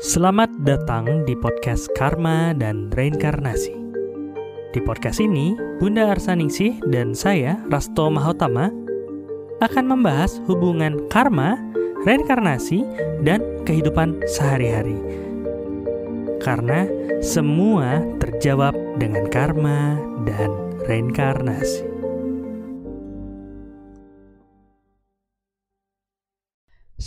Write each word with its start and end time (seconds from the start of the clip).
Selamat 0.00 0.48
datang 0.64 1.28
di 1.28 1.36
podcast 1.36 1.92
Karma 1.92 2.56
dan 2.56 2.88
Reinkarnasi. 2.88 3.76
Di 4.72 4.80
podcast 4.80 5.20
ini, 5.20 5.52
Bunda 5.76 6.08
Arsaningsih 6.08 6.80
dan 6.88 7.12
saya, 7.12 7.60
Rasto 7.68 8.08
Mahotama, 8.08 8.72
akan 9.60 9.84
membahas 9.84 10.40
hubungan 10.48 11.04
karma, 11.12 11.60
reinkarnasi, 12.08 12.80
dan 13.28 13.44
kehidupan 13.68 14.24
sehari-hari. 14.24 14.96
Karena 16.40 16.88
semua 17.20 18.00
terjawab 18.24 18.72
dengan 18.96 19.28
karma 19.28 20.00
dan 20.24 20.48
reinkarnasi. 20.88 21.89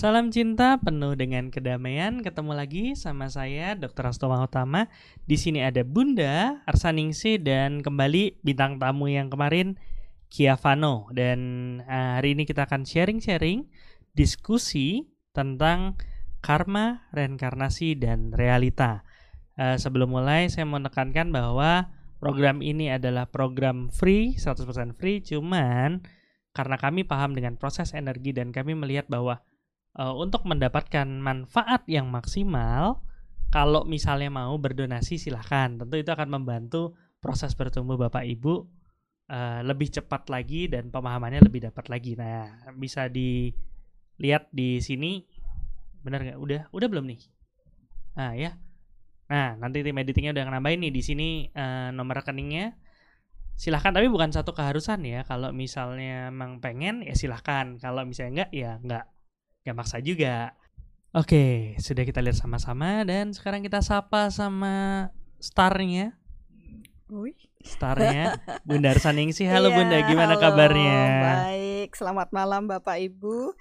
Salam 0.04 0.36
cinta 0.36 0.84
penuh 0.84 1.16
dengan 1.16 1.48
kedamaian. 1.48 2.20
Ketemu 2.20 2.52
lagi 2.52 2.92
sama 2.92 3.32
saya 3.32 3.72
Dr. 3.72 4.12
Asto 4.12 4.28
Mahotama. 4.28 4.92
Di 5.24 5.40
sini 5.40 5.64
ada 5.64 5.80
Bunda 5.88 6.60
Arsaningsi 6.68 7.40
dan 7.40 7.80
kembali 7.80 8.44
bintang 8.44 8.84
tamu 8.84 9.08
yang 9.08 9.32
kemarin 9.32 9.80
Kiavano 10.28 11.08
dan 11.16 11.40
uh, 11.88 12.20
hari 12.20 12.36
ini 12.36 12.44
kita 12.44 12.68
akan 12.68 12.84
sharing-sharing 12.84 13.72
diskusi 14.12 15.08
tentang 15.32 15.96
karma, 16.44 17.08
reinkarnasi 17.16 17.96
dan 17.96 18.36
realita. 18.36 19.08
Uh, 19.56 19.80
sebelum 19.80 20.12
mulai 20.12 20.52
saya 20.52 20.68
mau 20.68 20.84
menekankan 20.84 21.32
bahwa 21.32 21.96
program 22.20 22.60
ini 22.60 22.92
adalah 22.92 23.24
program 23.32 23.88
free, 23.88 24.36
100% 24.36 24.68
free, 25.00 25.24
cuman 25.24 26.04
karena 26.52 26.76
kami 26.76 27.08
paham 27.08 27.32
dengan 27.32 27.56
proses 27.56 27.96
energi 27.96 28.36
dan 28.36 28.52
kami 28.52 28.76
melihat 28.76 29.08
bahwa 29.08 29.40
uh, 29.98 30.14
untuk 30.18 30.46
mendapatkan 30.46 31.06
manfaat 31.06 31.86
yang 31.90 32.10
maksimal, 32.10 33.02
kalau 33.54 33.86
misalnya 33.86 34.34
mau 34.34 34.58
berdonasi 34.58 35.22
silahkan. 35.22 35.78
Tentu 35.78 35.96
itu 36.02 36.10
akan 36.10 36.42
membantu 36.42 36.98
proses 37.22 37.54
bertumbuh 37.54 37.96
Bapak 37.96 38.26
Ibu 38.26 38.54
uh, 39.30 39.62
lebih 39.62 39.94
cepat 39.94 40.28
lagi 40.34 40.66
dan 40.68 40.90
pemahamannya 40.90 41.46
lebih 41.46 41.70
dapat 41.70 41.86
lagi. 41.88 42.18
Nah, 42.18 42.74
bisa 42.76 43.06
dilihat 43.08 44.50
di 44.50 44.82
sini. 44.82 45.22
Benar 46.04 46.26
nggak? 46.26 46.40
Udah, 46.42 46.62
udah 46.74 46.88
belum 46.90 47.06
nih? 47.14 47.22
Nah 48.18 48.34
ya. 48.38 48.58
Nah 49.30 49.58
nanti 49.58 49.82
tim 49.82 49.98
editingnya 49.98 50.36
udah 50.36 50.46
nambahin 50.52 50.84
nih 50.84 50.94
di 50.94 51.02
sini 51.02 51.30
uh, 51.54 51.90
nomor 51.96 52.22
rekeningnya. 52.22 52.76
Silahkan 53.54 53.94
tapi 53.94 54.10
bukan 54.10 54.34
satu 54.34 54.52
keharusan 54.52 55.06
ya. 55.06 55.22
Kalau 55.24 55.54
misalnya 55.54 56.34
emang 56.34 56.60
pengen 56.60 57.06
ya 57.06 57.14
silahkan. 57.14 57.78
Kalau 57.78 58.04
misalnya 58.04 58.44
enggak 58.44 58.52
ya 58.52 58.72
enggak 58.82 59.06
Gak 59.64 59.80
maksa 59.80 60.04
juga. 60.04 60.60
Oke, 61.16 61.78
sudah 61.80 62.04
kita 62.04 62.20
lihat 62.20 62.36
sama-sama 62.36 63.08
dan 63.08 63.32
sekarang 63.32 63.64
kita 63.64 63.80
sapa 63.80 64.28
sama 64.28 65.08
starnya. 65.40 66.20
Wih. 67.08 67.38
Starnya 67.64 68.44
Bunda 68.68 68.92
Arsaningsi. 68.92 69.48
Halo 69.54 69.72
Iya, 69.72 69.78
Bunda, 69.80 69.98
gimana 70.04 70.36
halo, 70.36 70.44
kabarnya? 70.44 71.00
Baik, 71.24 71.96
selamat 71.96 72.36
malam 72.36 72.68
Bapak 72.68 73.00
Ibu. 73.00 73.56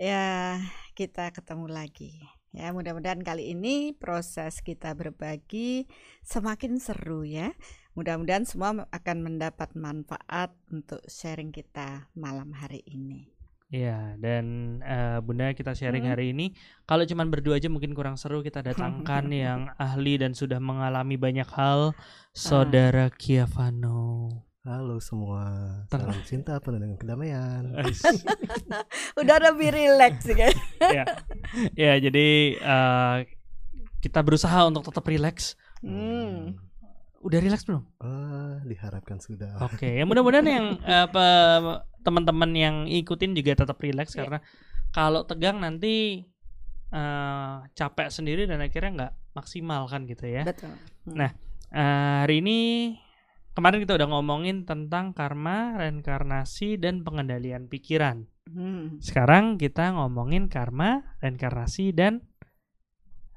Ya, 0.00 0.56
kita 0.96 1.28
ketemu 1.36 1.68
lagi. 1.68 2.16
Ya, 2.56 2.72
mudah-mudahan 2.72 3.20
kali 3.20 3.52
ini 3.52 3.92
proses 3.92 4.64
kita 4.64 4.96
berbagi 4.96 5.84
semakin 6.24 6.80
seru 6.80 7.28
ya. 7.28 7.52
Mudah-mudahan 7.92 8.48
semua 8.48 8.88
akan 8.88 9.18
mendapat 9.20 9.76
manfaat 9.76 10.56
untuk 10.72 11.04
sharing 11.08 11.52
kita 11.52 12.08
malam 12.16 12.56
hari 12.56 12.80
ini. 12.88 13.31
Iya, 13.72 14.20
dan 14.20 14.44
eh, 14.84 15.16
Bunda 15.24 15.48
kita 15.56 15.72
sharing 15.72 16.04
Hmm. 16.04 16.12
hari 16.12 16.36
ini. 16.36 16.52
Kalau 16.84 17.08
cuman 17.08 17.32
berdua 17.32 17.56
aja 17.56 17.72
mungkin 17.72 17.96
kurang 17.96 18.20
seru. 18.20 18.44
Kita 18.44 18.60
datangkan 18.60 19.24
yang 19.48 19.72
ahli 19.80 20.20
dan 20.20 20.36
sudah 20.36 20.60
mengalami 20.60 21.16
banyak 21.16 21.48
hal, 21.48 21.96
Saudara 22.36 23.08
Kiavano. 23.08 24.28
Halo 24.62 25.02
semua, 25.02 25.42
salam 25.90 26.14
cinta 26.22 26.54
penuh 26.60 26.78
dengan 26.78 26.94
kedamaian. 26.94 27.72
Udah 29.20 29.36
lebih 29.40 29.74
rileks 29.74 30.22
sih 30.22 30.36
kan. 30.36 30.54
ya, 30.92 31.04
ya 31.74 31.92
jadi 31.98 32.28
eh, 32.60 33.16
kita 34.04 34.20
berusaha 34.20 34.68
untuk 34.68 34.84
tetap 34.84 35.02
rileks. 35.08 35.56
Hmm. 35.80 36.60
Udah 37.22 37.38
rileks 37.38 37.64
belum? 37.64 37.82
Ah, 37.98 38.58
diharapkan 38.62 39.18
sudah. 39.18 39.54
Oke, 39.62 39.86
ya 39.86 40.02
mudah-mudahan 40.02 40.46
yang 40.46 40.66
eh, 40.92 41.06
pe- 41.06 41.80
teman-teman 42.02 42.50
yang 42.52 42.76
ikutin 42.90 43.32
juga 43.32 43.54
tetap 43.54 43.78
rileks 43.78 44.12
Iya. 44.12 44.26
karena 44.26 44.38
kalau 44.90 45.22
tegang 45.22 45.62
nanti 45.62 46.26
eh, 46.92 47.54
capek 47.72 48.10
sendiri 48.10 48.44
dan 48.44 48.60
akhirnya 48.60 48.90
nggak 48.92 49.12
maksimal 49.32 49.86
kan 49.86 50.04
gitu 50.04 50.26
ya. 50.28 50.42
Betul. 50.44 50.74
Nah, 51.08 51.30
Eh, 51.72 51.80
hari 52.28 52.44
ini 52.44 52.58
kemarin 53.56 53.80
kita 53.80 53.96
udah 53.96 54.04
ngomongin 54.12 54.68
tentang 54.68 55.16
karma, 55.16 55.80
reinkarnasi 55.80 56.76
dan 56.76 57.00
pengendalian 57.00 57.64
pikiran. 57.64 58.28
Hmm. 58.44 59.00
Sekarang 59.00 59.56
kita 59.56 59.96
ngomongin 59.96 60.52
karma, 60.52 61.16
reinkarnasi 61.24 61.96
dan 61.96 62.20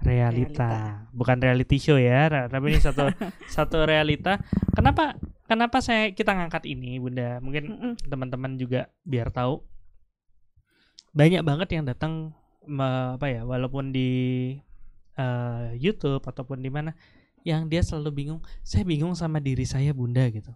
realita. 0.01 0.67
Realita. 0.67 0.69
Bukan 1.15 1.37
reality 1.39 1.77
show 1.79 1.95
ya, 1.95 2.27
tapi 2.49 2.75
ini 2.75 2.79
satu 2.81 3.07
satu 3.55 3.87
realita. 3.87 4.41
Kenapa 4.75 5.15
kenapa 5.47 5.79
saya 5.79 6.11
kita 6.11 6.35
ngangkat 6.35 6.67
ini, 6.67 6.99
Bunda? 6.99 7.39
Mungkin 7.39 7.95
teman-teman 8.05 8.59
juga 8.59 8.91
biar 9.07 9.31
tahu. 9.31 9.63
Banyak 11.15 11.41
banget 11.47 11.69
yang 11.79 11.87
datang 11.87 12.35
apa 12.67 13.27
ya, 13.29 13.41
walaupun 13.47 13.95
di 13.95 14.09
eh, 15.15 15.67
YouTube 15.79 16.25
ataupun 16.25 16.59
di 16.59 16.67
mana 16.67 16.91
yang 17.45 17.69
dia 17.69 17.85
selalu 17.85 18.25
bingung, 18.25 18.41
saya 18.65 18.83
bingung 18.83 19.13
sama 19.13 19.37
diri 19.37 19.63
saya, 19.63 19.93
Bunda 19.93 20.25
gitu. 20.33 20.49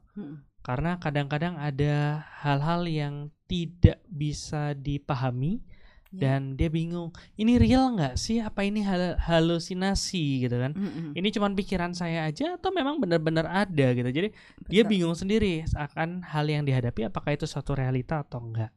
Karena 0.66 0.98
kadang-kadang 0.98 1.56
ada 1.56 2.26
hal-hal 2.44 2.90
yang 2.90 3.16
tidak 3.48 4.02
bisa 4.10 4.74
dipahami 4.76 5.64
Ya. 6.10 6.34
dan 6.34 6.58
dia 6.58 6.68
bingung 6.68 7.14
ini 7.36 7.62
real 7.62 7.94
nggak 7.94 8.18
sih 8.18 8.42
apa 8.42 8.66
ini 8.66 8.82
hal- 8.82 9.22
halusinasi 9.22 10.42
gitu 10.42 10.58
kan 10.58 10.74
Mm-mm. 10.74 11.14
ini 11.14 11.30
cuman 11.30 11.54
pikiran 11.54 11.94
saya 11.94 12.26
aja 12.26 12.58
atau 12.58 12.74
memang 12.74 12.98
benar-benar 12.98 13.46
ada 13.46 13.94
gitu 13.94 14.10
jadi 14.10 14.34
dia 14.66 14.82
Betul. 14.82 14.90
bingung 14.90 15.14
sendiri 15.14 15.70
akan 15.70 16.26
hal 16.26 16.50
yang 16.50 16.66
dihadapi 16.66 17.06
apakah 17.06 17.38
itu 17.38 17.46
suatu 17.46 17.74
realita 17.74 18.22
atau 18.22 18.42
enggak 18.42 18.74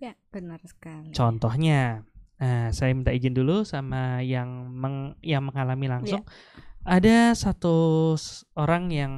Ya, 0.00 0.16
benar 0.28 0.58
sekali. 0.64 1.12
contohnya 1.12 2.00
nah 2.34 2.72
saya 2.72 2.96
minta 2.96 3.12
izin 3.12 3.30
dulu 3.30 3.62
sama 3.62 4.24
yang 4.24 4.48
meng- 4.66 5.20
yang 5.20 5.44
mengalami 5.44 5.84
langsung 5.86 6.24
ada 6.82 7.32
satu 7.32 8.16
orang 8.54 8.88
yang 8.88 9.12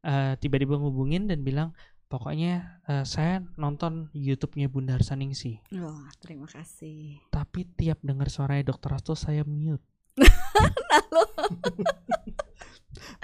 eh, 0.00 0.32
tiba-tiba 0.36 0.76
ngubungin 0.76 1.28
dan 1.28 1.44
bilang 1.44 1.76
pokoknya 2.06 2.82
eh, 2.86 3.02
saya 3.02 3.42
nonton 3.56 4.08
YouTube-nya 4.12 4.66
Bunda 4.66 4.94
Arsaningsi 4.94 5.58
Wah, 5.76 6.06
terima 6.18 6.46
kasih. 6.46 7.18
tapi 7.28 7.66
tiap 7.74 7.98
dengar 8.00 8.30
suaranya 8.30 8.70
Dokter 8.70 8.94
Asto 8.94 9.12
saya 9.12 9.42
mute. 9.42 9.82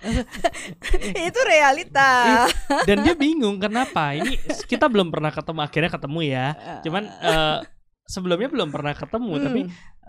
Itu 1.28 1.40
realita. 1.46 2.44
Dan 2.84 3.06
dia 3.06 3.14
bingung 3.14 3.56
kenapa. 3.56 4.12
Ini 4.12 4.36
kita 4.66 4.90
belum 4.90 5.08
pernah 5.08 5.30
ketemu 5.30 5.60
akhirnya 5.62 5.90
ketemu 5.90 6.20
ya. 6.26 6.46
Cuman 6.82 7.02
eh, 7.06 7.58
sebelumnya 8.04 8.48
belum 8.50 8.68
pernah 8.68 8.92
ketemu 8.92 9.32
Hmm. 9.32 9.44
tapi 9.46 9.60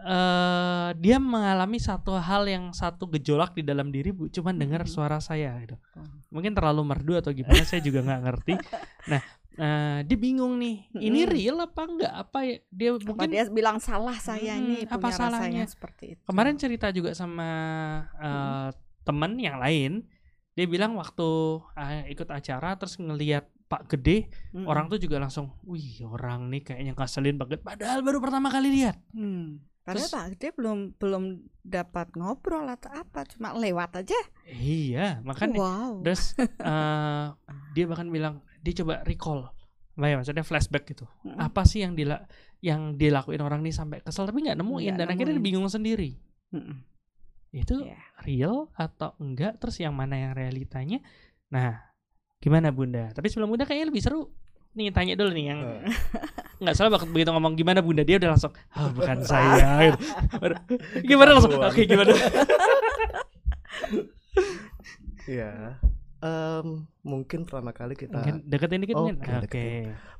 eh, 0.06 0.90
dia 0.96 1.18
mengalami 1.18 1.80
satu 1.80 2.14
hal 2.14 2.44
yang 2.46 2.70
satu 2.72 3.08
gejolak 3.10 3.54
di 3.54 3.64
dalam 3.64 3.88
diri 3.88 4.12
Bu, 4.12 4.28
cuman 4.28 4.54
dengar 4.54 4.84
Hmm. 4.84 4.92
suara 4.92 5.18
saya 5.18 5.56
gitu. 5.60 5.80
Oh. 5.96 6.04
Mungkin 6.30 6.52
terlalu 6.52 6.84
merdu 6.84 7.14
atau 7.16 7.32
gimana 7.32 7.64
saya 7.64 7.80
juga 7.80 8.02
nggak 8.02 8.22
ngerti. 8.22 8.54
Nah, 9.06 9.20
eh, 9.54 10.00
dia 10.04 10.18
bingung 10.18 10.56
nih. 10.56 10.88
Ini 10.94 11.20
Hmm. 11.20 11.30
real 11.30 11.58
apa 11.60 11.82
enggak? 11.84 12.14
Apa 12.14 12.40
ya? 12.42 12.58
Dia 12.70 12.90
Apa 12.92 13.04
mungkin 13.06 13.30
dia 13.30 13.44
bilang 13.48 13.78
salah 13.78 14.16
saya 14.16 14.54
Hmm, 14.54 14.62
ini 14.62 14.76
apa 14.86 14.96
punya 14.98 15.14
salahnya? 15.14 15.64
seperti 15.66 16.04
itu. 16.14 16.22
Kemarin 16.24 16.56
cerita 16.56 16.88
juga 16.90 17.12
sama 17.12 17.50
eh, 18.16 18.70
temen 19.02 19.36
yang 19.36 19.58
lain, 19.58 20.08
dia 20.54 20.66
bilang 20.66 20.96
waktu 20.96 21.28
eh, 21.76 22.08
ikut 22.10 22.28
acara 22.28 22.76
terus 22.76 22.96
ngelihat 22.96 23.44
Pak 23.64 23.90
Gede, 23.90 24.30
Mm-mm. 24.54 24.64
orang 24.64 24.86
tuh 24.86 24.96
juga 24.98 25.18
langsung, 25.18 25.50
wih 25.64 26.06
orang 26.06 26.46
nih 26.48 26.62
kayaknya 26.64 26.94
ngaselin 26.94 27.36
Pak 27.36 27.48
Gede, 27.50 27.62
padahal 27.64 28.00
baru 28.00 28.22
pertama 28.22 28.48
kali 28.48 28.70
lihat. 28.70 29.02
Hmm. 29.12 29.60
Padahal 29.84 30.00
Terus- 30.00 30.14
Pak 30.14 30.26
Gede 30.34 30.48
belum 30.56 30.78
belum 30.96 31.24
dapat 31.60 32.16
ngobrol 32.16 32.64
atau 32.66 32.88
apa, 32.90 33.28
cuma 33.28 33.52
lewat 33.52 34.00
aja. 34.00 34.16
Iya, 34.48 35.20
makanya. 35.22 35.60
wow. 35.60 35.94
Terus 36.00 36.36
eh, 36.64 37.26
dia 37.72 37.86
bahkan 37.86 38.08
bilang 38.08 38.40
dia 38.60 38.74
coba 38.80 39.04
recall, 39.04 39.52
apa 39.94 40.06
ya 40.06 40.16
maksudnya 40.16 40.42
flashback 40.42 40.88
gitu. 40.88 41.04
Mm-mm. 41.24 41.36
Apa 41.36 41.64
sih 41.64 41.84
yang 41.84 41.94
dila 41.94 42.24
yang 42.64 42.96
dilakuin 42.96 43.44
orang 43.44 43.60
nih 43.60 43.76
sampai 43.76 44.00
kesel 44.00 44.24
tapi 44.24 44.40
nggak 44.40 44.56
nemuin 44.56 44.96
Nggak 44.96 45.00
dan 45.00 45.08
akhirnya 45.12 45.36
nemuin. 45.36 45.48
bingung 45.52 45.68
sendiri. 45.68 46.16
Mm-mm. 46.52 46.80
Itu 47.52 47.84
Iya. 47.84 48.00
real 48.24 48.72
atau 48.74 49.14
enggak? 49.20 49.60
Terus 49.60 49.78
yang 49.78 49.92
mana 49.92 50.16
yang 50.16 50.32
realitanya? 50.32 51.04
Nah, 51.52 51.76
gimana 52.40 52.72
Bunda? 52.72 53.12
Tapi 53.12 53.28
sebelum 53.28 53.52
Bunda 53.52 53.68
kayaknya 53.68 53.92
lebih 53.92 54.00
seru 54.00 54.32
nih 54.74 54.90
tanya 54.90 55.14
dulu 55.14 55.30
nih 55.32 55.46
yang 55.50 55.60
nggak 56.58 56.74
salah 56.74 56.96
waktu 56.96 57.10
begitu 57.10 57.30
ngomong 57.30 57.54
gimana 57.54 57.80
bunda 57.80 58.02
dia 58.02 58.18
udah 58.18 58.34
langsung 58.34 58.54
ah 58.72 58.90
bukan 58.90 59.18
saya 59.30 59.92
gitu. 59.92 59.98
Gimana 61.06 61.30
langsung 61.36 61.52
oke 61.54 61.70
Ketahuan. 61.72 61.88
gimana 61.88 62.12
Iya. 65.24 65.80
Em, 66.24 66.88
mungkin 67.04 67.44
pertama 67.44 67.76
kali 67.76 68.00
kita 68.00 68.16
mungkin 68.16 68.48
deketin 68.48 68.80
dikit 68.80 68.96
Oke, 68.96 69.12
mungkin 69.12 69.44
oke 69.44 69.66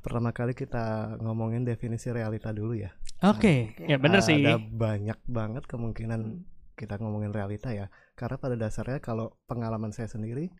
pertama 0.04 0.36
kali 0.36 0.52
kita 0.52 1.16
ngomongin 1.16 1.64
definisi 1.64 2.12
realita 2.12 2.52
dulu 2.52 2.76
ya. 2.76 2.92
oke 3.24 3.72
ya 3.80 3.96
bener 3.96 4.20
sih 4.20 4.44
Ada 4.44 4.60
banyak 4.60 5.16
banget 5.24 5.64
kemungkinan 5.64 6.44
kita 6.76 7.00
ngomongin 7.00 7.32
realita 7.32 7.72
ya. 7.72 7.88
Karena 8.12 8.36
pada 8.36 8.52
dasarnya 8.52 9.00
kalau 9.00 9.38
pengalaman 9.46 9.96
saya 9.96 10.04
sendiri, 10.04 10.52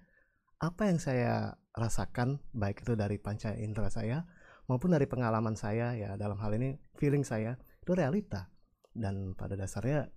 apa 0.64 0.88
yang 0.88 0.96
saya 0.96 1.60
rasakan 1.76 2.40
baik 2.56 2.86
itu 2.86 2.96
dari 2.96 3.20
panca 3.20 3.52
indera 3.52 3.90
saya 3.92 4.24
maupun 4.70 4.94
dari 4.96 5.04
pengalaman 5.04 5.58
saya 5.58 5.92
ya 5.92 6.16
dalam 6.16 6.40
hal 6.40 6.56
ini 6.56 6.80
feeling 6.96 7.26
saya 7.26 7.60
itu 7.84 7.92
realita. 7.92 8.48
Dan 8.94 9.34
pada 9.34 9.58
dasarnya 9.58 10.08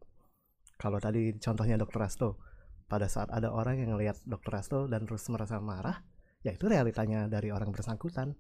kalau 0.78 1.02
tadi 1.02 1.34
contohnya 1.42 1.76
Dr. 1.82 2.00
Rasto, 2.00 2.30
pada 2.86 3.10
saat 3.10 3.34
ada 3.34 3.50
orang 3.50 3.82
yang 3.82 3.98
ngelihat 3.98 4.22
Dr. 4.24 4.52
Rasto 4.54 4.80
dan 4.86 5.10
terus 5.10 5.26
merasa 5.34 5.58
marah, 5.58 6.06
ya 6.46 6.54
itu 6.54 6.70
realitanya 6.70 7.26
dari 7.26 7.50
orang 7.50 7.74
bersangkutan. 7.74 8.38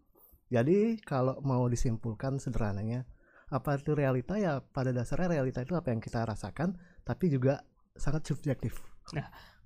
Jadi 0.48 1.02
kalau 1.02 1.42
mau 1.42 1.66
disimpulkan 1.68 2.38
sederhananya, 2.38 3.04
apa 3.50 3.80
itu 3.80 3.98
realita 3.98 4.38
ya 4.38 4.60
pada 4.62 4.94
dasarnya 4.94 5.40
realita 5.40 5.64
itu 5.64 5.74
apa 5.76 5.92
yang 5.92 6.04
kita 6.04 6.20
rasakan 6.28 6.76
tapi 7.08 7.32
juga 7.32 7.64
sangat 7.96 8.28
subjektif 8.28 8.76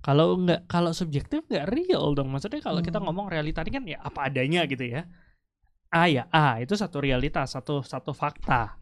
kalau 0.02 0.34
nggak 0.34 0.66
kalau 0.66 0.90
subjektif 0.90 1.46
nggak 1.46 1.70
real 1.70 2.12
dong. 2.12 2.28
Maksudnya 2.34 2.58
kalau 2.58 2.82
kita 2.82 2.98
Hmm. 2.98 3.06
ngomong 3.08 3.30
realita 3.30 3.62
ini 3.62 3.70
kan 3.70 3.84
ya 3.86 3.98
apa 4.02 4.26
adanya 4.26 4.66
gitu 4.66 4.82
ya. 4.82 5.06
A 5.94 6.10
ya 6.10 6.26
A. 6.34 6.58
Itu 6.58 6.74
satu 6.74 6.98
realitas 6.98 7.54
satu 7.54 7.86
satu 7.86 8.10
fakta. 8.10 8.76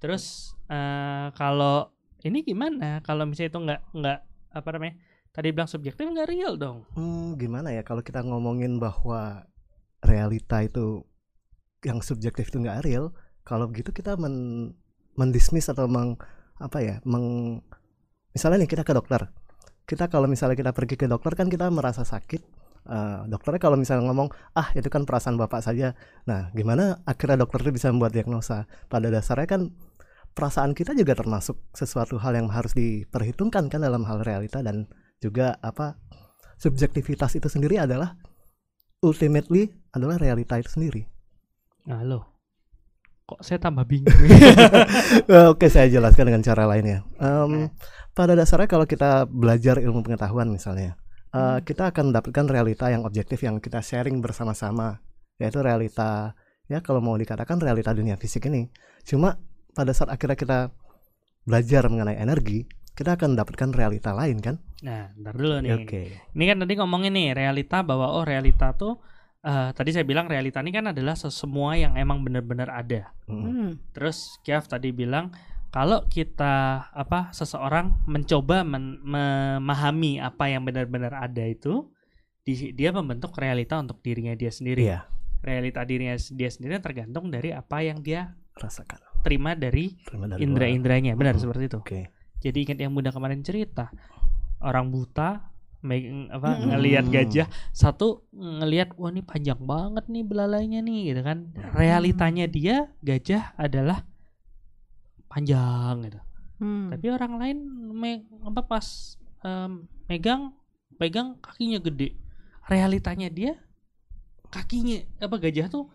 Terus 0.00 0.56
eh, 0.66 1.28
kalau 1.36 1.92
ini 2.24 2.40
gimana? 2.42 3.04
Kalau 3.04 3.28
misalnya 3.28 3.50
itu 3.52 3.60
nggak 3.60 3.80
nggak 3.92 4.18
apa 4.52 4.68
namanya 4.72 4.94
tadi 5.32 5.48
bilang 5.52 5.68
subjektif 5.68 6.04
nggak 6.08 6.28
real 6.28 6.56
dong. 6.56 6.88
Hmm, 6.96 7.36
gimana 7.36 7.72
ya 7.72 7.84
kalau 7.84 8.00
kita 8.00 8.24
ngomongin 8.24 8.80
bahwa 8.80 9.44
realita 10.02 10.64
itu 10.64 11.04
yang 11.82 12.00
subjektif 12.00 12.48
itu 12.48 12.62
nggak 12.62 12.86
real 12.86 13.10
kalau 13.42 13.66
begitu 13.66 13.90
kita 13.90 14.14
men 14.14 14.70
mendismiss 15.18 15.68
atau 15.68 15.90
meng 15.90 16.14
apa 16.56 16.78
ya 16.78 16.94
meng 17.02 17.58
misalnya 18.32 18.64
nih 18.64 18.70
kita 18.70 18.86
ke 18.86 18.94
dokter 18.94 19.28
kita 19.86 20.08
kalau 20.08 20.30
misalnya 20.30 20.56
kita 20.58 20.72
pergi 20.72 20.94
ke 20.98 21.06
dokter 21.10 21.34
kan 21.34 21.50
kita 21.50 21.68
merasa 21.68 22.06
sakit. 22.06 22.62
Eh, 22.82 23.20
dokternya 23.30 23.62
kalau 23.62 23.78
misalnya 23.78 24.10
ngomong 24.10 24.34
ah 24.58 24.74
itu 24.74 24.90
kan 24.90 25.06
perasaan 25.06 25.38
bapak 25.38 25.62
saja. 25.62 25.94
Nah 26.26 26.50
gimana 26.50 26.98
akhirnya 27.06 27.46
dokter 27.46 27.62
itu 27.62 27.78
bisa 27.78 27.94
membuat 27.94 28.10
diagnosa? 28.10 28.66
Pada 28.90 29.06
dasarnya 29.06 29.46
kan 29.46 29.70
perasaan 30.34 30.74
kita 30.74 30.96
juga 30.98 31.14
termasuk 31.14 31.60
sesuatu 31.76 32.18
hal 32.18 32.34
yang 32.34 32.48
harus 32.50 32.74
diperhitungkan 32.74 33.70
kan 33.70 33.80
dalam 33.86 34.02
hal 34.02 34.26
realita 34.26 34.64
dan 34.66 34.90
juga 35.22 35.60
apa 35.62 35.94
subjektivitas 36.58 37.38
itu 37.38 37.46
sendiri 37.46 37.78
adalah 37.78 38.18
ultimately 39.04 39.70
adalah 39.94 40.18
realita 40.18 40.58
itu 40.58 40.70
sendiri. 40.72 41.02
nah 41.82 41.98
lo 42.06 42.31
kok 43.26 43.40
saya 43.40 43.58
tambah 43.62 43.86
bingung 43.86 44.12
Eh, 45.32 45.46
Oke, 45.48 45.70
saya 45.70 45.88
jelaskan 45.88 46.28
dengan 46.28 46.42
cara 46.42 46.66
lain 46.68 46.84
ya. 46.84 46.98
Em, 47.22 47.70
pada 48.12 48.36
dasarnya 48.36 48.68
kalau 48.68 48.84
kita 48.84 49.24
belajar 49.30 49.78
ilmu 49.80 50.02
pengetahuan 50.04 50.50
misalnya, 50.50 50.98
eh, 51.32 51.58
kita 51.64 51.94
akan 51.94 52.12
mendapatkan 52.12 52.44
realita 52.50 52.90
yang 52.90 53.06
objektif 53.06 53.40
yang 53.46 53.62
kita 53.62 53.80
sharing 53.80 54.20
bersama-sama, 54.20 55.00
yaitu 55.38 55.62
realita 55.62 56.34
ya 56.68 56.80
kalau 56.84 57.00
mau 57.00 57.16
dikatakan 57.16 57.60
realita 57.62 57.94
dunia 57.94 58.18
fisik 58.18 58.48
ini. 58.50 58.68
Cuma 59.06 59.38
pada 59.72 59.92
saat 59.96 60.12
akhirnya 60.12 60.36
kita 60.36 60.58
belajar 61.48 61.88
mengenai 61.88 62.20
energi, 62.20 62.68
kita 62.92 63.16
akan 63.16 63.34
mendapatkan 63.34 63.70
realita 63.72 64.12
lain 64.12 64.38
kan? 64.42 64.56
nah 64.82 65.14
ntar 65.14 65.38
dulu 65.38 65.62
nih 65.62 65.78
Oke. 65.78 66.02
Ini 66.34 66.44
kan 66.50 66.56
tadi 66.66 66.74
ngomongin 66.74 67.14
nih 67.14 67.38
realita 67.38 67.86
bahwa 67.86 68.18
oh 68.18 68.26
realita 68.26 68.74
tuh 68.74 68.98
eh, 69.42 69.70
tadi 69.74 69.90
saya 69.90 70.06
bilang 70.06 70.26
realita 70.26 70.62
ini 70.62 70.70
kan 70.70 70.90
adalah 70.90 71.14
semua 71.14 71.74
yang 71.74 71.94
emang 71.94 72.22
benar-benar 72.22 72.70
ada. 72.70 73.10
Mm. 73.26 73.42
Hmm. 73.42 73.70
Terus 73.90 74.38
Kiaf 74.40 74.66
tadi 74.66 74.90
bilang 74.90 75.34
kalau 75.68 76.04
kita 76.06 76.86
apa 76.88 77.32
seseorang 77.32 78.04
mencoba 78.04 78.62
men- 78.62 79.00
memahami 79.02 80.20
apa 80.20 80.46
yang 80.46 80.62
benar-benar 80.62 81.16
ada 81.16 81.42
itu 81.42 81.88
di- 82.42 82.72
dia 82.72 82.92
membentuk 82.92 83.32
realita 83.34 83.78
untuk 83.78 83.98
dirinya 84.00 84.34
dia 84.34 84.50
sendiri. 84.50 84.84
Iya, 84.84 85.06
Realita 85.42 85.82
dirinya 85.82 86.14
dia 86.14 86.50
sendiri 86.50 86.78
tergantung 86.78 87.26
dari 87.26 87.50
apa 87.50 87.82
yang 87.82 87.98
dia 87.98 88.34
rasakan. 88.54 89.00
terima 89.22 89.54
dari 89.54 89.94
Terima 90.02 90.26
dari 90.26 90.42
indera-inderanya. 90.42 91.14
Benar 91.14 91.38
Hmm. 91.38 91.42
seperti 91.46 91.64
itu. 91.70 91.78
Oke. 91.78 92.00
Jadi 92.42 92.58
ingat 92.66 92.78
yang 92.78 92.90
Bunda 92.90 93.14
kemarin 93.14 93.38
cerita 93.40 93.86
orang 94.58 94.90
buta 94.90 95.51
apa 96.30 96.48
Mm-mm. 96.54 96.70
ngelihat 96.70 97.04
gajah 97.06 97.46
satu 97.70 98.22
ngelihat 98.30 98.94
wah 98.94 99.10
ini 99.10 99.20
panjang 99.20 99.58
banget 99.58 100.06
nih 100.06 100.22
belalainya 100.22 100.78
nih 100.78 101.10
gitu 101.10 101.20
kan 101.20 101.50
realitanya 101.74 102.46
dia 102.46 102.86
gajah 103.02 103.50
adalah 103.58 104.06
panjang 105.26 106.06
gitu 106.06 106.20
Hmm. 106.62 106.94
tapi 106.94 107.10
orang 107.10 107.42
lain 107.42 107.58
me- 107.90 108.22
apa 108.46 108.62
pas 108.62 108.86
em, 109.42 109.82
megang 110.06 110.54
pegang 110.94 111.34
kakinya 111.42 111.82
gede 111.82 112.14
realitanya 112.70 113.26
dia 113.26 113.58
kakinya 114.46 115.02
apa 115.18 115.42
gajah 115.42 115.66
tuh 115.66 115.90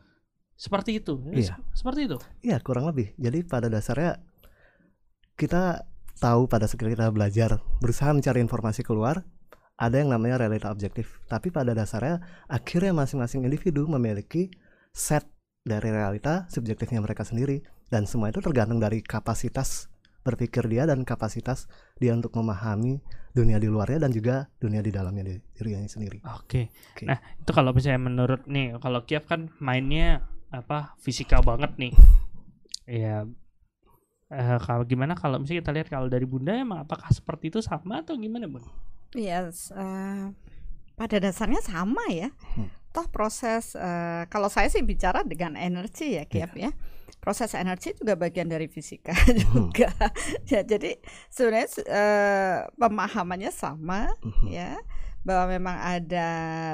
seperti 0.59 0.99
itu 0.99 1.23
Iya. 1.31 1.55
Sep- 1.55 1.63
seperti 1.71 2.11
itu 2.11 2.17
Iya 2.43 2.59
kurang 2.59 2.83
lebih. 2.83 3.15
Jadi 3.15 3.47
pada 3.47 3.71
dasarnya 3.71 4.19
kita 5.39 5.87
tahu 6.17 6.49
pada 6.49 6.65
saat 6.67 6.81
kita 6.81 7.13
belajar 7.15 7.61
berusaha 7.79 8.11
mencari 8.11 8.43
informasi 8.43 8.83
keluar 8.83 9.23
ada 9.77 9.95
yang 10.01 10.09
namanya 10.09 10.41
realita 10.41 10.73
objektif. 10.73 11.21
Tapi 11.29 11.53
pada 11.53 11.77
dasarnya 11.77 12.19
akhirnya 12.49 12.91
masing-masing 12.97 13.45
individu 13.45 13.85
memiliki 13.85 14.49
set 14.89 15.29
dari 15.61 15.93
realita 15.93 16.49
subjektifnya 16.49 16.99
mereka 16.99 17.21
sendiri 17.21 17.61
dan 17.93 18.09
semua 18.09 18.33
itu 18.33 18.41
tergantung 18.41 18.81
dari 18.81 19.05
kapasitas 19.05 19.87
berpikir 20.25 20.67
dia 20.67 20.83
dan 20.83 21.07
kapasitas 21.07 21.71
dia 21.95 22.11
untuk 22.11 22.35
memahami 22.35 22.99
dunia 23.31 23.55
di 23.61 23.71
luarnya 23.71 24.03
dan 24.03 24.11
juga 24.11 24.51
dunia 24.59 24.83
di 24.83 24.91
dalamnya 24.91 25.23
di 25.23 25.39
dirinya 25.55 25.87
sendiri. 25.87 26.19
Oke. 26.35 26.67
Oke. 26.91 27.07
Nah, 27.07 27.15
itu 27.39 27.51
kalau 27.55 27.71
misalnya 27.71 28.01
menurut 28.01 28.43
nih, 28.43 28.75
kalau 28.83 29.07
Kiev 29.07 29.23
kan 29.23 29.47
mainnya 29.63 30.27
apa 30.51 30.99
fisika 30.99 31.39
banget 31.39 31.79
nih. 31.79 31.93
Ya 32.87 33.23
eh, 34.31 34.57
kalau 34.59 34.83
gimana 34.83 35.15
kalau 35.15 35.39
misalnya 35.39 35.63
kita 35.63 35.71
lihat 35.75 35.87
kalau 35.87 36.07
dari 36.11 36.27
Bunda 36.27 36.55
emang 36.55 36.83
apakah 36.83 37.07
seperti 37.11 37.51
itu 37.51 37.59
sama 37.63 38.03
atau 38.03 38.19
gimana, 38.19 38.51
Bun? 38.51 38.63
Iya, 39.13 39.47
s- 39.47 39.71
eh, 39.71 40.25
pada 40.95 41.17
dasarnya 41.17 41.61
sama 41.61 42.01
ya. 42.09 42.33
Hmm. 42.55 42.67
Toh 42.91 43.05
proses 43.07 43.77
eh, 43.77 44.23
kalau 44.27 44.49
saya 44.49 44.67
sih 44.67 44.81
bicara 44.81 45.21
dengan 45.21 45.53
energi 45.53 46.17
ya, 46.17 46.25
Kiap 46.25 46.57
ya. 46.57 46.71
Proses 47.17 47.51
energi 47.53 47.91
juga 47.93 48.15
bagian 48.15 48.47
dari 48.47 48.67
fisika 48.67 49.11
juga. 49.43 49.91
ya, 50.45 50.63
jadi 50.63 50.97
sebenarnya 51.27 51.69
eh, 51.85 52.57
pemahamannya 52.75 53.51
sama 53.51 54.07
Mhm. 54.23 54.47
ya 54.47 54.79
bahwa 55.21 55.51
memang 55.51 55.75
ada 55.75 56.29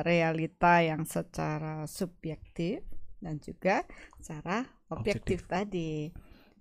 realita 0.06 0.78
yang 0.80 1.10
secara 1.10 1.90
subjektif 1.90 2.86
dan 3.18 3.42
juga 3.42 3.82
secara 4.22 4.68
objektif, 4.92 5.48
tadi. 5.50 6.13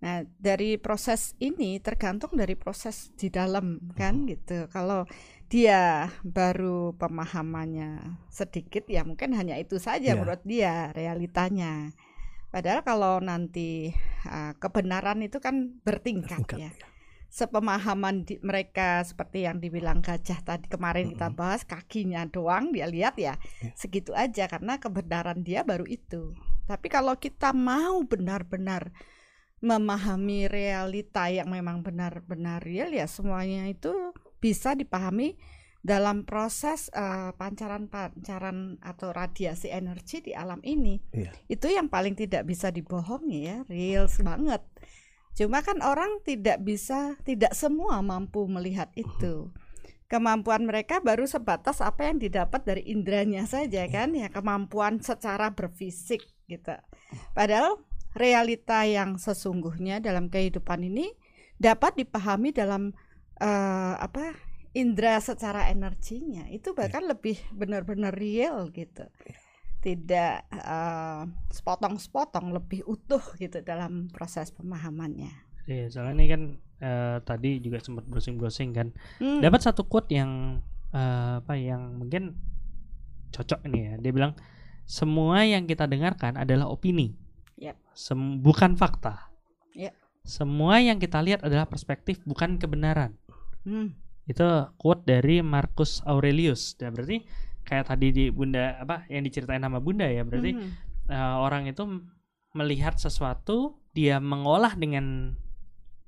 Nah, 0.03 0.27
dari 0.37 0.83
proses 0.83 1.39
ini 1.39 1.79
tergantung 1.79 2.35
dari 2.35 2.59
proses 2.59 3.15
di 3.15 3.31
dalam 3.31 3.79
kan 3.95 4.27
gitu. 4.27 4.67
Kalau 4.67 5.07
dia 5.47 6.11
baru 6.27 6.91
pemahamannya 6.99 8.19
sedikit 8.27 8.89
ya 8.91 9.07
mungkin 9.07 9.31
hanya 9.39 9.55
itu 9.57 9.79
saja 9.79 10.13
Iya. 10.13 10.19
menurut 10.19 10.43
dia 10.43 10.91
realitanya. 10.91 11.95
Padahal 12.51 12.83
kalau 12.83 13.23
nanti 13.23 13.95
uh, 14.27 14.53
kebenaran 14.59 15.23
itu 15.23 15.39
kan 15.39 15.79
bertingkat 15.87 16.45
Bertingkat, 16.45 16.59
ya. 16.59 16.71
Sepemahaman 17.33 18.29
di- 18.29 18.37
mereka 18.45 19.01
seperti 19.01 19.49
yang 19.49 19.57
dibilang 19.57 20.05
gajah 20.05 20.37
tadi 20.45 20.69
kemarin 20.69 21.17
kita 21.17 21.33
Mm-mm. 21.33 21.39
bahas 21.41 21.65
kakinya 21.65 22.29
doang 22.29 22.77
dia 22.77 22.85
lihat 22.85 23.17
ya 23.17 23.41
Iya. 23.63 23.73
segitu 23.73 24.13
aja 24.13 24.45
karena 24.51 24.77
kebenaran 24.77 25.41
dia 25.41 25.65
baru 25.65 25.89
itu. 25.89 26.37
Tapi 26.69 26.93
kalau 26.93 27.17
kita 27.17 27.57
mau 27.57 28.05
benar-benar 28.05 28.93
memahami 29.63 30.51
realita 30.51 31.31
yang 31.31 31.47
memang 31.47 31.87
benar-benar 31.87 32.59
real 32.67 32.91
ya 32.91 33.07
semuanya 33.07 33.71
itu 33.71 33.95
bisa 34.43 34.75
dipahami 34.75 35.39
dalam 35.83 36.23
proses 36.23 36.91
eh, 36.95 37.31
pancaran-pancaran 37.35 38.79
atau 38.83 39.11
radiasi 39.11 39.71
energi 39.71 40.23
di 40.23 40.33
alam 40.35 40.63
ini. 40.63 40.99
Iya. 41.11 41.35
Itu 41.51 41.71
yang 41.71 41.91
paling 41.91 42.15
tidak 42.15 42.47
bisa 42.47 42.71
dibohongi 42.71 43.41
ya, 43.51 43.59
real 43.67 44.07
banget. 44.23 44.63
Cuma 45.35 45.63
kan 45.67 45.83
orang 45.83 46.23
tidak 46.23 46.63
bisa, 46.63 47.19
tidak 47.27 47.55
semua 47.59 47.99
mampu 47.99 48.47
melihat 48.47 48.95
itu. 48.95 49.51
Kemampuan 50.07 50.69
mereka 50.69 51.01
baru 51.01 51.25
sebatas 51.25 51.81
apa 51.81 52.05
yang 52.07 52.21
didapat 52.21 52.63
dari 52.63 52.85
indranya 52.87 53.49
saja 53.49 53.89
kan 53.91 54.15
ya, 54.15 54.31
kemampuan 54.31 55.03
secara 55.03 55.51
berfisik 55.51 56.23
gitu. 56.47 56.77
Padahal 57.33 57.81
realita 58.13 58.85
yang 58.85 59.17
sesungguhnya 59.17 60.01
dalam 60.01 60.29
kehidupan 60.29 60.85
ini 60.85 61.13
dapat 61.57 61.97
dipahami 62.01 62.53
dalam 62.53 62.93
eh, 63.41 63.95
apa 63.97 64.37
indera 64.73 65.21
secara 65.21 65.69
energinya 65.69 66.49
itu 66.49 66.73
bahkan 66.73 67.05
lebih 67.05 67.37
benar-benar 67.53 68.13
real 68.17 68.73
gitu 68.73 69.05
tidak 69.83 70.47
eh, 70.53 71.23
sepotong-sepotong 71.51 72.55
lebih 72.55 72.87
utuh 72.87 73.23
gitu 73.37 73.61
dalam 73.65 74.09
proses 74.13 74.53
pemahamannya 74.55 75.53
Iya, 75.63 75.95
soalnya 75.95 76.15
ini 76.19 76.27
kan 76.27 76.43
eh, 76.83 77.17
tadi 77.23 77.63
juga 77.63 77.79
sempat 77.79 78.03
browsing-browsing 78.11 78.71
kan. 78.75 78.89
Hmm, 79.23 79.39
Dapat 79.39 79.61
satu 79.63 79.87
quote 79.87 80.11
yang 80.11 80.59
eh, 80.91 81.33
apa 81.39 81.55
yang 81.55 82.03
mungkin 82.03 82.35
cocok 83.31 83.71
ini 83.71 83.79
ya. 83.87 83.95
Dia 84.03 84.13
bilang 84.13 84.33
semua 84.83 85.47
yang 85.47 85.71
kita 85.71 85.87
dengarkan 85.87 86.35
adalah 86.35 86.67
opini. 86.67 87.15
Sem- 87.93 88.41
bukan 88.41 88.75
fakta. 88.75 89.29
Yap. 89.73 89.93
Semua 90.23 90.79
yang 90.79 90.97
kita 90.97 91.19
lihat 91.21 91.43
adalah 91.43 91.67
perspektif 91.67 92.23
bukan 92.23 92.57
kebenaran. 92.57 93.17
hmm, 93.65 93.95
Itu 94.25 94.47
quote 94.79 95.03
dari 95.03 95.43
Marcus 95.43 95.99
Aurelius. 96.07 96.79
Dan 96.79 96.95
berarti 96.95 97.27
kayak 97.63 97.91
tadi 97.91 98.09
di 98.11 98.25
Bunda 98.31 98.79
apa 98.79 99.03
yang 99.11 99.23
diceritain 99.23 99.63
sama 99.63 99.79
Bunda 99.79 100.07
ya, 100.07 100.23
berarti 100.23 100.55
hmm. 100.55 100.71
eh, 101.11 101.37
orang 101.39 101.67
itu 101.67 101.83
melihat 102.53 102.99
sesuatu 102.99 103.81
dia 103.93 104.21
mengolah 104.21 104.77
dengan 104.77 105.35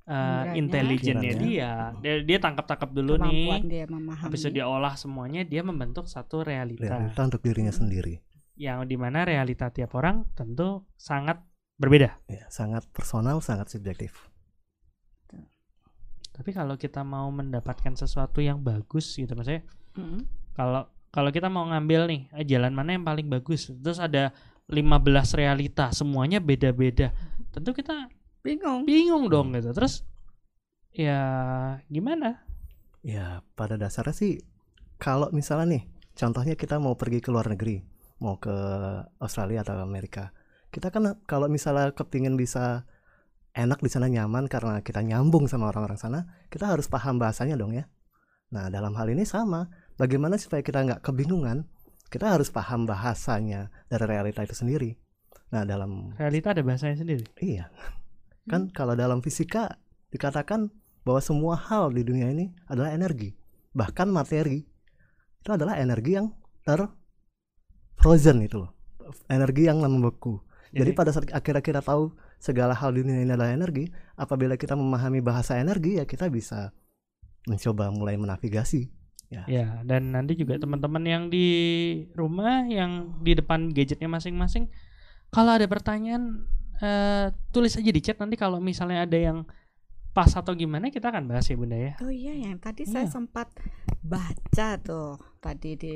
Indera-nya. 0.04 0.52
intelijennya 0.60 1.32
dia 1.40 1.70
dia, 2.04 2.20
dia 2.20 2.36
tangkap-tangkap 2.36 2.92
dulu 2.92 3.16
kemampuan 3.16 3.64
nih 3.64 3.72
dia 3.72 3.84
memahami 3.88 4.24
habis 4.28 4.44
itu 4.44 4.52
dia 4.52 4.68
olah 4.68 4.92
semuanya 5.00 5.48
dia 5.48 5.64
membentuk 5.64 6.04
satu 6.04 6.44
realita 6.44 6.92
realita 6.92 7.24
untuk 7.24 7.40
dirinya 7.40 7.72
Hmm. 7.72 7.80
sendiri 7.88 8.20
yang 8.52 8.84
di 8.84 9.00
mana 9.00 9.24
realita 9.24 9.72
tiap 9.72 9.96
orang 9.96 10.28
tentu 10.36 10.84
sangat 11.00 11.40
berbeda? 11.80 12.18
Ya 12.30 12.46
sangat 12.50 12.86
personal 12.92 13.38
sangat 13.42 13.70
subjektif. 13.72 14.30
Tapi 16.34 16.50
kalau 16.50 16.74
kita 16.74 17.06
mau 17.06 17.30
mendapatkan 17.30 17.94
sesuatu 17.94 18.42
yang 18.42 18.58
bagus 18.58 19.14
gitu 19.14 19.38
maksudnya 19.38 19.62
Hmm, 19.94 20.26
kalau 20.58 20.90
kalau 21.14 21.30
kita 21.30 21.46
mau 21.46 21.62
ngambil 21.70 22.10
nih 22.10 22.20
eh, 22.34 22.42
jalan 22.42 22.74
mana 22.74 22.98
yang 22.98 23.06
paling 23.06 23.30
bagus? 23.30 23.70
Terus 23.70 24.02
ada 24.02 24.34
15 24.66 25.38
realita 25.38 25.94
semuanya 25.94 26.42
beda-beda. 26.42 27.14
Tentu 27.54 27.70
kita 27.70 28.10
bingung. 28.42 28.82
Bingung 28.82 29.30
dong 29.30 29.54
gitu. 29.54 29.70
Terus 29.70 30.02
ya 30.90 31.18
gimana? 31.86 32.42
Ya, 33.04 33.44
pada 33.54 33.76
dasarnya 33.76 34.16
sih 34.16 34.32
kalau 34.98 35.28
misalnya 35.30 35.78
nih, 35.78 35.84
contohnya 36.16 36.54
kita 36.56 36.80
mau 36.80 36.96
pergi 36.96 37.20
ke 37.20 37.28
luar 37.30 37.52
negeri, 37.52 37.84
mau 38.18 38.40
ke 38.40 38.54
Australia 39.20 39.62
atau 39.62 39.78
Amerika. 39.78 40.32
Kita 40.74 40.90
kan 40.90 41.22
kalau 41.30 41.46
misalnya 41.46 41.94
kepingin 41.94 42.34
bisa 42.34 42.82
enak 43.54 43.78
di 43.78 43.86
sana 43.86 44.10
nyaman 44.10 44.50
karena 44.50 44.82
kita 44.82 45.06
nyambung 45.06 45.46
sama 45.46 45.70
orang-orang 45.70 45.94
sana, 45.94 46.20
kita 46.50 46.66
harus 46.66 46.90
paham 46.90 47.22
bahasanya 47.22 47.54
dong 47.54 47.78
ya. 47.78 47.86
Nah, 48.50 48.66
dalam 48.74 48.90
hal 48.98 49.06
ini 49.06 49.22
sama. 49.22 49.70
Bagaimana 49.94 50.34
supaya 50.34 50.66
kita 50.66 50.82
nggak 50.82 51.06
kebingungan? 51.06 51.70
Kita 52.10 52.34
harus 52.34 52.50
paham 52.50 52.90
bahasanya 52.90 53.70
dari 53.86 54.04
realita 54.10 54.42
itu 54.42 54.58
sendiri. 54.58 54.98
Nah, 55.54 55.62
dalam 55.62 56.10
realita 56.18 56.50
ada 56.50 56.66
bahasanya 56.66 56.98
sendiri 56.98 57.22
Iya. 57.38 57.70
Kan 58.50 58.74
kalau 58.74 58.98
dalam 58.98 59.22
fisika 59.22 59.78
dikatakan 60.10 60.74
bahwa 61.06 61.22
semua 61.22 61.54
hal 61.54 61.94
di 61.94 62.02
dunia 62.02 62.34
ini 62.34 62.50
adalah 62.66 62.90
energi. 62.90 63.30
Bahkan 63.70 64.10
materi 64.10 64.66
itu 65.38 65.50
adalah 65.54 65.78
energi 65.78 66.18
yang 66.18 66.34
ter 66.66 66.90
frozen 67.94 68.42
itu 68.42 68.66
loh. 68.66 68.74
Energi 69.30 69.70
yang 69.70 69.78
membeku. 69.78 70.42
Jadi 70.74 70.90
pada 70.92 71.10
saat 71.14 71.30
akhirnya 71.30 71.62
kita 71.62 71.80
tahu 71.80 72.10
segala 72.36 72.74
hal 72.74 72.90
di 72.90 73.06
dunia 73.06 73.22
ini 73.22 73.30
adalah 73.30 73.54
energi, 73.54 73.86
apabila 74.14 74.58
kita 74.58 74.74
memahami 74.74 75.22
bahasa 75.22 75.54
energi 75.56 75.96
ya 75.96 76.04
kita 76.04 76.26
bisa 76.28 76.74
mencoba 77.46 77.94
mulai 77.94 78.18
menavigasi. 78.18 78.90
Ya, 79.50 79.82
dan 79.82 80.14
nanti 80.14 80.38
juga 80.38 80.62
teman-teman 80.62 81.02
yang 81.02 81.22
di 81.26 81.46
rumah 82.14 82.70
yang 82.70 83.18
di 83.18 83.34
depan 83.34 83.66
gadgetnya 83.74 84.06
masing-masing 84.06 84.70
kalau 85.34 85.58
ada 85.58 85.66
pertanyaan 85.66 86.46
eh, 86.78 87.34
tulis 87.50 87.74
aja 87.74 87.90
di 87.90 87.98
chat 87.98 88.14
nanti 88.22 88.38
kalau 88.38 88.62
misalnya 88.62 89.02
ada 89.02 89.18
yang 89.18 89.42
pas 90.14 90.30
atau 90.30 90.54
gimana 90.54 90.86
kita 90.94 91.10
akan 91.10 91.26
bahas 91.26 91.50
ya 91.50 91.58
Bunda 91.58 91.74
ya. 91.74 91.98
Oh 91.98 92.14
iya 92.14 92.30
yang 92.46 92.62
tadi 92.62 92.86
saya 92.86 93.10
Iya. 93.10 93.18
sempat 93.18 93.50
baca 94.06 94.68
tuh 94.78 95.18
tadi 95.42 95.74
di 95.74 95.94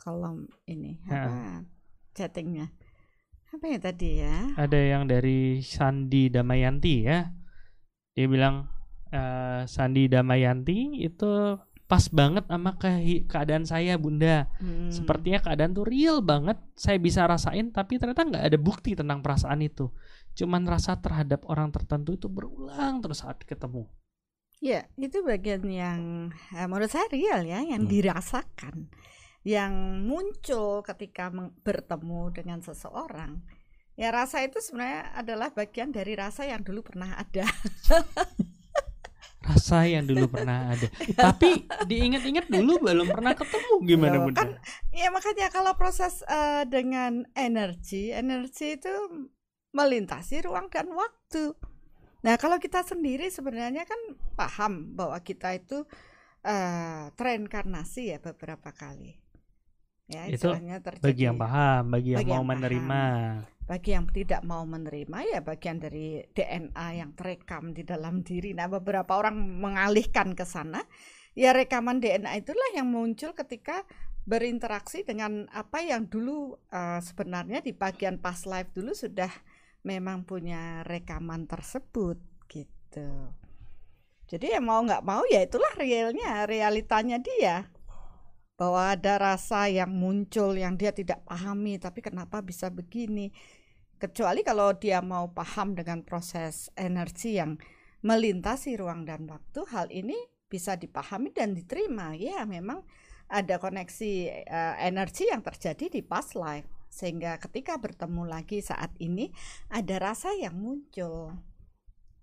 kolom 0.00 0.48
ini 0.64 0.96
apa 1.04 1.60
chattingnya 2.16 2.72
apa 3.58 3.66
ya 3.68 3.78
tadi 3.82 4.22
ya 4.22 4.54
Ada 4.54 4.78
yang 4.78 5.04
dari 5.04 5.58
Sandi 5.60 6.30
Damayanti 6.30 6.94
ya. 7.02 7.26
Dia 8.14 8.26
bilang 8.26 8.70
eh, 9.10 9.66
Sandi 9.66 10.06
Damayanti 10.06 10.98
itu 10.98 11.58
pas 11.88 12.04
banget 12.08 12.44
sama 12.44 12.76
kehi- 12.76 13.24
keadaan 13.24 13.64
saya 13.64 13.96
Bunda. 13.96 14.46
Hmm. 14.60 14.92
Sepertinya 14.92 15.40
keadaan 15.40 15.72
tuh 15.72 15.82
real 15.84 16.20
banget. 16.20 16.60
Saya 16.74 16.96
bisa 16.96 17.24
rasain 17.24 17.68
tapi 17.68 17.96
ternyata 17.96 18.22
nggak 18.22 18.44
ada 18.46 18.58
bukti 18.58 18.94
tentang 18.94 19.18
perasaan 19.18 19.58
itu. 19.60 19.90
Cuman 20.34 20.62
rasa 20.62 20.94
terhadap 20.94 21.42
orang 21.44 21.68
tertentu 21.68 22.14
itu 22.14 22.28
berulang 22.28 23.02
terus 23.02 23.20
saat 23.20 23.42
ketemu. 23.42 23.84
ya 24.58 24.82
itu 24.98 25.22
bagian 25.22 25.62
yang 25.70 26.00
eh, 26.50 26.66
menurut 26.66 26.90
saya 26.90 27.06
real 27.08 27.46
ya 27.46 27.62
yang 27.62 27.86
Hmm. 27.86 27.90
dirasakan 27.90 28.90
yang 29.46 30.02
muncul 30.04 30.82
ketika 30.82 31.30
bertemu 31.62 32.22
dengan 32.34 32.58
seseorang 32.62 33.42
ya 33.98 34.10
rasa 34.14 34.42
itu 34.46 34.58
sebenarnya 34.62 35.14
adalah 35.14 35.48
bagian 35.50 35.90
dari 35.90 36.14
rasa 36.14 36.46
yang 36.46 36.62
dulu 36.62 36.82
pernah 36.86 37.18
ada 37.18 37.46
Rasa 39.38 39.88
yang 39.88 40.04
dulu 40.04 40.28
pernah 40.28 40.74
ada. 40.76 40.88
tapi 41.16 41.64
diingat-ingat 41.88 42.52
dulu 42.52 42.84
belum 42.84 43.08
pernah 43.08 43.32
ketemu 43.32 43.74
gimana 43.86 44.16
Loh, 44.20 44.24
Bunda? 44.28 44.38
kan 44.44 44.50
Ya 44.92 45.08
makanya 45.14 45.48
kalau 45.48 45.72
proses 45.78 46.20
eh, 46.26 46.66
dengan 46.68 47.22
energi, 47.32 48.10
energi 48.12 48.76
itu 48.76 48.92
melintasi 49.72 50.42
ruang 50.44 50.66
dan 50.68 50.90
waktu. 50.92 51.54
Nah 52.26 52.34
kalau 52.36 52.58
kita 52.58 52.82
sendiri 52.82 53.30
sebenarnya 53.30 53.86
kan 53.86 54.00
paham 54.34 54.92
bahwa 54.98 55.16
kita 55.22 55.54
itu 55.54 55.86
eh, 56.44 57.08
tereinkarnasi 57.14 58.12
ya 58.12 58.18
beberapa 58.18 58.74
kali. 58.74 59.16
Ya 60.08 60.24
Itu 60.24 60.48
istilahnya 60.48 60.80
terjadi. 60.80 61.04
Bagi 61.04 61.22
yang 61.28 61.36
paham, 61.36 61.82
bagi 61.92 62.08
yang 62.16 62.20
Bagi 62.24 62.32
mau 62.32 62.36
yang 62.40 62.48
menerima. 62.48 63.02
Bagi 63.68 63.90
yang 63.92 64.06
tidak 64.08 64.42
mau 64.48 64.64
menerima 64.64 65.18
ya 65.28 65.40
bagian 65.44 65.76
dari 65.76 66.24
DNA 66.32 66.86
yang 66.96 67.12
terekam 67.12 67.76
di 67.76 67.84
dalam 67.84 68.20
diri. 68.28 68.56
Nah 68.56 68.72
beberapa 68.72 69.20
orang 69.20 69.36
mengalihkan 69.36 70.32
ke 70.32 70.48
sana. 70.48 70.80
Ya 71.36 71.52
rekaman 71.52 72.00
DNA 72.00 72.40
itulah 72.40 72.72
yang 72.72 72.88
muncul 72.88 73.36
ketika 73.36 73.84
berinteraksi 74.24 75.04
dengan 75.04 75.46
apa 75.52 75.84
yang 75.84 76.08
dulu 76.08 76.56
eh, 76.72 77.00
sebenarnya 77.04 77.60
di 77.60 77.76
bagian 77.76 78.16
past 78.16 78.48
life 78.48 78.72
dulu 78.72 78.96
sudah 78.96 79.30
memang 79.84 80.24
punya 80.24 80.82
rekaman 80.88 81.44
tersebut 81.44 82.16
gitu. 82.48 83.08
Jadi 84.28 84.56
ya 84.56 84.60
mau 84.64 84.80
nggak 84.80 85.04
mau 85.04 85.22
ya 85.28 85.44
itulah 85.44 85.72
realnya, 85.76 86.48
realitanya 86.48 87.20
dia 87.20 87.68
bahwa 88.58 88.90
ada 88.90 89.22
rasa 89.22 89.70
yang 89.70 89.94
muncul 89.94 90.58
yang 90.58 90.74
dia 90.74 90.90
tidak 90.90 91.22
pahami 91.22 91.78
tapi 91.78 92.02
kenapa 92.02 92.42
bisa 92.42 92.74
begini? 92.74 93.30
Kecuali 94.02 94.42
kalau 94.42 94.74
dia 94.74 94.98
mau 94.98 95.30
paham 95.30 95.78
dengan 95.78 96.02
proses 96.02 96.66
energi 96.74 97.38
yang 97.38 97.54
melintasi 98.02 98.74
ruang 98.74 99.06
dan 99.06 99.30
waktu 99.30 99.62
hal 99.70 99.86
ini 99.94 100.18
bisa 100.50 100.74
dipahami 100.74 101.30
dan 101.30 101.54
diterima. 101.54 102.18
Ya 102.18 102.42
memang 102.42 102.82
ada 103.30 103.62
koneksi 103.62 104.12
eh, 104.42 104.74
energi 104.82 105.30
yang 105.30 105.46
terjadi 105.46 105.86
di 105.86 106.02
past 106.02 106.34
life 106.34 106.66
sehingga 106.88 107.36
ketika 107.38 107.76
bertemu 107.78 108.26
lagi 108.26 108.58
saat 108.64 108.90
ini 108.98 109.30
ada 109.70 110.00
rasa 110.02 110.32
yang 110.34 110.56
muncul 110.56 111.36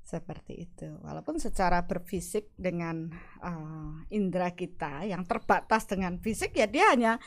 seperti 0.05 0.69
itu. 0.69 0.85
Walaupun 1.01 1.41
secara 1.41 1.89
berfisik 1.89 2.53
dengan 2.53 3.09
eh, 3.41 3.91
indera 4.13 4.53
kita 4.53 5.01
yang 5.09 5.25
terbatas 5.25 5.89
dengan 5.89 6.21
fisik 6.21 6.53
ya 6.53 6.69
dia 6.69 6.93
hanya 6.93 7.17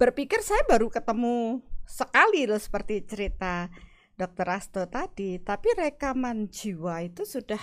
berpikir 0.00 0.40
saya 0.40 0.64
baru 0.64 0.88
ketemu 0.88 1.60
sekali 1.84 2.48
loh 2.48 2.56
seperti 2.56 3.04
cerita 3.04 3.68
dokter 4.16 4.48
Asto 4.48 4.88
tadi. 4.88 5.36
Tapi 5.44 5.68
rekaman 5.76 6.48
jiwa 6.48 7.04
itu 7.04 7.28
sudah 7.28 7.60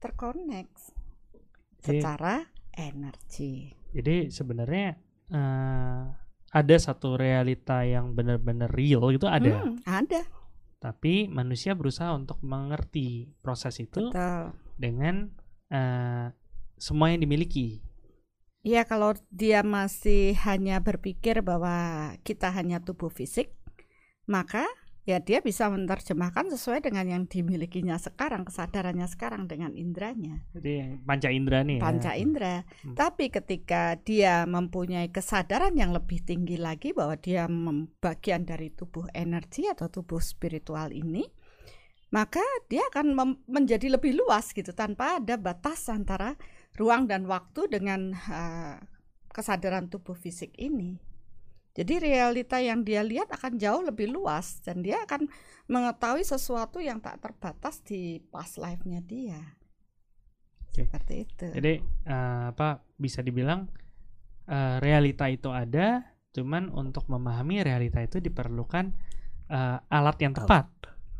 terkonek 0.00 0.72
Jadi- 0.72 2.00
secara 2.00 2.40
energi. 2.72 3.68
Jadi 3.92 4.32
sebenarnya 4.32 4.96
eh, 5.28 6.02
ada 6.48 6.76
satu 6.80 7.20
realita 7.20 7.84
yang 7.84 8.16
benar-benar 8.16 8.72
real 8.72 9.12
itu 9.12 9.28
ada, 9.28 9.60
Hmm, 9.60 9.76
ada 9.84 10.24
tapi 10.78 11.26
manusia 11.26 11.74
berusaha 11.74 12.14
untuk 12.14 12.38
mengerti 12.42 13.34
proses 13.42 13.82
itu 13.82 14.10
betul 14.10 14.54
dengan 14.78 15.34
eh, 15.68 16.30
semua 16.78 17.10
yang 17.10 17.20
dimiliki. 17.20 17.82
Ya 18.62 18.86
kalau 18.86 19.14
dia 19.30 19.66
masih 19.66 20.38
hanya 20.46 20.78
berpikir 20.82 21.42
bahwa 21.42 22.14
kita 22.22 22.50
hanya 22.54 22.82
tubuh 22.82 23.10
fisik, 23.10 23.54
maka 24.26 24.66
ya 25.08 25.24
dia 25.24 25.40
bisa 25.40 25.72
menerjemahkan 25.72 26.52
sesuai 26.52 26.84
dengan 26.84 27.08
yang 27.08 27.24
dimilikinya 27.24 27.96
sekarang, 27.96 28.44
kesadarannya 28.44 29.08
sekarang 29.08 29.48
dengan 29.48 29.72
indranya. 29.72 30.44
Jadi 30.52 31.00
panca 31.00 31.32
indera 31.32 31.64
nih. 31.64 31.80
ya. 31.80 31.82
panca 31.82 32.12
indera. 32.12 32.56
Hmm. 32.84 32.92
Tapi 32.92 33.32
ketika 33.32 33.96
dia 34.04 34.44
mempunyai 34.44 35.08
kesadaran 35.08 35.72
yang 35.80 35.96
lebih 35.96 36.20
tinggi 36.28 36.60
lagi 36.60 36.92
bahwa 36.92 37.16
dia 37.16 37.48
mem- 37.48 37.88
bagian 38.04 38.44
dari 38.44 38.68
tubuh 38.68 39.08
energi 39.16 39.64
atau 39.64 39.88
tubuh 39.88 40.20
spiritual 40.20 40.92
ini, 40.92 41.24
maka 42.12 42.44
dia 42.68 42.84
akan 42.92 43.40
menjadi 43.48 43.96
lebih 43.96 44.12
luas 44.12 44.52
gitu 44.52 44.76
tanpa 44.76 45.24
ada 45.24 45.40
batas 45.40 45.88
antara 45.88 46.36
ruang 46.76 47.08
dan 47.08 47.24
waktu 47.24 47.64
dengan 47.72 48.12
eh, 48.12 48.76
kesadaran 49.32 49.88
tubuh 49.88 50.12
fisik 50.12 50.52
ini. 50.60 51.07
Jadi 51.76 51.94
realita 52.02 52.58
yang 52.58 52.82
dia 52.82 53.06
lihat 53.06 53.30
akan 53.30 53.54
jauh 53.54 53.86
lebih 53.86 54.10
luas 54.10 54.58
dan 54.66 54.82
dia 54.82 54.98
akan 55.06 55.30
mengetahui 55.70 56.26
sesuatu 56.26 56.82
yang 56.82 56.98
tak 56.98 57.22
terbatas 57.22 57.84
di 57.86 58.18
past 58.32 58.58
life-nya 58.58 58.98
dia. 59.04 59.38
Oke. 60.68 60.88
Seperti 60.88 61.14
itu. 61.22 61.46
Jadi 61.54 61.74
eh, 61.84 62.44
apa 62.50 62.82
bisa 62.98 63.22
dibilang 63.22 63.70
eh, 64.50 64.76
realita 64.82 65.30
itu 65.30 65.54
ada, 65.54 66.02
cuman 66.34 66.72
untuk 66.74 67.06
memahami 67.06 67.62
realita 67.62 68.02
itu 68.02 68.18
diperlukan 68.18 68.90
eh, 69.46 69.78
alat 69.92 70.18
yang 70.18 70.34
tepat. 70.34 70.66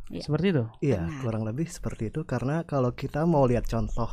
Iya. 0.08 0.22
Seperti 0.24 0.46
itu. 0.56 0.64
Iya, 0.80 1.04
kurang 1.20 1.44
lebih 1.44 1.68
seperti 1.68 2.08
itu 2.08 2.24
karena 2.24 2.64
kalau 2.64 2.96
kita 2.96 3.28
mau 3.28 3.44
lihat 3.44 3.68
contoh 3.68 4.08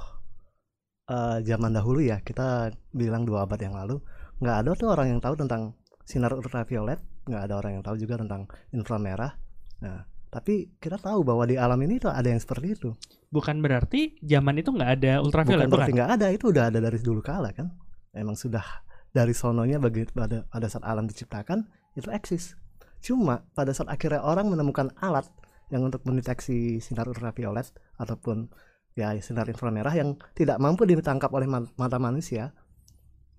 eh, 1.07 1.39
zaman 1.41 1.71
dahulu 1.73 2.03
ya, 2.03 2.19
kita 2.21 2.75
bilang 2.91 3.23
dua 3.23 3.47
abad 3.47 3.59
yang 3.63 3.73
lalu, 3.73 4.03
nggak 4.43 4.57
ada 4.61 4.71
tuh 4.75 4.91
orang 4.91 5.15
yang 5.15 5.21
tahu 5.23 5.39
tentang 5.39 5.71
sinar 6.05 6.31
ultraviolet, 6.37 7.01
nggak 7.25 7.41
ada 7.49 7.53
orang 7.57 7.81
yang 7.81 7.83
tahu 7.83 7.97
juga 7.97 8.21
tentang 8.21 8.45
inframerah. 8.69 9.33
Nah, 9.81 10.05
tapi 10.29 10.77
kita 10.77 11.01
tahu 11.01 11.25
bahwa 11.25 11.43
di 11.49 11.57
alam 11.57 11.79
ini 11.81 11.97
tuh 11.97 12.13
ada 12.13 12.29
yang 12.29 12.37
seperti 12.37 12.77
itu. 12.77 12.89
Bukan 13.33 13.59
berarti 13.59 14.15
zaman 14.21 14.61
itu 14.61 14.69
nggak 14.71 14.91
ada 15.01 15.13
ultraviolet, 15.19 15.65
Bukan 15.65 15.71
bukan? 15.73 15.79
berarti 15.81 15.93
nggak 15.97 16.11
ada, 16.21 16.27
itu 16.29 16.45
udah 16.53 16.63
ada 16.69 16.79
dari 16.79 16.99
dulu 17.01 17.21
kala 17.25 17.49
kan. 17.51 17.73
Emang 18.13 18.37
sudah 18.37 18.63
dari 19.11 19.33
sononya 19.33 19.81
bagi 19.81 20.05
pada 20.11 20.45
pada 20.47 20.67
saat 20.69 20.85
alam 20.85 21.09
diciptakan 21.09 21.65
itu 21.97 22.07
eksis. 22.13 22.55
Cuma 23.01 23.47
pada 23.57 23.73
saat 23.73 23.87
akhirnya 23.87 24.21
orang 24.23 24.51
menemukan 24.51 24.93
alat 25.01 25.25
yang 25.73 25.87
untuk 25.87 26.05
mendeteksi 26.05 26.77
sinar 26.77 27.09
ultraviolet 27.09 27.73
ataupun 27.97 28.51
ya 28.93 29.11
sinar 29.19 29.49
inframerah 29.49 29.91
yang 29.97 30.19
tidak 30.37 30.61
mampu 30.61 30.85
ditangkap 30.87 31.31
oleh 31.33 31.49
ma- 31.49 31.67
mata 31.75 31.97
manusia, 31.99 32.51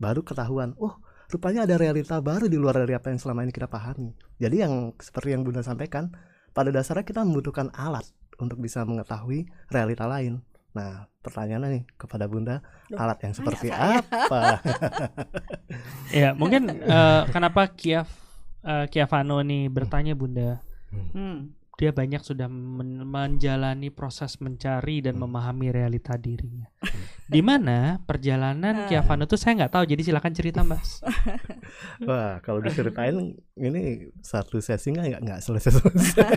baru 0.00 0.24
ketahuan, 0.24 0.72
oh 0.80 0.96
rupanya 1.32 1.66
ada 1.66 1.74
realita 1.76 2.18
baru 2.22 2.46
di 2.46 2.56
luar 2.58 2.82
dari 2.82 2.94
apa 2.94 3.10
yang 3.10 3.18
selama 3.18 3.42
ini 3.46 3.52
kita 3.52 3.66
pahami. 3.66 4.14
Jadi 4.38 4.56
yang 4.62 4.94
seperti 5.00 5.34
yang 5.34 5.42
Bunda 5.42 5.62
sampaikan, 5.64 6.12
pada 6.52 6.70
dasarnya 6.70 7.04
kita 7.04 7.24
membutuhkan 7.26 7.70
alat 7.74 8.06
untuk 8.36 8.60
bisa 8.60 8.84
mengetahui 8.84 9.48
realita 9.72 10.04
lain. 10.04 10.44
Nah, 10.76 11.08
pertanyaannya 11.24 11.68
nih 11.72 11.84
kepada 11.96 12.28
Bunda, 12.28 12.60
Loh, 12.92 13.00
alat 13.00 13.18
yang 13.24 13.32
seperti 13.32 13.72
saya. 13.72 14.04
apa? 14.04 14.40
Ya, 16.14 16.32
mungkin 16.36 16.68
eh, 16.70 17.22
kenapa 17.32 17.66
Kiaf 17.72 18.06
eh, 18.62 18.86
Kiavano 18.92 19.40
nih 19.42 19.72
bertanya 19.72 20.12
Bunda, 20.14 20.60
Hmm. 21.12 21.55
Dia 21.76 21.92
banyak 21.92 22.20
sudah 22.20 22.48
men- 22.48 23.04
menjalani 23.04 23.88
proses 23.88 24.40
mencari 24.40 24.98
dan 24.98 25.14
Hmm. 25.14 25.28
memahami 25.28 25.68
realita 25.68 26.16
dirinya. 26.16 26.64
Di 27.22 27.40
mana 27.40 28.00
perjalanan 28.00 28.74
Ah. 28.74 28.88
Kiavano 28.88 29.24
tuh 29.24 29.36
saya 29.36 29.60
nggak 29.60 29.72
tahu, 29.72 29.84
jadi 29.84 30.00
silakan 30.02 30.32
cerita, 30.32 30.60
Mas. 30.62 31.04
Wah, 32.08 32.40
kalau 32.40 32.60
diceritain 32.60 33.12
ini 33.58 33.82
satu 34.18 34.56
sesi 34.58 34.88
nggak 34.90 35.20
nggak 35.20 35.40
selesai-selesai. 35.40 36.24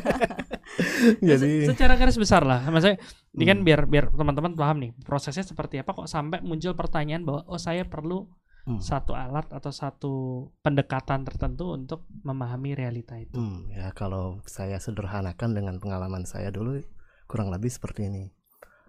Jadi 1.20 1.66
Se- 1.66 1.74
secara 1.74 1.96
garis 1.96 2.16
besar 2.16 2.44
lah, 2.44 2.62
maksudnya 2.68 3.00
ini 3.32 3.44
kan 3.44 3.58
Hmm. 3.60 3.66
biar 3.66 3.82
biar 3.86 4.06
teman-teman 4.12 4.54
paham 4.54 4.78
nih 4.80 4.92
prosesnya 5.00 5.42
seperti 5.42 5.80
apa 5.80 5.92
kok 5.94 6.06
sampai 6.06 6.40
muncul 6.42 6.74
pertanyaan 6.74 7.24
bahwa 7.24 7.42
oh 7.46 7.58
saya 7.58 7.84
perlu 7.84 8.28
Hmm. 8.70 8.78
satu 8.78 9.18
alat 9.18 9.50
atau 9.50 9.74
satu 9.74 10.14
pendekatan 10.62 11.26
tertentu 11.26 11.74
untuk 11.74 12.06
memahami 12.22 12.78
realita 12.78 13.18
itu. 13.18 13.34
Hmm, 13.34 13.66
ya 13.74 13.90
kalau 13.98 14.46
saya 14.46 14.78
sederhanakan 14.78 15.58
dengan 15.58 15.82
pengalaman 15.82 16.30
saya 16.30 16.54
dulu 16.54 16.78
kurang 17.26 17.50
lebih 17.50 17.74
seperti 17.74 18.06
ini. 18.14 18.30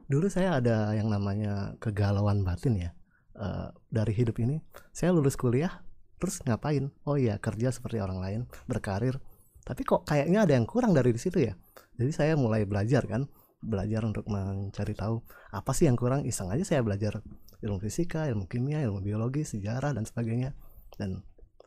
Dulu 0.04 0.28
saya 0.28 0.60
ada 0.60 0.92
yang 0.92 1.08
namanya 1.08 1.80
kegalauan 1.80 2.44
batin 2.44 2.76
ya. 2.76 2.90
Eh, 3.40 3.68
dari 3.88 4.12
hidup 4.12 4.36
ini, 4.44 4.60
saya 4.92 5.16
lulus 5.16 5.32
kuliah, 5.32 5.80
terus 6.20 6.44
ngapain? 6.44 6.92
Oh 7.08 7.16
iya, 7.16 7.40
kerja 7.40 7.72
seperti 7.72 7.96
orang 7.96 8.20
lain, 8.20 8.40
berkarir. 8.68 9.16
Tapi 9.64 9.80
kok 9.80 10.04
kayaknya 10.04 10.44
ada 10.44 10.52
yang 10.60 10.68
kurang 10.68 10.92
dari 10.92 11.16
di 11.16 11.20
situ 11.20 11.40
ya. 11.40 11.56
Jadi 11.96 12.12
saya 12.12 12.36
mulai 12.36 12.68
belajar 12.68 13.08
kan, 13.08 13.32
belajar 13.60 14.02
untuk 14.08 14.24
mencari 14.26 14.96
tahu 14.96 15.20
apa 15.52 15.70
sih 15.76 15.88
yang 15.88 15.96
kurang. 15.96 16.24
Iseng 16.24 16.48
aja 16.48 16.64
saya 16.64 16.80
belajar 16.80 17.20
ilmu 17.60 17.78
fisika, 17.80 18.26
ilmu 18.28 18.48
kimia, 18.48 18.80
ilmu 18.84 19.04
biologi, 19.04 19.44
sejarah 19.44 19.92
dan 19.92 20.08
sebagainya. 20.08 20.56
Dan 20.96 21.20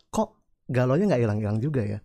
kok 0.09 0.41
galaunya 0.69 1.13
nggak 1.13 1.21
hilang-hilang 1.21 1.59
juga 1.61 1.81
ya 1.85 1.99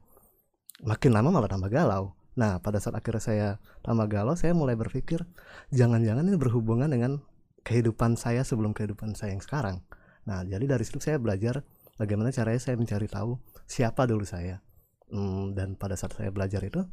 makin 0.82 1.10
lama 1.14 1.30
malah 1.34 1.50
tambah 1.50 1.70
galau. 1.70 2.14
Nah, 2.38 2.62
pada 2.62 2.78
saat 2.78 2.94
akhirnya 2.94 3.22
saya 3.22 3.48
tambah 3.82 4.06
galau, 4.06 4.38
saya 4.38 4.54
mulai 4.54 4.78
berpikir, 4.78 5.26
jangan-jangan 5.74 6.22
ini 6.22 6.38
berhubungan 6.38 6.86
dengan 6.86 7.18
kehidupan 7.66 8.14
saya 8.14 8.46
sebelum 8.46 8.70
kehidupan 8.70 9.18
saya 9.18 9.34
yang 9.34 9.42
sekarang. 9.42 9.82
Nah, 10.22 10.46
jadi 10.46 10.62
dari 10.70 10.84
situ 10.86 11.02
saya 11.02 11.18
belajar 11.18 11.66
bagaimana 11.98 12.30
caranya 12.30 12.62
saya 12.62 12.78
mencari 12.78 13.10
tahu 13.10 13.42
siapa 13.66 14.06
dulu 14.06 14.22
saya. 14.22 14.62
Hmm, 15.10 15.56
dan 15.58 15.74
pada 15.74 15.98
saat 15.98 16.14
saya 16.14 16.30
belajar 16.30 16.62
itu, 16.62 16.86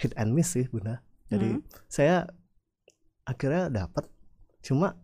hit 0.00 0.16
and 0.16 0.32
miss 0.32 0.56
sih, 0.56 0.64
Bunda. 0.70 1.04
Jadi 1.30 1.56
Hmm. 1.56 1.62
saya 1.86 2.26
akhirnya 3.24 3.70
dapat, 3.70 4.10
cuma 4.66 4.98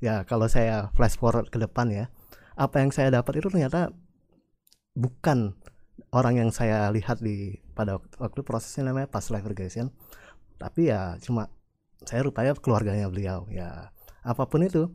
ya 0.00 0.24
kalau 0.24 0.48
saya 0.48 0.88
flash 0.96 1.20
forward 1.20 1.52
ke 1.52 1.58
depan 1.60 1.92
ya, 1.92 2.04
apa 2.56 2.80
yang 2.80 2.90
saya 2.90 3.12
dapat 3.12 3.38
itu 3.38 3.52
ternyata 3.52 3.92
bukan 4.96 5.54
orang 6.14 6.40
yang 6.40 6.50
saya 6.50 6.88
lihat 6.90 7.20
di 7.20 7.60
pada 7.76 8.00
waktu, 8.00 8.14
waktu 8.18 8.40
prosesnya 8.42 8.90
namanya 8.90 9.12
past 9.12 9.30
life 9.30 9.46
regression. 9.46 9.92
Tapi 10.58 10.90
ya 10.90 11.14
cuma 11.22 11.52
saya 12.02 12.24
rupanya 12.26 12.56
keluarganya 12.58 13.06
beliau 13.10 13.46
ya. 13.52 13.92
Apa 14.24 14.48
pun 14.50 14.64
itu 14.66 14.90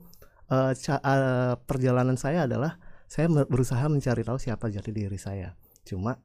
ca- 0.49 1.03
eh, 1.03 1.53
perjalanan 1.63 2.17
saya 2.19 2.45
adalah 2.49 2.77
saya 3.07 3.29
berusaha 3.29 3.85
mencari 3.87 4.25
tahu 4.25 4.37
siapa 4.41 4.67
jati 4.73 4.91
diri 4.91 5.15
saya. 5.21 5.53
Cuma 5.85 6.17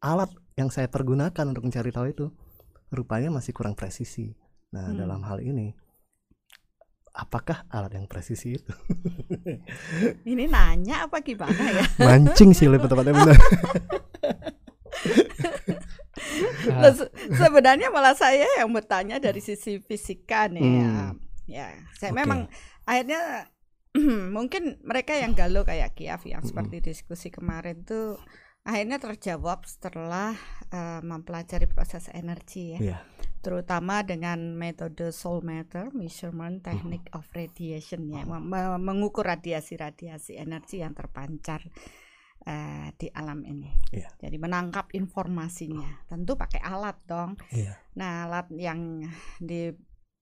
alat 0.00 0.30
yang 0.56 0.70
saya 0.72 0.88
pergunakan 0.88 1.50
untuk 1.52 1.66
mencari 1.68 1.90
tahu 1.92 2.06
itu 2.08 2.26
rupanya 2.90 3.30
masih 3.30 3.50
kurang 3.50 3.72
presisi 3.72 4.34
nah 4.70 4.86
Hmm. 4.86 4.98
dalam 4.98 5.22
hal 5.22 5.40
ini 5.40 5.74
apakah 7.10 7.66
alat 7.66 7.90
yang 7.92 8.06
presisi 8.06 8.54
itu 8.54 8.70
Ini 10.30 10.46
nanya 10.46 11.04
apa 11.04 11.18
gimana 11.20 11.58
ya? 11.68 11.82
mancing 12.06 12.54
sih 12.54 12.66
lebih 12.66 12.86
tepatnya 12.86 13.14
benar 13.14 13.38
Loh, 16.70 16.92
se- 16.94 17.10
sebenarnya 17.32 17.88
malah 17.88 18.14
saya 18.14 18.46
yang 18.56 18.70
bertanya 18.70 19.18
dari 19.18 19.40
sisi 19.40 19.80
fisika 19.80 20.46
nih 20.46 20.62
ya. 20.62 20.86
Hmm. 20.86 21.12
Ya, 21.46 21.66
saya 21.96 22.14
Oke. 22.14 22.18
memang 22.20 22.40
akhirnya 22.84 23.50
mungkin 24.36 24.78
mereka 24.82 25.18
yang 25.18 25.34
galau 25.34 25.66
kayak 25.66 25.98
Kiaf 25.98 26.22
yang 26.22 26.46
seperti 26.46 26.78
diskusi 26.80 27.26
kemarin 27.28 27.82
tuh 27.82 28.20
akhirnya 28.64 29.00
terjawab 29.00 29.64
setelah 29.64 30.36
eh, 30.70 31.00
mempelajari 31.00 31.66
proses 31.66 32.08
energi 32.12 32.76
ya. 32.76 32.80
Iya. 32.80 32.98
Terutama 33.40 34.04
dengan 34.04 34.52
metode 34.52 35.16
soul 35.16 35.40
matter 35.40 35.88
measurement 35.96 36.60
technique 36.60 37.08
of 37.16 37.24
radiation 37.32 38.04
ya, 38.12 38.28
mem- 38.28 38.76
mengukur 38.84 39.24
radiasi-radiasi 39.24 40.36
energi 40.36 40.84
yang 40.84 40.92
terpancar 40.92 41.64
eh, 42.44 42.88
di 43.00 43.08
alam 43.08 43.40
ini. 43.48 43.72
Iya. 43.96 44.12
Jadi 44.20 44.36
menangkap 44.36 44.92
informasinya, 44.92 46.04
tentu 46.04 46.36
pakai 46.36 46.60
alat 46.60 47.00
dong. 47.08 47.40
Iya. 47.48 47.80
Nah, 47.96 48.28
alat 48.28 48.52
yang 48.52 49.08
di 49.40 49.72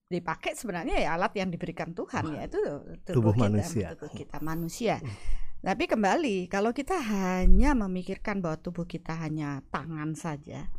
dipakai 0.09 0.57
sebenarnya 0.57 1.05
ya 1.05 1.21
alat 1.21 1.37
yang 1.37 1.53
diberikan 1.53 1.93
Tuhan 1.93 2.33
yaitu 2.33 2.57
Tubuh 3.05 3.37
kita, 3.37 3.45
manusia. 3.45 3.87
tubuh 3.93 4.09
kita 4.17 4.39
manusia. 4.41 4.97
Hmm. 5.05 5.13
Tapi 5.59 5.91
kembali 5.91 6.47
kalau 6.47 6.71
kita 6.71 6.95
hanya 6.95 7.75
memikirkan 7.75 8.39
bahwa 8.39 8.63
tubuh 8.63 8.87
kita 8.87 9.19
hanya 9.19 9.67
tangan 9.75 10.15
saja, 10.15 10.71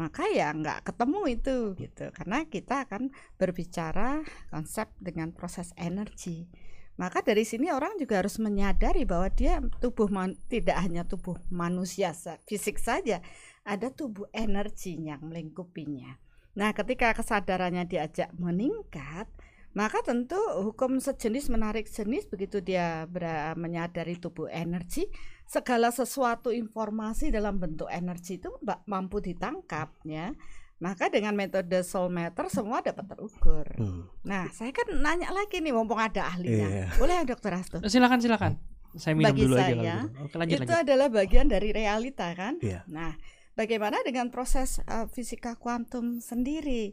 maka 0.00 0.24
ya 0.32 0.56
nggak 0.56 0.88
ketemu 0.88 1.20
itu 1.36 1.56
gitu. 1.76 2.08
Karena 2.16 2.48
kita 2.48 2.88
akan 2.88 3.12
berbicara 3.36 4.24
konsep 4.48 4.88
dengan 4.96 5.36
proses 5.36 5.76
energi. 5.76 6.48
Maka 6.96 7.20
dari 7.20 7.44
sini 7.44 7.68
orang 7.68 8.00
juga 8.00 8.24
harus 8.24 8.40
menyadari 8.40 9.04
bahwa 9.04 9.28
dia 9.28 9.60
tubuh 9.84 10.08
man- 10.08 10.40
tidak 10.48 10.80
hanya 10.80 11.04
tubuh 11.04 11.36
manusia 11.52 12.16
fisik 12.48 12.80
saja, 12.80 13.20
ada 13.68 13.92
tubuh 13.92 14.32
energinya 14.32 15.20
yang 15.20 15.28
melingkupinya. 15.28 16.16
Nah, 16.56 16.72
ketika 16.72 17.12
kesadarannya 17.12 17.84
diajak 17.84 18.32
meningkat, 18.40 19.28
maka 19.76 20.00
tentu 20.00 20.40
hukum 20.64 20.96
sejenis 20.96 21.52
menarik 21.52 21.84
jenis 21.84 22.24
begitu 22.32 22.64
dia 22.64 23.04
ber- 23.04 23.52
menyadari 23.60 24.16
tubuh 24.16 24.48
energi, 24.48 25.04
segala 25.44 25.92
sesuatu 25.92 26.48
informasi 26.48 27.28
dalam 27.28 27.60
bentuk 27.60 27.92
energi 27.92 28.40
itu 28.40 28.48
mampu 28.88 29.20
ditangkap 29.20 29.92
ya. 30.08 30.32
Maka 30.76 31.08
dengan 31.08 31.32
metode 31.32 31.80
soul 31.84 32.12
matter 32.12 32.52
semua 32.52 32.84
dapat 32.84 33.04
terukur. 33.08 33.64
Hmm. 33.80 34.12
Nah, 34.28 34.52
saya 34.52 34.76
kan 34.76 34.84
nanya 34.92 35.32
lagi 35.32 35.64
nih 35.64 35.72
mumpung 35.72 35.96
ada 35.96 36.28
ahlinya. 36.28 36.68
Iya. 36.68 36.86
Boleh 37.00 37.14
ya 37.20 37.24
Dokter 37.24 37.52
Asto? 37.56 37.80
Silakan 37.80 38.20
silakan. 38.20 38.60
Saya 38.96 39.16
minum 39.16 39.32
Bagi 39.32 39.42
dulu 39.44 39.56
aja 39.56 39.64
saya, 39.64 39.72
kalau 39.72 39.84
gitu. 39.84 40.08
Oke, 40.20 40.34
lanjut 40.36 40.56
itu 40.56 40.72
lanjut. 40.72 40.84
adalah 40.84 41.08
bagian 41.08 41.46
dari 41.48 41.68
realita 41.72 42.28
kan. 42.36 42.60
Iya. 42.60 42.84
Nah, 42.92 43.16
bagaimana 43.56 44.00
dengan 44.04 44.28
proses 44.28 44.80
uh, 44.84 45.08
fisika 45.08 45.56
kuantum 45.56 46.20
sendiri? 46.20 46.92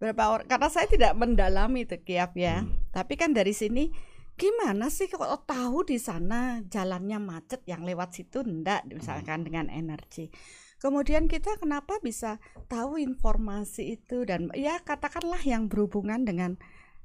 Berapa 0.00 0.22
orang? 0.32 0.46
Karena 0.48 0.68
saya 0.72 0.88
tidak 0.88 1.12
mendalami 1.12 1.84
itu 1.84 2.00
ya. 2.08 2.64
Hmm. 2.64 2.72
Tapi 2.88 3.14
kan 3.20 3.36
dari 3.36 3.52
sini 3.52 3.92
gimana 4.40 4.88
sih 4.88 5.12
kalau 5.12 5.36
tahu 5.44 5.84
di 5.84 6.00
sana 6.00 6.64
jalannya 6.64 7.20
macet 7.20 7.60
yang 7.68 7.84
lewat 7.84 8.16
situ 8.16 8.40
ndak 8.40 8.88
misalkan 8.88 9.44
dengan 9.44 9.68
energi. 9.68 10.32
Kemudian 10.80 11.28
kita 11.28 11.60
kenapa 11.60 12.00
bisa 12.00 12.40
tahu 12.72 12.96
informasi 12.96 14.00
itu 14.00 14.24
dan 14.24 14.48
ya 14.56 14.80
katakanlah 14.80 15.44
yang 15.44 15.68
berhubungan 15.68 16.24
dengan 16.24 16.56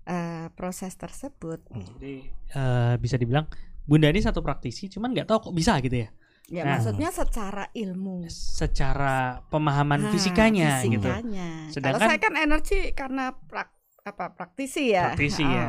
uh, 0.08 0.48
proses 0.56 0.96
tersebut. 0.96 1.60
Jadi 1.76 2.32
eh, 2.56 2.96
bisa 2.96 3.20
dibilang 3.20 3.52
Bunda 3.86 4.10
ini 4.10 4.24
satu 4.24 4.42
praktisi, 4.42 4.90
cuman 4.90 5.14
nggak 5.14 5.28
tahu 5.30 5.52
kok 5.52 5.56
bisa 5.60 5.78
gitu 5.84 6.08
ya. 6.08 6.10
Ya 6.46 6.62
Nah. 6.62 6.78
maksudnya 6.78 7.10
secara 7.10 7.74
ilmu. 7.74 8.30
Secara 8.30 9.42
pemahaman 9.50 10.06
Ah, 10.06 10.12
fisikanya, 10.14 10.78
gitu. 10.86 11.02
fisikanya. 11.02 11.50
Kalau 11.50 11.74
Sedangkan- 11.74 12.06
saya 12.06 12.20
kan 12.22 12.34
energi 12.38 12.80
karena 12.94 13.34
prak, 13.34 13.74
apa 14.06 14.38
praktisi 14.38 14.94
ya. 14.94 15.18
Praktisi 15.18 15.42
Ah. 15.42 15.50
ya. 15.50 15.68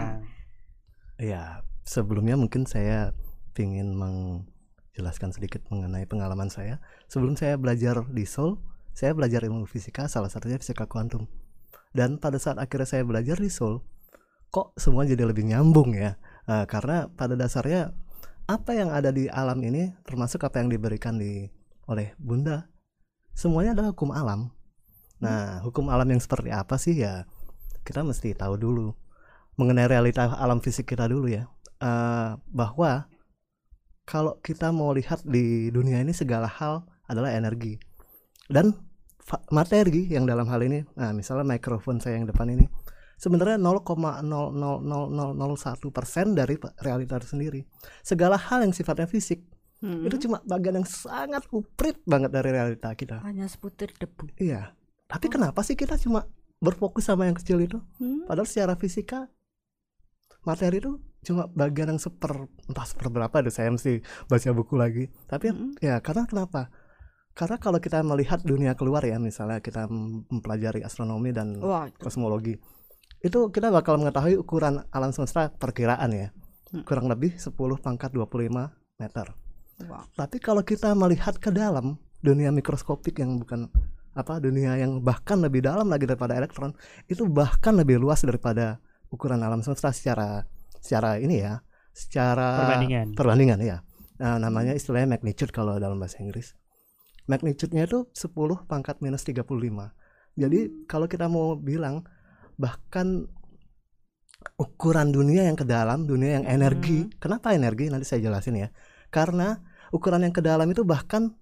Ya, 1.16 1.42
sebelumnya 1.82 2.36
mungkin 2.36 2.68
saya 2.68 3.16
ingin 3.56 3.96
menjelaskan 3.96 5.32
sedikit 5.32 5.64
mengenai 5.72 6.04
pengalaman 6.04 6.52
saya. 6.52 6.76
Sebelum 7.08 7.40
saya 7.40 7.56
belajar 7.56 8.04
di 8.12 8.28
Seoul, 8.28 8.60
saya 8.92 9.16
belajar 9.16 9.40
ilmu 9.40 9.64
fisika, 9.64 10.12
salah 10.12 10.28
satunya 10.28 10.60
fisika 10.60 10.84
kuantum. 10.84 11.24
Dan 11.96 12.20
pada 12.20 12.36
saat 12.36 12.60
akhirnya 12.60 12.84
saya 12.84 13.00
belajar 13.00 13.40
di 13.40 13.48
Seoul, 13.48 13.80
kok 14.52 14.76
semua 14.76 15.08
jadi 15.08 15.24
lebih 15.24 15.48
nyambung 15.48 15.96
ya? 15.96 16.20
Eh, 16.44 16.68
karena 16.68 17.08
pada 17.08 17.32
dasarnya 17.32 17.96
apa 18.46 18.70
yang 18.74 18.94
ada 18.94 19.10
di 19.10 19.26
alam 19.26 19.58
ini, 19.62 19.90
termasuk 20.06 20.42
apa 20.46 20.62
yang 20.62 20.70
diberikan 20.70 21.18
di 21.18 21.50
oleh 21.86 22.14
Bunda, 22.18 22.66
semuanya 23.34 23.74
adalah 23.78 23.90
hukum 23.94 24.10
alam. 24.14 24.50
Nah, 25.22 25.62
hukum 25.66 25.90
alam 25.90 26.06
yang 26.06 26.22
seperti 26.22 26.50
apa 26.54 26.78
sih? 26.78 26.98
Ya? 26.98 27.26
Kita 27.82 28.06
mesti 28.06 28.34
tahu 28.34 28.58
dulu. 28.58 28.94
Mengenai 29.56 29.88
realita 29.88 30.30
alam 30.36 30.60
fisik 30.60 30.86
kita 30.86 31.08
dulu 31.08 31.30
ya. 31.30 31.48
Eh, 31.82 32.30
bahwa 32.50 33.08
kalau 34.06 34.38
kita 34.42 34.70
mau 34.70 34.94
lihat 34.94 35.24
di 35.26 35.72
dunia 35.74 35.98
ini 35.98 36.14
segala 36.14 36.46
hal 36.46 36.86
adalah 37.08 37.34
energi. 37.34 37.80
Dan 38.46 38.86
materi 39.50 40.06
yang 40.06 40.22
dalam 40.22 40.46
hal 40.46 40.62
ini 40.62 40.86
nah 40.94 41.10
misalnya 41.10 41.42
mikrofon 41.42 41.98
saya 41.98 42.22
yang 42.22 42.30
depan 42.30 42.46
ini 42.46 42.70
sebenarnya 43.16 43.56
0,00001 43.58 44.22
persen 45.90 46.32
dari 46.32 46.56
pe- 46.56 46.72
realita 46.78 47.16
itu 47.16 47.28
sendiri 47.28 47.60
segala 48.00 48.36
hal 48.36 48.62
yang 48.62 48.72
sifatnya 48.72 49.06
fisik 49.06 49.40
Hmm. 49.76 50.08
itu 50.08 50.16
cuma 50.24 50.40
bagian 50.42 50.80
yang 50.80 50.88
sangat 50.88 51.44
uprit 51.52 52.00
banget 52.04 52.32
dari 52.32 52.48
realita 52.48 52.88
kita 52.92 53.20
hanya 53.20 53.44
seputar 53.44 53.92
debu. 53.92 54.32
iya 54.40 54.72
tapi 55.04 55.28
kenapa 55.28 55.60
sih 55.60 55.76
kita 55.76 55.96
cuma 55.96 56.24
berfokus 56.58 57.04
sama 57.04 57.24
yang 57.24 57.36
kecil 57.36 57.60
itu 57.60 57.76
Hmm. 58.00 58.24
Padahal 58.24 58.48
secara 58.48 58.72
fisika 58.74 59.28
materi 60.42 60.80
itu 60.80 60.96
cuma 61.20 61.44
bagian 61.46 61.90
yang 61.90 62.00
seper 62.00 62.48
entah 62.64 62.86
seperberapa 62.86 63.36
deh 63.36 63.50
saya 63.50 63.68
mesti 63.68 64.00
baca 64.24 64.50
buku 64.52 64.74
lagi. 64.74 65.04
Tapi 65.26 65.50
Mm-mm. 65.50 65.70
ya 65.82 66.00
karena 66.00 66.24
kenapa? 66.24 66.72
Karena 67.34 67.58
kalau 67.58 67.76
kita 67.76 68.00
melihat 68.00 68.40
dunia 68.40 68.72
keluar 68.72 69.02
ya, 69.02 69.20
misalnya 69.20 69.60
kita 69.60 69.84
mem- 69.86 70.24
mempelajari 70.30 70.80
astronomi 70.80 71.34
dan 71.34 71.60
Wah, 71.60 71.90
kosmologi, 71.92 72.56
itu 73.26 73.50
kita 73.50 73.74
bakal 73.74 73.98
mengetahui 73.98 74.38
ukuran 74.38 74.86
alam 74.94 75.10
semesta 75.10 75.50
perkiraan 75.50 76.10
ya, 76.14 76.28
Hmm. 76.66 76.82
kurang 76.82 77.06
lebih 77.06 77.38
10 77.38 77.78
pangkat 77.78 78.10
25 78.10 78.74
meter. 78.98 79.26
Wah. 79.86 80.02
Tapi 80.18 80.42
kalau 80.42 80.66
kita 80.66 80.90
melihat 80.98 81.38
ke 81.38 81.54
dalam 81.54 81.94
dunia 82.18 82.50
mikroskopik 82.50 83.22
yang 83.22 83.38
bukan 83.38 83.70
apa 84.16 84.40
dunia 84.40 84.74
yang 84.80 84.98
bahkan 85.04 85.36
lebih 85.38 85.60
dalam 85.62 85.86
lagi 85.92 86.08
daripada 86.08 86.32
elektron 86.32 86.72
itu 87.06 87.28
bahkan 87.28 87.76
lebih 87.76 88.00
luas 88.00 88.24
daripada 88.24 88.80
ukuran 89.12 89.44
alam 89.44 89.60
semesta 89.60 89.92
secara 89.92 90.48
secara 90.80 91.20
ini 91.20 91.44
ya 91.44 91.60
secara 91.92 92.64
Perbandingan. 92.64 93.12
perbandingan 93.12 93.60
ya 93.60 93.76
nah, 94.16 94.40
namanya 94.40 94.72
istilahnya 94.72 95.20
magnitude 95.20 95.52
kalau 95.52 95.76
dalam 95.76 96.00
bahasa 96.00 96.24
Inggris 96.24 96.56
magnitude-nya 97.28 97.84
itu 97.84 98.08
10 98.16 98.32
pangkat 98.64 99.04
minus 99.04 99.20
35 99.28 99.44
jadi 100.40 100.60
kalau 100.88 101.12
kita 101.12 101.28
mau 101.28 101.52
bilang 101.60 102.08
bahkan 102.56 103.28
ukuran 104.56 105.12
dunia 105.12 105.48
yang 105.48 105.56
ke 105.58 105.66
dalam 105.66 106.08
dunia 106.08 106.40
yang 106.40 106.46
energi 106.48 107.10
kenapa 107.20 107.52
energi 107.52 107.90
nanti 107.92 108.06
saya 108.08 108.22
jelasin 108.24 108.56
ya 108.56 108.68
karena 109.10 109.60
ukuran 109.92 110.22
yang 110.24 110.34
ke 110.34 110.42
dalam 110.42 110.66
itu 110.70 110.82
bahkan 110.82 111.34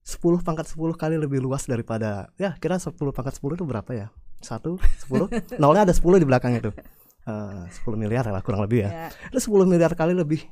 10 0.00 0.40
pangkat 0.40 0.66
10 0.66 0.96
kali 0.96 1.16
lebih 1.20 1.44
luas 1.44 1.68
daripada 1.68 2.32
ya 2.40 2.56
kira 2.56 2.80
10 2.80 2.96
pangkat 2.96 3.36
10 3.36 3.60
itu 3.60 3.64
berapa 3.68 3.90
ya? 3.92 4.08
1 4.40 4.80
10 5.06 5.28
nolnya 5.62 5.84
ada 5.84 5.94
10 5.94 6.22
di 6.22 6.26
belakang 6.26 6.56
itu. 6.56 6.72
Eh, 7.28 7.62
10 7.84 8.00
miliar 8.00 8.24
lah 8.24 8.40
kurang 8.40 8.64
lebih 8.64 8.88
ya. 8.88 8.90
Ya, 8.90 9.08
Itu 9.28 9.52
10 9.52 9.68
miliar 9.68 9.92
kali 9.92 10.16
lebih 10.16 10.48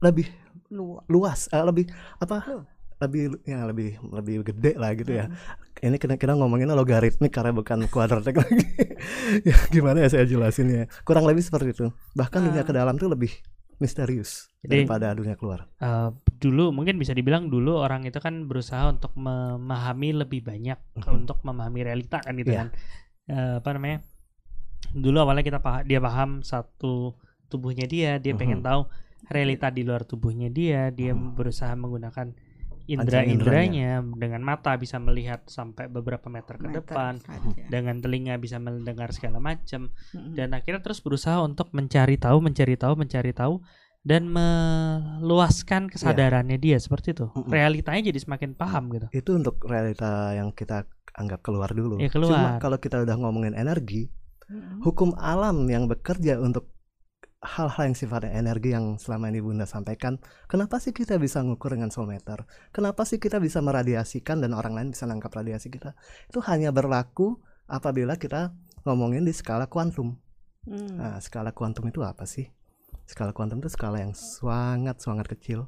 lebih 0.00 0.32
lu. 0.72 0.96
luas 1.12 1.52
eh, 1.52 1.60
lebih 1.60 1.92
apa? 2.16 2.64
Lebih 3.00 3.22
ya 3.42 3.64
lebih 3.64 3.96
lebih 4.12 4.34
gede 4.44 4.72
lah 4.76 4.92
gitu 4.92 5.12
ya. 5.16 5.26
Hmm. 5.26 5.36
Ini 5.80 5.96
kita 5.96 6.36
ngomonginnya 6.36 6.76
logaritmik 6.76 7.32
karena 7.32 7.50
bukan 7.50 7.88
kuadratik 7.88 8.36
lagi. 8.36 8.60
ya 9.48 9.56
gimana 9.72 10.04
ya 10.04 10.08
saya 10.12 10.28
jelasin 10.28 10.68
ya. 10.68 10.84
Kurang 11.02 11.24
lebih 11.24 11.40
seperti 11.40 11.72
itu. 11.72 11.88
Bahkan 12.12 12.40
dunia 12.44 12.60
Ah. 12.60 12.68
ke 12.68 12.72
dalam 12.72 13.00
tuh 13.00 13.08
lebih 13.08 13.32
misterius 13.80 14.52
Jadi- 14.60 14.84
daripada 14.84 15.16
dunia 15.16 15.40
keluar. 15.40 15.64
Eh, 15.80 16.08
dulu 16.36 16.68
mungkin 16.68 17.00
bisa 17.00 17.16
dibilang 17.16 17.48
dulu 17.48 17.80
orang 17.80 18.04
itu 18.04 18.20
kan 18.20 18.44
berusaha 18.44 18.92
untuk 18.92 19.16
memahami 19.16 20.12
lebih 20.12 20.44
banyak 20.44 20.76
Mhm. 21.00 21.24
untuk 21.24 21.40
memahami 21.40 21.80
realita 21.82 22.20
kan 22.20 22.36
gitu 22.36 22.52
Iya. 22.52 22.68
kan 22.68 22.68
Eh, 23.24 23.54
apa 23.62 23.70
namanya 23.72 24.02
dulu 24.90 25.22
awalnya 25.22 25.40
kita 25.40 25.62
paham 25.62 25.86
dia 25.86 25.96
paham 25.96 26.42
satu 26.42 27.14
tubuhnya 27.46 27.86
dia 27.86 28.18
dia 28.18 28.34
pengen 28.34 28.58
Mhm. 28.60 28.66
tahu 28.66 28.80
realita 29.30 29.70
di 29.70 29.80
luar 29.80 30.02
tubuhnya 30.02 30.50
dia 30.50 30.90
dia 30.90 31.14
Mhm. 31.14 31.38
berusaha 31.38 31.70
menggunakan 31.72 32.34
indera-inderanya 32.86 34.00
dengan 34.16 34.40
mata 34.40 34.72
bisa 34.76 34.96
melihat 34.96 35.44
sampai 35.44 35.86
beberapa 35.86 36.28
meter 36.28 36.56
ke 36.56 36.68
Meter 36.68 36.80
depan 36.80 37.18
saja. 37.20 37.64
dengan 37.68 37.98
telinga 37.98 38.36
bisa 38.36 38.56
mendengar 38.56 39.10
segala 39.10 39.36
macam 39.38 39.92
Mm-mm. 40.12 40.32
dan 40.32 40.54
akhirnya 40.54 40.80
terus 40.80 41.00
berusaha 41.00 41.40
untuk 41.40 41.68
mencari 41.72 42.16
tahu, 42.16 42.38
mencari 42.40 42.76
tahu, 42.76 42.94
mencari 42.96 43.32
tahu 43.32 43.60
dan 44.00 44.32
meluaskan 44.32 45.92
kesadarannya 45.92 46.56
dia 46.56 46.80
seperti 46.80 47.12
itu. 47.12 47.26
Mm-mm. 47.30 47.52
Realitanya 47.52 48.00
jadi 48.08 48.20
semakin 48.20 48.56
paham 48.56 48.88
gitu. 48.94 49.06
itu 49.12 49.30
untuk 49.36 49.60
realita 49.64 50.32
yang 50.32 50.52
kita 50.52 50.88
anggap 51.16 51.44
keluar 51.44 51.68
dulu. 51.72 52.00
Ya, 52.00 52.08
Cuma 52.08 52.24
keluar. 52.32 52.50
kalau 52.62 52.78
kita 52.80 53.02
udah 53.02 53.16
ngomongin 53.18 53.52
energi, 53.52 54.08
Mm-mm. 54.48 54.80
hukum 54.80 55.12
alam 55.20 55.68
yang 55.68 55.84
bekerja 55.84 56.40
untuk 56.40 56.72
hal-hal 57.40 57.88
yang 57.88 57.96
sifatnya 57.96 58.36
energi 58.36 58.76
yang 58.76 59.00
selama 59.00 59.32
ini 59.32 59.40
Bunda 59.40 59.64
sampaikan, 59.64 60.20
kenapa 60.44 60.76
sih 60.76 60.92
kita 60.92 61.16
bisa 61.16 61.40
ngukur 61.40 61.72
dengan 61.72 61.88
soul 61.88 62.04
meter? 62.04 62.44
Kenapa 62.68 63.08
sih 63.08 63.16
kita 63.16 63.40
bisa 63.40 63.64
meradiasikan 63.64 64.44
dan 64.44 64.52
orang 64.52 64.76
lain 64.76 64.88
bisa 64.92 65.08
nangkap 65.08 65.32
radiasi 65.32 65.72
kita? 65.72 65.96
Itu 66.28 66.44
hanya 66.44 66.68
berlaku 66.68 67.40
apabila 67.64 68.20
kita 68.20 68.52
ngomongin 68.84 69.24
di 69.24 69.32
skala 69.32 69.72
kuantum. 69.72 70.20
Mm. 70.68 71.00
Nah, 71.00 71.16
skala 71.24 71.56
kuantum 71.56 71.88
itu 71.88 72.04
apa 72.04 72.28
sih? 72.28 72.44
Skala 73.08 73.32
kuantum 73.32 73.64
itu 73.64 73.72
skala 73.72 74.04
yang 74.04 74.12
sangat 74.12 75.00
sangat 75.00 75.32
kecil. 75.32 75.64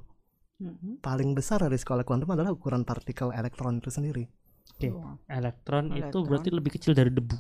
Mm-mm. 0.60 1.00
Paling 1.00 1.32
besar 1.32 1.64
dari 1.64 1.80
skala 1.80 2.04
kuantum 2.04 2.28
adalah 2.36 2.52
ukuran 2.52 2.84
partikel 2.84 3.32
elektron 3.32 3.80
itu 3.80 3.88
sendiri. 3.88 4.28
Oke. 4.76 4.92
Wah. 4.92 5.16
Elektron, 5.26 5.96
itu 5.96 6.04
Elektron. 6.04 6.24
berarti 6.28 6.48
lebih 6.52 6.70
kecil 6.76 6.92
dari 6.92 7.08
debu. 7.08 7.34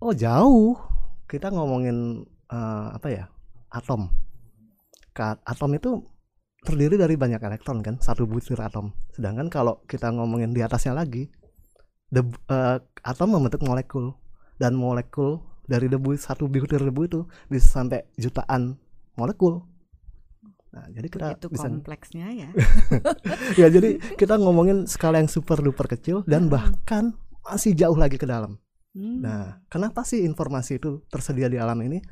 Oh 0.00 0.16
jauh. 0.16 0.80
Kita 1.28 1.52
ngomongin 1.52 2.24
eh, 2.48 2.88
apa 2.96 3.08
ya? 3.12 3.24
Atom. 3.74 4.06
Atom 5.18 5.70
itu 5.74 6.06
terdiri 6.64 6.96
dari 6.96 7.14
banyak 7.14 7.42
elektron 7.42 7.84
kan, 7.84 8.00
satu 8.00 8.24
butir 8.24 8.56
atom. 8.58 8.94
Sedangkan 9.12 9.52
kalau 9.52 9.84
kita 9.84 10.08
ngomongin 10.10 10.56
di 10.56 10.64
atasnya 10.64 10.96
lagi, 10.96 11.28
debu, 12.08 12.34
eh, 12.48 12.78
atom 13.04 13.36
membentuk 13.36 13.60
molekul 13.66 14.16
dan 14.56 14.72
molekul 14.72 15.44
dari 15.68 15.92
debu 15.92 16.16
satu 16.16 16.48
butir 16.48 16.80
debu 16.80 17.00
itu 17.04 17.20
bisa 17.52 17.68
sampai 17.82 18.08
jutaan 18.16 18.80
molekul. 19.20 19.66
Nah, 20.74 20.90
jadi 20.90 21.06
kita 21.06 21.26
Begitu 21.38 21.46
bisa 21.54 21.68
kompleksnya 21.70 22.26
ya. 22.34 22.48
ya 23.60 23.66
jadi 23.70 24.02
kita 24.18 24.42
ngomongin 24.42 24.90
skala 24.90 25.22
yang 25.22 25.30
super 25.30 25.62
duper 25.62 25.86
kecil 25.86 26.26
dan 26.26 26.50
Hmm. 26.50 26.52
bahkan 26.58 27.04
masih 27.46 27.78
jauh 27.78 27.94
lagi 27.94 28.18
ke 28.18 28.26
dalam. 28.26 28.58
Hmm. 28.90 29.22
Nah, 29.22 29.62
kenapa 29.70 30.02
sih 30.02 30.26
informasi 30.26 30.82
itu 30.82 31.06
tersedia 31.06 31.46
di 31.46 31.62
alam 31.62 31.78
ini? 31.78 32.02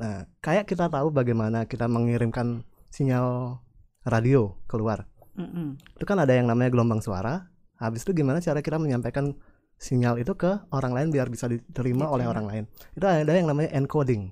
Nah, 0.00 0.24
kayak 0.40 0.64
kita 0.64 0.88
tahu 0.88 1.12
bagaimana 1.12 1.68
kita 1.68 1.84
mengirimkan 1.90 2.64
sinyal 2.88 3.58
radio 4.04 4.56
keluar. 4.68 5.04
Mm-mm. 5.32 5.80
itu 5.96 6.04
kan 6.04 6.20
ada 6.20 6.36
yang 6.36 6.44
namanya 6.44 6.68
gelombang 6.68 7.00
suara 7.00 7.48
habis 7.80 8.04
itu 8.04 8.12
gimana 8.12 8.36
cara 8.44 8.60
kita 8.60 8.76
menyampaikan 8.76 9.32
sinyal 9.80 10.20
itu 10.20 10.36
ke 10.36 10.60
orang 10.68 10.92
lain 10.92 11.08
biar 11.08 11.32
bisa 11.32 11.48
diterima 11.48 12.04
oleh 12.04 12.28
Diterima. 12.28 12.32
orang 12.36 12.46
lain 12.52 12.64
itu 12.92 13.00
ada 13.08 13.32
yang 13.32 13.48
namanya 13.48 13.72
encoding 13.72 14.28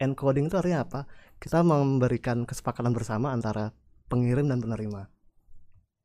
encoding 0.00 0.48
itu 0.48 0.56
artinya 0.56 0.88
apa 0.88 1.04
kita 1.36 1.60
memberikan 1.60 2.48
kesepakatan 2.48 2.96
bersama 2.96 3.36
antara 3.36 3.76
pengirim 4.08 4.48
dan 4.48 4.64
penerima 4.64 5.12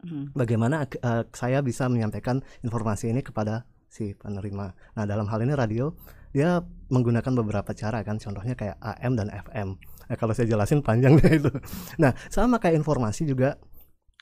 Mm. 0.04 0.36
bagaimana 0.36 0.84
eh, 0.84 1.24
saya 1.32 1.64
bisa 1.64 1.88
menyampaikan 1.88 2.44
informasi 2.60 3.10
ini 3.16 3.24
kepada 3.24 3.64
si 3.88 4.12
penerima. 4.14 4.76
Nah, 5.00 5.06
dalam 5.08 5.26
hal 5.32 5.40
ini 5.48 5.56
radio 5.56 5.96
dia 6.36 6.60
menggunakan 6.92 7.32
beberapa 7.40 7.72
cara 7.72 8.04
kan, 8.04 8.20
contohnya 8.20 8.60
kayak 8.60 8.76
AM 8.84 9.16
dan 9.16 9.32
FM. 9.32 9.80
Nah, 9.80 10.16
kalau 10.20 10.36
saya 10.36 10.52
jelasin 10.52 10.84
panjang 10.84 11.16
deh 11.16 11.40
itu. 11.40 11.50
Nah, 11.96 12.12
sama 12.28 12.60
kayak 12.60 12.76
informasi 12.84 13.24
juga 13.24 13.56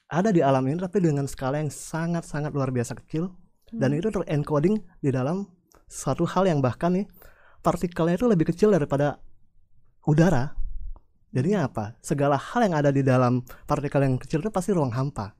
ada 0.05 0.29
di 0.29 0.45
alam 0.45 0.61
ini 0.69 0.77
tapi 0.77 1.01
dengan 1.01 1.25
skala 1.25 1.57
yang 1.57 1.73
sangat-sangat 1.73 2.53
luar 2.53 2.69
biasa 2.69 2.93
kecil 3.01 3.33
dan 3.73 3.89
Hmm. 3.91 3.99
itu 3.99 4.07
terencoding 4.13 4.77
di 5.01 5.09
dalam 5.09 5.49
suatu 5.89 6.29
hal 6.29 6.45
yang 6.45 6.61
bahkan 6.61 6.93
nih 6.93 7.09
partikelnya 7.65 8.21
itu 8.21 8.29
lebih 8.29 8.53
kecil 8.53 8.69
daripada 8.69 9.17
udara. 10.05 10.53
Jadinya 11.33 11.65
apa? 11.65 11.97
Segala 12.05 12.37
hal 12.37 12.69
yang 12.69 12.77
ada 12.77 12.93
di 12.93 13.01
dalam 13.01 13.41
partikel 13.65 14.05
yang 14.05 14.21
kecil 14.21 14.45
itu 14.45 14.53
pasti 14.53 14.69
ruang 14.69 14.93
hampa. 14.93 15.33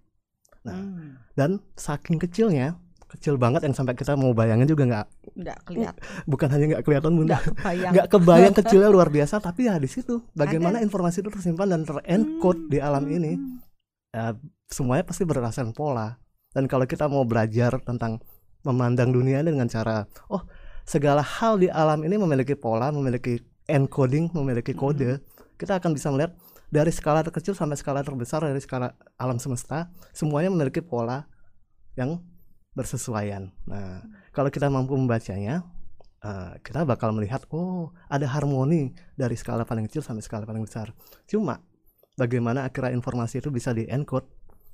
Nah, 0.66 0.74
Hmm. 0.74 1.22
dan 1.38 1.62
saking 1.78 2.18
kecilnya 2.18 2.82
kecil 3.18 3.38
banget 3.38 3.66
yang 3.66 3.76
sampai 3.78 3.94
kita 3.94 4.18
mau 4.18 4.34
bayangin 4.34 4.66
juga 4.66 4.84
nggak 4.90 5.08
nggak 5.38 5.58
kelihatan. 5.66 6.02
Bukan 6.32 6.48
hanya 6.50 6.66
nggak 6.74 6.84
kelihatan 6.84 7.12
bunda. 7.14 7.38
Nggak 7.64 8.08
kebayang. 8.10 8.54
Kecilnya 8.54 8.90
luar 8.90 9.10
biasa 9.16 9.40
tapi 9.40 9.70
ya 9.70 9.78
di 9.78 9.90
situ 9.90 10.26
bagaimana 10.34 10.82
informasi 10.82 11.22
itu 11.22 11.30
tersimpan 11.30 11.70
dan 11.70 11.82
terencode 11.86 12.60
Hmm, 12.64 12.72
di 12.72 12.78
alam 12.80 13.04
hmm, 13.06 13.16
ini. 13.18 13.32
Hmm. 13.34 13.58
ya, 14.14 14.26
semuanya 14.70 15.04
pasti 15.06 15.24
berdasarkan 15.26 15.74
pola. 15.74 16.18
Dan 16.54 16.70
kalau 16.70 16.86
kita 16.86 17.10
mau 17.10 17.26
belajar 17.26 17.82
tentang 17.82 18.22
memandang 18.64 19.12
dunia 19.12 19.44
dengan 19.44 19.68
cara 19.68 20.08
oh 20.32 20.44
segala 20.88 21.24
hal 21.24 21.60
di 21.60 21.68
alam 21.68 22.00
ini 22.04 22.16
memiliki 22.16 22.56
pola 22.56 22.92
memiliki 22.92 23.40
encoding 23.68 24.32
memiliki 24.32 24.72
kode 24.76 25.20
kita 25.60 25.80
akan 25.80 25.96
bisa 25.96 26.12
melihat 26.12 26.36
dari 26.74 26.90
skala 26.90 27.22
terkecil 27.22 27.54
sampai 27.54 27.78
skala 27.78 28.02
terbesar 28.02 28.44
dari 28.44 28.60
skala 28.60 28.96
alam 29.20 29.38
semesta 29.38 29.92
semuanya 30.16 30.50
memiliki 30.52 30.80
pola 30.80 31.28
yang 32.00 32.20
bersesuaian 32.74 33.50
nah 33.64 34.02
kalau 34.30 34.50
kita 34.50 34.68
mampu 34.68 34.94
membacanya 34.94 35.62
eh, 36.20 36.52
kita 36.60 36.84
bakal 36.84 37.12
melihat 37.12 37.46
oh 37.50 37.90
ada 38.08 38.26
harmoni 38.26 38.90
dari 39.14 39.34
skala 39.34 39.64
paling 39.64 39.86
kecil 39.86 40.02
sampai 40.02 40.22
skala 40.22 40.44
paling 40.44 40.62
besar 40.62 40.92
cuma 41.24 41.62
bagaimana 42.14 42.64
akhirnya 42.64 42.94
informasi 42.94 43.40
itu 43.40 43.50
bisa 43.50 43.72
di 43.72 43.86
encode 43.86 44.26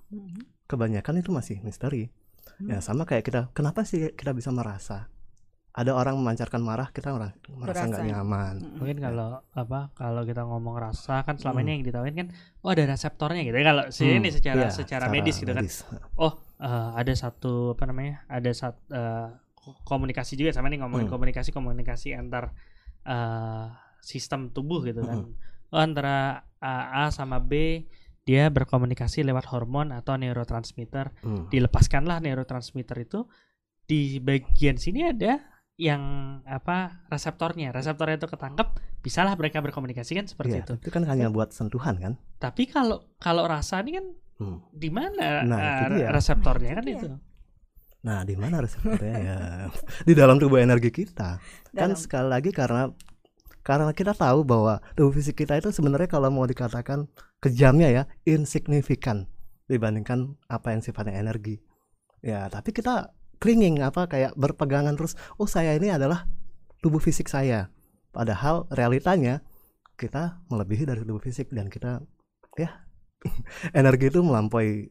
Mhm. 0.09 0.65
kebanyakan 0.65 1.21
itu 1.21 1.29
masih 1.29 1.62
misteri 1.62 2.09
ya 2.59 2.77
Hmm. 2.77 2.81
sama 2.81 3.05
kayak 3.05 3.21
kita 3.23 3.41
kenapa 3.53 3.85
sih 3.85 4.09
kita 4.12 4.33
bisa 4.33 4.49
merasa 4.49 5.05
ada 5.69 5.93
orang 5.93 6.17
memancarkan 6.17 6.59
marah 6.59 6.89
kita 6.89 7.13
merasa 7.13 7.38
merasa 7.47 7.85
nggak 7.85 8.05
nyaman. 8.09 8.55
Mungkin 8.73 8.97
kalau 8.99 9.38
apa 9.53 9.93
kalau 9.93 10.25
kita 10.25 10.41
ngomong 10.43 10.75
rasa 10.75 11.21
kan 11.21 11.38
selama 11.38 11.62
Hmm. 11.62 11.63
ini 11.63 11.71
yang 11.77 11.83
ditawain 11.85 12.15
kan 12.17 12.27
oh 12.65 12.73
ada 12.73 12.89
reseptornya 12.89 13.45
gitu 13.45 13.53
ya 13.53 13.65
kalau 13.69 13.83
si 13.93 14.01
Hmm, 14.03 14.17
ini 14.17 14.29
secara 14.33 14.59
iya, 14.59 14.69
secara 14.73 15.05
medis 15.07 15.38
gitu 15.38 15.53
kan. 15.53 15.62
medis. 15.62 15.85
Oh, 16.17 16.41
eh, 16.59 16.89
ada 16.95 17.13
satu 17.13 17.73
apa 17.73 17.83
namanya? 17.85 18.23
Ada 18.27 18.51
satu 18.51 18.83
komunikasi 19.85 20.33
juga 20.33 20.55
sama 20.55 20.71
nih 20.71 20.81
ngomongin 20.81 21.05
Hmm. 21.07 21.13
komunikasi 21.13 21.49
komunikasi 21.51 22.15
antar 22.15 22.51
eh, 23.05 23.65
sistem 24.01 24.51
tubuh 24.51 24.83
gitu 24.83 25.01
kan. 25.01 25.23
Hmm. 25.25 25.33
Oh, 25.69 25.79
antara 25.79 26.43
A, 26.59 27.05
A 27.07 27.13
sama 27.13 27.39
B 27.39 27.85
dia 28.23 28.45
berkomunikasi 28.49 29.25
lewat 29.25 29.49
hormon 29.49 29.89
atau 29.89 30.13
neurotransmitter. 30.13 31.15
Hmm. 31.23 31.49
Dilepaskanlah 31.49 32.21
neurotransmitter 32.21 32.97
itu 33.01 33.25
di 33.85 34.21
bagian 34.21 34.77
sini 34.77 35.09
ada 35.09 35.41
yang 35.79 36.01
apa 36.45 37.07
reseptornya. 37.09 37.71
Reseptornya 37.71 38.19
itu 38.19 38.27
ketangkep, 38.27 38.67
bisalah 39.01 39.33
mereka 39.33 39.63
berkomunikasi 39.63 40.19
kan 40.19 40.25
seperti 40.27 40.59
Iya, 40.59 40.63
itu. 40.67 40.73
itu 40.85 40.89
kan 40.91 41.07
hanya 41.07 41.31
buat 41.31 41.55
sentuhan 41.55 41.95
kan 41.97 42.13
Tapi 42.37 42.67
kalau 42.67 43.07
kalau 43.17 43.47
rasa 43.47 43.79
ini 43.81 43.97
kan 43.97 44.05
Hmm. 44.39 44.63
di 44.71 44.88
mana 44.88 45.43
Nah, 45.43 45.60
itu 45.60 45.99
dia. 45.99 46.08
reseptornya 46.10 46.71
kan 46.73 46.84
Nah, 46.84 46.89
itu 46.89 47.06
itu. 47.06 47.17
nah 47.99 48.19
di 48.23 48.34
mana 48.34 48.56
reseptornya 48.60 49.15
ya 49.19 49.38
di 50.08 50.13
dalam 50.15 50.39
tubuh 50.39 50.58
energi 50.58 50.88
kita 50.89 51.36
kan 51.69 51.91
Dalam- 51.91 51.99
sekali 51.99 52.28
lagi 52.30 52.49
karena 52.49 52.88
karena 53.60 53.91
kita 53.91 54.15
tahu 54.15 54.41
bahwa 54.41 54.80
tubuh 54.95 55.12
fisik 55.12 55.36
kita 55.38 55.60
itu 55.60 55.69
sebenarnya 55.69 56.08
kalau 56.08 56.32
mau 56.32 56.43
dikatakan 56.43 57.12
kejamnya 57.38 57.91
ya 57.91 58.04
insignifikan 58.23 59.28
dibandingkan 59.67 60.39
apa 60.47 60.71
yang 60.71 60.80
sifatnya 60.80 61.19
energi 61.19 61.60
ya 62.21 62.47
tapi 62.47 62.71
kita 62.71 63.12
clinging 63.38 63.80
apa 63.80 64.08
kayak 64.08 64.32
berpegangan 64.34 64.95
terus 64.95 65.13
oh 65.36 65.45
saya 65.45 65.75
ini 65.75 65.91
adalah 65.91 66.23
tubuh 66.80 66.97
fisik 66.97 67.28
saya 67.28 67.67
padahal 68.10 68.65
realitanya 68.69 69.43
kita 69.93 70.39
melebihi 70.47 70.88
dari 70.88 71.04
tubuh 71.04 71.19
fisik 71.19 71.52
dan 71.52 71.67
kita 71.67 71.99
ya 72.56 72.88
energi 73.79 74.12
itu 74.12 74.19
melampaui 74.23 74.89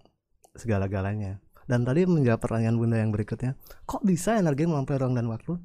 segala-galanya. 0.56 1.40
Dan 1.68 1.84
tadi 1.84 2.08
menjawab 2.08 2.40
pertanyaan 2.40 2.80
bunda 2.80 2.96
yang 2.96 3.12
berikutnya 3.12 3.52
kok 3.84 4.00
bisa 4.00 4.40
energi 4.40 4.64
melampaui 4.64 4.96
ruang 4.96 5.12
dan 5.12 5.28
waktu? 5.28 5.60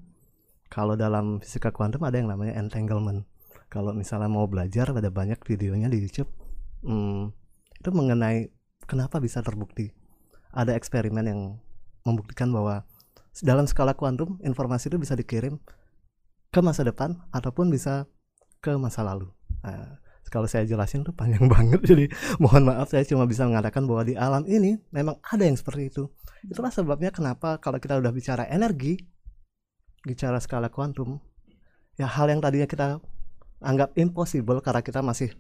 Kalau 0.68 1.00
dalam 1.00 1.40
fisika 1.40 1.72
kuantum 1.72 2.04
ada 2.04 2.20
yang 2.20 2.28
namanya 2.28 2.60
entanglement. 2.60 3.24
Kalau 3.72 3.96
misalnya 3.96 4.28
mau 4.28 4.46
belajar 4.46 4.92
ada 4.92 5.10
banyak 5.10 5.40
videonya 5.48 5.88
di 5.88 5.98
YouTube. 6.04 6.30
Hmm, 6.84 7.32
itu 7.80 7.90
mengenai 7.90 8.52
kenapa 8.84 9.24
bisa 9.24 9.40
terbukti. 9.40 9.96
Ada 10.52 10.76
eksperimen 10.76 11.26
yang 11.26 11.42
membuktikan 12.04 12.52
bahwa 12.52 12.84
dalam 13.42 13.66
skala 13.66 13.96
kuantum 13.96 14.38
informasi 14.44 14.92
itu 14.92 15.00
bisa 15.00 15.16
dikirim 15.16 15.58
ke 16.54 16.60
masa 16.62 16.86
depan 16.86 17.18
ataupun 17.34 17.72
bisa 17.74 18.06
ke 18.62 18.76
masa 18.78 19.02
lalu. 19.02 19.32
Nah, 19.66 20.03
kalau 20.32 20.48
saya 20.48 20.64
jelasin 20.64 21.04
tuh 21.04 21.12
panjang 21.12 21.46
banget 21.54 21.82
jadi 21.84 22.06
mohon 22.40 22.64
maaf 22.64 22.90
saya 22.90 23.04
cuma 23.04 23.24
bisa 23.26 23.44
mengatakan 23.44 23.84
bahwa 23.84 24.04
di 24.04 24.16
alam 24.16 24.44
ini 24.46 24.80
memang 24.90 25.20
ada 25.24 25.44
yang 25.44 25.56
seperti 25.56 25.90
itu. 25.90 26.08
Itulah 26.44 26.70
sebabnya 26.70 27.10
kenapa 27.10 27.58
kalau 27.58 27.80
kita 27.80 27.96
udah 27.98 28.12
bicara 28.12 28.44
energi 28.48 29.00
bicara 30.04 30.36
skala 30.38 30.68
kuantum 30.68 31.24
ya 31.96 32.04
hal 32.06 32.28
yang 32.28 32.44
tadinya 32.44 32.68
kita 32.68 33.00
anggap 33.64 33.96
impossible 33.96 34.60
karena 34.60 34.84
kita 34.84 35.00
masih 35.00 35.32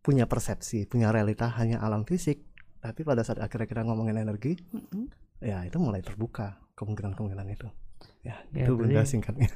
punya 0.00 0.30
persepsi 0.30 0.86
punya 0.86 1.10
realita 1.10 1.50
hanya 1.58 1.82
alam 1.82 2.06
fisik 2.06 2.46
tapi 2.78 3.02
pada 3.02 3.20
saat 3.20 3.42
akhirnya 3.42 3.66
kita 3.66 3.82
ngomongin 3.84 4.16
energi 4.16 4.54
ya 5.42 5.66
itu 5.66 5.76
mulai 5.76 6.00
terbuka 6.00 6.62
kemungkinan-kemungkinan 6.78 7.48
itu. 7.50 7.68
Ya, 8.24 8.36
Ya, 8.54 8.64
itu 8.64 8.72
bunda 8.78 9.02
berarti- 9.02 9.12
singkatnya 9.12 9.48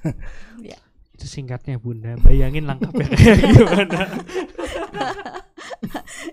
Itu 1.15 1.27
singkatnya 1.31 1.79
Bunda. 1.79 2.19
Bayangin 2.21 2.67
lengkapnya 2.67 3.07
kayak 3.15 3.39
gimana. 3.55 4.01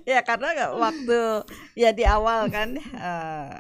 ya 0.10 0.26
karena 0.26 0.74
waktu 0.76 1.46
ya 1.78 1.94
di 1.94 2.04
awal 2.04 2.50
kan 2.50 2.76
eh, 2.82 3.58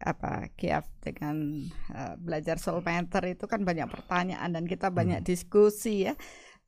apa 0.00 0.52
Kiaf 0.54 0.86
dengan 1.00 1.64
eh, 1.92 2.14
belajar 2.20 2.60
soul 2.60 2.84
meter 2.84 3.32
itu 3.32 3.48
kan 3.48 3.64
banyak 3.64 3.88
pertanyaan 3.88 4.52
dan 4.52 4.64
kita 4.68 4.92
banyak 4.92 5.24
diskusi 5.24 6.08
ya 6.08 6.14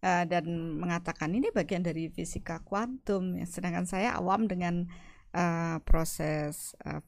Eh, 0.03 0.27
dan 0.27 0.75
mengatakan 0.83 1.31
ini 1.31 1.55
bagian 1.55 1.87
dari 1.87 2.11
fisika 2.11 2.59
kuantum 2.67 3.39
ya 3.39 3.47
sedangkan 3.47 3.87
saya 3.87 4.19
awam 4.19 4.51
dengan 4.51 4.91
eh, 5.31 5.79
proses 5.87 6.75
eh, 6.83 6.99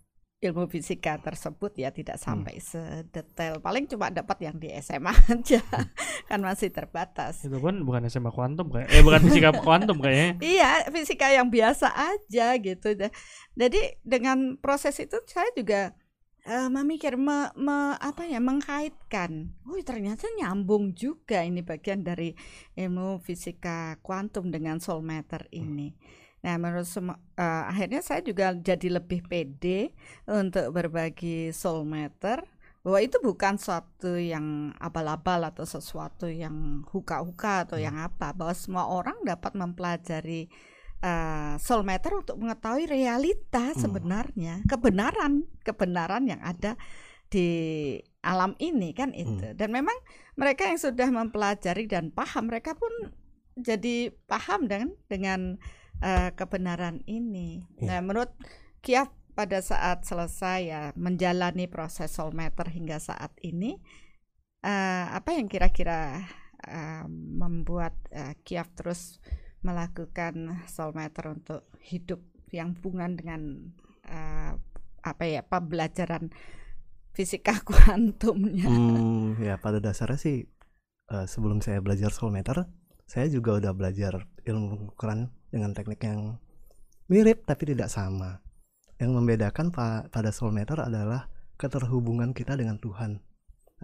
ilmu 0.44 0.68
fisika 0.68 1.16
tersebut 1.16 1.72
ya 1.74 1.88
tidak 1.88 2.20
sampai 2.20 2.60
sedetail 2.60 3.64
paling 3.64 3.88
cuma 3.88 4.12
dapat 4.12 4.44
yang 4.44 4.56
di 4.60 4.68
SMA 4.78 5.10
aja 5.32 5.64
kan 6.28 6.40
masih 6.44 6.68
terbatas 6.68 7.40
itu 7.44 7.56
pun 7.56 7.80
bukan 7.82 8.04
SMA 8.06 8.28
kuantum 8.28 8.68
kayak 8.68 8.92
eh 8.92 9.00
bukan 9.00 9.20
fisika 9.24 9.50
kuantum 9.64 9.96
kayaknya. 9.98 10.36
Iya, 10.40 10.70
fisika 10.92 11.32
yang 11.32 11.48
biasa 11.48 11.88
aja 11.88 12.56
gitu. 12.60 12.88
Jadi 13.56 13.80
dengan 14.04 14.60
proses 14.60 14.96
itu 15.00 15.16
saya 15.24 15.48
juga 15.56 15.92
eh, 16.44 16.68
memikir 16.68 17.16
me, 17.16 17.48
me- 17.56 17.96
apa 17.96 18.28
ya 18.28 18.40
mengkaitkan. 18.40 19.52
Oh, 19.64 19.80
ternyata 19.80 20.28
nyambung 20.36 20.92
juga 20.92 21.40
ini 21.40 21.64
bagian 21.64 22.04
dari 22.04 22.36
ilmu 22.76 23.20
fisika 23.24 23.96
kuantum 24.04 24.52
dengan 24.52 24.80
soul 24.80 25.00
matter 25.00 25.48
ini. 25.52 25.92
Nah, 26.44 26.60
menurut 26.60 26.84
sema- 26.84 27.16
eh, 27.40 27.64
akhirnya 27.72 28.04
saya 28.04 28.20
juga 28.20 28.52
jadi 28.52 29.00
lebih 29.00 29.24
pede 29.24 29.96
untuk 30.28 30.76
berbagi 30.76 31.50
soul 31.56 31.88
matter. 31.88 32.44
Bahwa 32.84 33.00
itu 33.00 33.16
bukan 33.24 33.56
suatu 33.56 34.20
yang 34.20 34.76
abal-abal 34.76 35.48
atau 35.48 35.64
sesuatu 35.64 36.28
yang 36.28 36.84
huka-huka 36.92 37.64
atau 37.64 37.80
yang 37.80 37.96
apa. 37.96 38.36
Bahwa 38.36 38.52
semua 38.52 38.84
orang 38.92 39.16
dapat 39.24 39.56
mempelajari 39.56 40.52
uh, 41.00 41.56
soul 41.56 41.80
matter 41.80 42.12
untuk 42.12 42.36
mengetahui 42.36 42.84
realita 42.84 43.72
Hmm. 43.72 43.80
sebenarnya 43.80 44.60
kebenaran 44.68 45.48
kebenaran 45.64 46.28
yang 46.28 46.44
ada 46.44 46.76
di 47.32 47.48
alam 48.20 48.52
ini 48.60 48.92
kan 48.92 49.16
itu. 49.16 49.56
Dan 49.56 49.72
memang 49.72 49.96
mereka 50.36 50.68
yang 50.68 50.76
sudah 50.76 51.08
mempelajari 51.08 51.88
dan 51.88 52.12
paham 52.12 52.52
mereka 52.52 52.76
pun 52.76 52.92
jadi 53.56 54.12
paham 54.28 54.68
dengan 54.68 54.92
dengan 55.08 55.40
uh, 56.04 56.30
kebenaran 56.36 57.00
ini 57.08 57.64
Iya. 57.80 57.88
nah 57.88 57.98
menurut 58.04 58.30
Kiaf 58.84 59.08
pada 59.32 59.64
saat 59.64 60.04
selesai 60.04 60.58
ya 60.68 60.82
menjalani 60.94 61.66
proses 61.66 62.12
soul 62.12 62.36
matter 62.36 62.68
hingga 62.68 63.00
saat 63.00 63.32
ini 63.40 63.80
uh, 64.62 65.06
apa 65.10 65.34
yang 65.34 65.48
kira-kira 65.48 66.22
uh, 66.68 67.06
membuat 67.10 67.96
uh, 68.12 68.36
Kiaf 68.44 68.70
terus 68.76 69.18
melakukan 69.64 70.60
soul 70.68 70.92
matter 70.92 71.32
untuk 71.32 71.64
hidup 71.80 72.20
yang 72.52 72.76
hubungan 72.78 73.16
dengan 73.16 73.40
uh, 74.06 74.52
apa 75.00 75.24
ya 75.24 75.40
pembelajaran 75.40 76.28
fisika 77.16 77.56
kuantumnya. 77.66 78.68
Hmm, 78.68 79.40
ya 79.40 79.56
pada 79.56 79.80
dasarnya 79.80 80.20
sih 80.20 80.46
uh, 81.10 81.24
sebelum 81.24 81.64
saya 81.64 81.80
belajar 81.80 82.12
soul 82.12 82.30
matter, 82.30 82.68
saya 83.14 83.30
juga 83.30 83.62
udah 83.62 83.70
belajar 83.78 84.26
ilmu 84.42 84.74
pengukuran 84.74 85.30
dengan 85.54 85.70
teknik 85.70 86.02
yang 86.02 86.34
mirip 87.06 87.46
tapi 87.46 87.70
tidak 87.70 87.86
sama. 87.86 88.42
Yang 88.98 89.10
membedakan 89.14 89.70
pa 89.70 90.10
pada 90.10 90.34
soul 90.34 90.50
matter 90.50 90.82
adalah 90.82 91.30
keterhubungan 91.54 92.34
kita 92.34 92.58
dengan 92.58 92.82
Tuhan. 92.82 93.22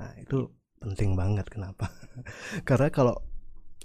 Nah, 0.02 0.10
itu 0.18 0.50
penting 0.82 1.14
banget 1.14 1.46
kenapa? 1.46 1.94
Karena 2.68 2.90
kalau 2.90 3.14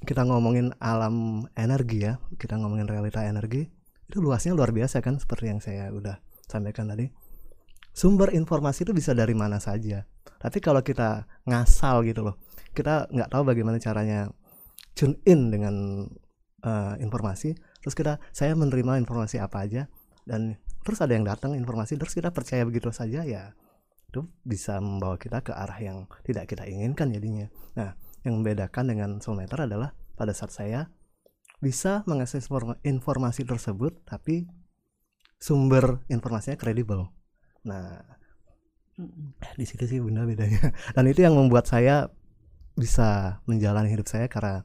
kita 0.01 0.25
ngomongin 0.25 0.73
alam 0.81 1.45
energi 1.53 2.09
ya, 2.09 2.17
kita 2.41 2.57
ngomongin 2.57 2.89
realita 2.89 3.21
energi, 3.21 3.69
itu 4.09 4.17
luasnya 4.17 4.57
luar 4.57 4.73
biasa 4.73 5.05
kan 5.05 5.21
seperti 5.21 5.45
yang 5.53 5.61
saya 5.61 5.93
udah 5.93 6.25
sampaikan 6.49 6.89
tadi. 6.89 7.05
Sumber 7.93 8.33
informasi 8.33 8.81
itu 8.81 8.97
bisa 8.97 9.13
dari 9.13 9.37
mana 9.37 9.61
saja. 9.61 10.09
Tapi 10.41 10.57
kalau 10.57 10.81
kita 10.81 11.29
ngasal 11.45 12.01
gitu 12.01 12.25
loh, 12.25 12.41
kita 12.73 13.13
nggak 13.13 13.29
tahu 13.29 13.45
bagaimana 13.45 13.77
caranya 13.77 14.33
tune 14.95 15.19
in 15.27 15.51
dengan 15.51 16.07
uh, 16.63 16.95
informasi, 16.97 17.53
terus 17.83 17.93
kita 17.93 18.17
saya 18.31 18.55
menerima 18.55 18.97
informasi 19.03 19.37
apa 19.43 19.67
aja 19.67 19.91
dan 20.25 20.57
terus 20.81 21.03
ada 21.03 21.13
yang 21.13 21.25
datang 21.25 21.53
informasi 21.53 21.97
terus 22.01 22.17
kita 22.17 22.33
percaya 22.33 22.65
begitu 22.65 22.89
saja 22.89 23.21
ya 23.21 23.53
itu 24.09 24.25
bisa 24.41 24.79
membawa 24.79 25.19
kita 25.19 25.43
ke 25.43 25.51
arah 25.53 25.77
yang 25.77 26.07
tidak 26.23 26.49
kita 26.49 26.63
inginkan 26.65 27.11
jadinya. 27.11 27.51
Nah 27.75 27.93
yang 28.23 28.41
membedakan 28.41 28.89
dengan 28.89 29.09
soulmeter 29.19 29.67
adalah 29.67 29.93
pada 30.15 30.31
saat 30.31 30.55
saya 30.55 30.87
bisa 31.59 32.07
mengakses 32.07 32.47
informasi 32.87 33.43
tersebut 33.43 34.07
tapi 34.07 34.47
sumber 35.35 35.99
informasinya 36.07 36.55
kredibel. 36.55 37.11
Nah 37.67 38.01
di 39.59 39.65
situ 39.67 39.83
sih 39.83 39.99
bunda 39.99 40.23
bedanya. 40.23 40.71
Dan 40.95 41.11
itu 41.11 41.19
yang 41.19 41.35
membuat 41.35 41.67
saya 41.67 42.07
bisa 42.79 43.43
menjalani 43.47 43.91
hidup 43.91 44.07
saya 44.07 44.31
karena 44.31 44.63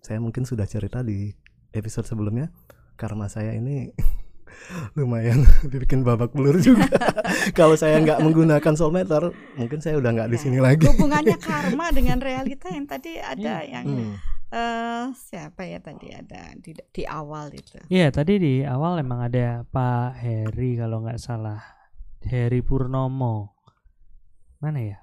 saya 0.00 0.18
mungkin 0.20 0.48
sudah 0.48 0.64
cerita 0.64 1.04
di 1.04 1.32
episode 1.76 2.08
sebelumnya 2.08 2.48
karena 2.96 3.28
saya 3.28 3.56
ini 3.56 3.92
lumayan 4.98 5.46
dibikin 5.70 6.02
babak 6.02 6.34
belur 6.34 6.58
juga. 6.58 6.90
Kalau 7.58 7.78
saya 7.78 8.02
nggak 8.02 8.20
menggunakan 8.22 8.74
soul 8.74 8.92
meter, 8.92 9.30
mungkin 9.54 9.78
saya 9.78 9.98
udah 9.98 10.10
nggak 10.10 10.30
di 10.30 10.36
iya. 10.36 10.42
sini 10.42 10.58
lagi. 10.58 10.84
Hubungannya 10.86 11.38
karma 11.38 11.94
dengan 11.94 12.18
realita 12.18 12.68
yang 12.70 12.86
tadi 12.86 13.18
ada 13.18 13.62
hmm. 13.62 13.70
yang 13.70 13.86
hmm. 13.86 14.14
Uh, 14.50 15.14
siapa 15.14 15.62
ya 15.62 15.78
tadi 15.78 16.10
ada 16.10 16.50
di, 16.58 16.74
di 16.74 17.06
awal 17.06 17.54
itu? 17.54 17.78
Iya 17.86 18.10
tadi 18.10 18.34
di 18.42 18.54
awal 18.66 18.98
emang 18.98 19.30
ada 19.30 19.62
Pak 19.62 20.18
Heri 20.18 20.74
kalau 20.74 21.06
nggak 21.06 21.22
salah 21.22 21.62
Heri 22.18 22.58
Purnomo 22.58 23.54
mana 24.58 24.82
ya? 24.82 24.98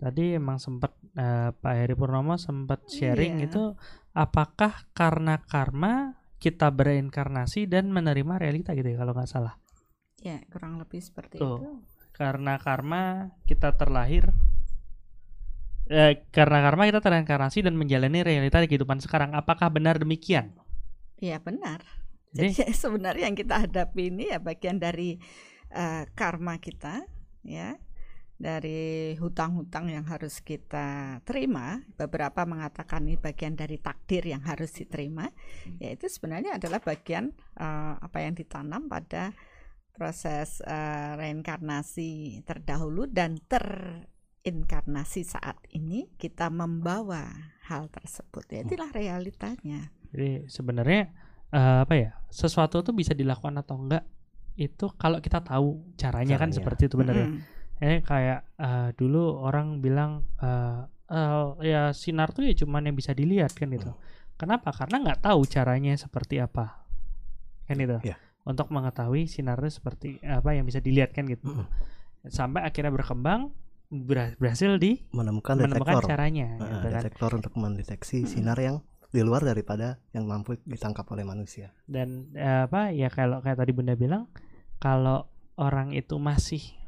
Tadi 0.00 0.40
emang 0.40 0.56
sempat 0.56 0.96
uh, 1.16 1.50
Pak 1.52 1.74
Heri 1.76 1.94
Purnomo 1.96 2.40
sempat 2.40 2.88
sharing 2.88 3.42
iya. 3.42 3.48
itu 3.48 3.76
apakah 4.12 4.88
karena 4.92 5.40
karma 5.44 6.20
kita 6.42 6.74
bereinkarnasi 6.74 7.70
dan 7.70 7.94
menerima 7.94 8.34
realita 8.40 8.74
gitu 8.74 8.92
ya 8.92 8.98
kalau 8.98 9.14
nggak 9.14 9.30
salah. 9.30 9.54
Ya 10.22 10.42
kurang 10.50 10.78
lebih 10.78 10.98
seperti 10.98 11.38
Tuh. 11.38 11.58
itu. 11.58 11.70
Karena 12.12 12.58
karma 12.60 13.32
kita 13.48 13.74
terlahir 13.78 14.30
eh, 15.88 16.26
karena 16.30 16.62
karma 16.62 16.86
kita 16.86 17.00
tereinkarnasi 17.00 17.64
dan 17.64 17.74
menjalani 17.78 18.26
realita 18.26 18.58
di 18.58 18.68
kehidupan 18.68 18.98
sekarang. 18.98 19.34
Apakah 19.38 19.70
benar 19.70 20.02
demikian? 20.02 20.54
Ya 21.22 21.38
benar. 21.38 21.86
Jadi, 22.34 22.58
Jadi 22.58 22.74
sebenarnya 22.82 23.30
yang 23.30 23.38
kita 23.38 23.68
hadapi 23.68 24.10
ini 24.10 24.32
ya 24.32 24.42
bagian 24.42 24.80
dari 24.80 25.20
uh, 25.70 26.08
karma 26.16 26.58
kita, 26.58 27.04
ya 27.44 27.76
dari 28.42 29.14
hutang-hutang 29.22 29.86
yang 29.86 30.02
harus 30.10 30.42
kita 30.42 31.22
terima, 31.22 31.78
beberapa 31.94 32.42
mengatakan 32.42 33.06
ini 33.06 33.14
bagian 33.14 33.54
dari 33.54 33.78
takdir 33.78 34.26
yang 34.26 34.42
harus 34.42 34.74
diterima, 34.74 35.30
hmm. 35.30 35.78
yaitu 35.78 36.10
sebenarnya 36.10 36.58
adalah 36.58 36.82
bagian 36.82 37.30
uh, 37.62 38.02
apa 38.02 38.18
yang 38.26 38.34
ditanam 38.34 38.90
pada 38.90 39.30
proses 39.94 40.58
uh, 40.66 41.14
reinkarnasi 41.14 42.42
terdahulu 42.42 43.06
dan 43.06 43.38
terinkarnasi 43.46 45.22
saat 45.22 45.62
ini 45.70 46.10
kita 46.18 46.50
membawa 46.50 47.30
hal 47.70 47.86
tersebut. 47.94 48.42
Ya, 48.50 48.66
itulah 48.66 48.90
realitanya. 48.90 49.94
Jadi 50.10 50.50
sebenarnya 50.50 51.14
uh, 51.54 51.86
apa 51.86 51.94
ya 51.94 52.10
sesuatu 52.26 52.82
itu 52.82 52.90
bisa 52.90 53.14
dilakukan 53.14 53.54
atau 53.62 53.78
enggak 53.78 54.02
itu 54.58 54.90
kalau 54.98 55.22
kita 55.22 55.40
tahu 55.46 55.94
caranya, 55.94 56.36
kan 56.36 56.50
caranya. 56.50 56.50
kan 56.50 56.50
seperti 56.52 56.82
itu 56.90 56.98
benar 56.98 57.16
mm 57.16 57.22
-hmm. 57.22 57.38
ya 57.38 57.60
eh 57.82 57.98
kayak 57.98 58.46
uh, 58.62 58.88
dulu 58.94 59.42
orang 59.42 59.82
bilang 59.82 60.22
uh, 60.38 60.86
uh, 61.10 61.58
ya 61.58 61.90
sinar 61.90 62.30
tuh 62.30 62.46
ya 62.46 62.54
cuman 62.54 62.86
yang 62.86 62.94
bisa 62.94 63.10
dilihat 63.10 63.50
kan 63.58 63.74
itu. 63.74 63.90
Hmm. 63.90 63.98
Kenapa? 64.38 64.70
Karena 64.70 65.02
nggak 65.02 65.22
tahu 65.22 65.42
caranya 65.50 65.98
seperti 65.98 66.38
apa. 66.38 66.86
Kan 67.66 67.78
itu. 67.82 67.98
Yeah. 68.06 68.18
Untuk 68.42 68.70
mengetahui 68.74 69.30
sinar 69.30 69.58
itu 69.62 69.78
seperti 69.78 70.18
apa 70.22 70.54
yang 70.54 70.66
bisa 70.66 70.82
dilihat 70.82 71.14
kan 71.14 71.30
gitu. 71.30 71.46
Mm. 71.46 71.66
Sampai 72.26 72.66
akhirnya 72.66 72.90
berkembang 72.90 73.54
berhasil 73.86 74.82
di 74.82 74.98
menemukan, 75.14 75.54
menemukan 75.54 75.94
detektor. 75.94 76.10
caranya 76.10 76.58
uh, 76.58 76.66
gitu 76.74 76.86
kan. 76.90 77.02
detektor 77.06 77.30
untuk 77.38 77.54
mendeteksi 77.54 78.26
mm. 78.26 78.30
sinar 78.34 78.58
yang 78.58 78.82
di 79.14 79.22
luar 79.22 79.46
daripada 79.46 80.02
yang 80.10 80.26
mampu 80.26 80.58
ditangkap 80.66 81.06
oleh 81.14 81.22
manusia. 81.22 81.70
Dan 81.86 82.34
uh, 82.34 82.66
apa 82.66 82.90
ya 82.90 83.06
kalau 83.14 83.38
kayak 83.46 83.62
tadi 83.62 83.70
Bunda 83.70 83.94
bilang 83.94 84.26
kalau 84.82 85.30
orang 85.54 85.94
itu 85.94 86.18
masih 86.18 86.81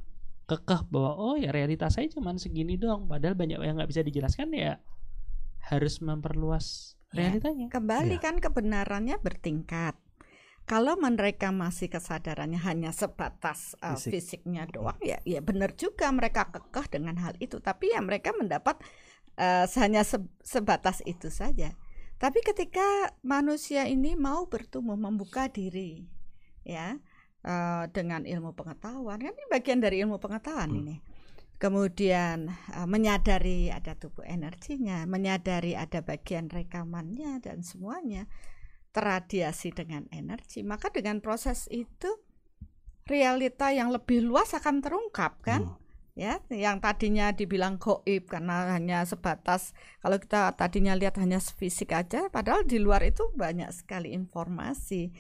kekeh 0.45 0.85
bahwa 0.93 1.17
oh 1.17 1.37
ya 1.41 1.49
realitas 1.51 1.97
saya 1.97 2.09
cuma 2.13 2.37
segini 2.37 2.77
doang 2.77 3.09
padahal 3.09 3.33
banyak 3.33 3.57
yang 3.65 3.81
nggak 3.81 3.89
bisa 3.89 4.05
dijelaskan 4.05 4.53
ya 4.53 4.77
harus 5.65 6.05
memperluas 6.05 6.97
ya, 7.17 7.33
realitanya. 7.33 7.73
kembali 7.73 8.17
ya. 8.21 8.23
kan 8.23 8.37
kebenarannya 8.41 9.17
bertingkat. 9.21 9.97
Kalau 10.65 10.97
mereka 10.97 11.53
masih 11.53 11.93
kesadarannya 11.93 12.57
hanya 12.65 12.89
sebatas 12.89 13.77
uh, 13.85 14.01
Fisik. 14.01 14.41
fisiknya 14.41 14.65
doang, 14.65 14.97
ya, 15.05 15.21
ya 15.29 15.45
benar 15.45 15.77
juga 15.77 16.09
mereka 16.09 16.49
kekeh 16.49 16.89
dengan 16.89 17.21
hal 17.21 17.37
itu. 17.37 17.61
Tapi 17.61 17.93
ya 17.93 18.01
mereka 18.01 18.33
mendapat 18.33 18.81
uh, 19.37 19.69
hanya 19.77 20.09
se 20.09 20.25
sebatas 20.41 21.05
itu 21.05 21.29
saja. 21.29 21.77
Tapi 22.17 22.41
ketika 22.41 23.13
manusia 23.21 23.85
ini 23.85 24.17
mau 24.17 24.49
bertumbuh, 24.49 24.97
membuka 24.97 25.53
diri, 25.53 26.09
ya, 26.65 26.97
uh, 27.45 27.85
dengan 27.93 28.25
ilmu 28.25 28.57
pengetahuan. 28.57 29.21
Kan 29.21 29.33
ini 29.37 29.47
bagian 29.53 29.79
dari 29.79 30.03
ilmu 30.03 30.19
pengetahuan 30.19 30.73
hmm. 30.73 30.81
ini. 30.81 30.97
Kemudian 31.61 32.51
uh, 32.75 32.89
menyadari 32.89 33.71
ada 33.71 33.95
tubuh 33.95 34.27
energinya 34.27 35.07
menyadari 35.07 35.79
ada 35.79 36.03
bagian 36.03 36.51
rekamannya 36.51 37.39
dan 37.45 37.63
semuanya 37.63 38.27
terradiasi 38.91 39.71
dengan 39.71 40.11
energi. 40.11 40.67
Maka 40.67 40.91
dengan 40.91 41.23
proses 41.23 41.71
itu 41.71 42.11
realita 43.05 43.71
yang 43.71 43.93
lebih 43.93 44.25
luas 44.25 44.57
akan 44.57 44.81
terungkap 44.81 45.39
kan? 45.45 45.63
Hmm. 45.69 45.83
ya 46.15 46.39
yang 46.47 46.79
tadinya 46.79 47.35
dibilang 47.35 47.75
goib 47.75 48.31
karena 48.31 48.79
hanya 48.79 49.03
sebatas 49.03 49.75
kalau 49.99 50.15
kita 50.15 50.55
tadinya 50.55 50.95
lihat 50.95 51.19
hanya 51.19 51.43
fisik 51.43 51.91
aja 51.91 52.31
padahal 52.31 52.63
di 52.63 52.79
luar 52.79 53.03
itu 53.03 53.35
banyak 53.35 53.67
sekali 53.75 54.15
informasi 54.15 55.11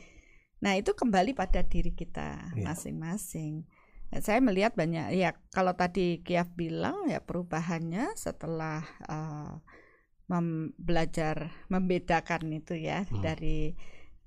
Nah, 0.64 0.80
itu 0.80 0.96
kembali 0.96 1.36
pada 1.36 1.60
diri 1.60 1.92
kita 1.92 2.56
iya. 2.56 2.64
masing-masing. 2.72 3.68
Ya. 4.08 4.24
saya 4.24 4.38
melihat 4.38 4.78
banyak 4.78 5.12
ya 5.18 5.34
kalau 5.50 5.74
tadi 5.74 6.22
Kiaf 6.22 6.54
bilang 6.54 7.10
ya 7.10 7.18
perubahannya 7.18 8.14
setelah 8.14 8.86
uh, 9.10 9.58
mem 10.30 10.70
belajar 10.78 11.50
membedakan 11.66 12.54
itu 12.54 12.78
ya 12.78 13.02
hmm. 13.04 13.20
dari 13.20 13.74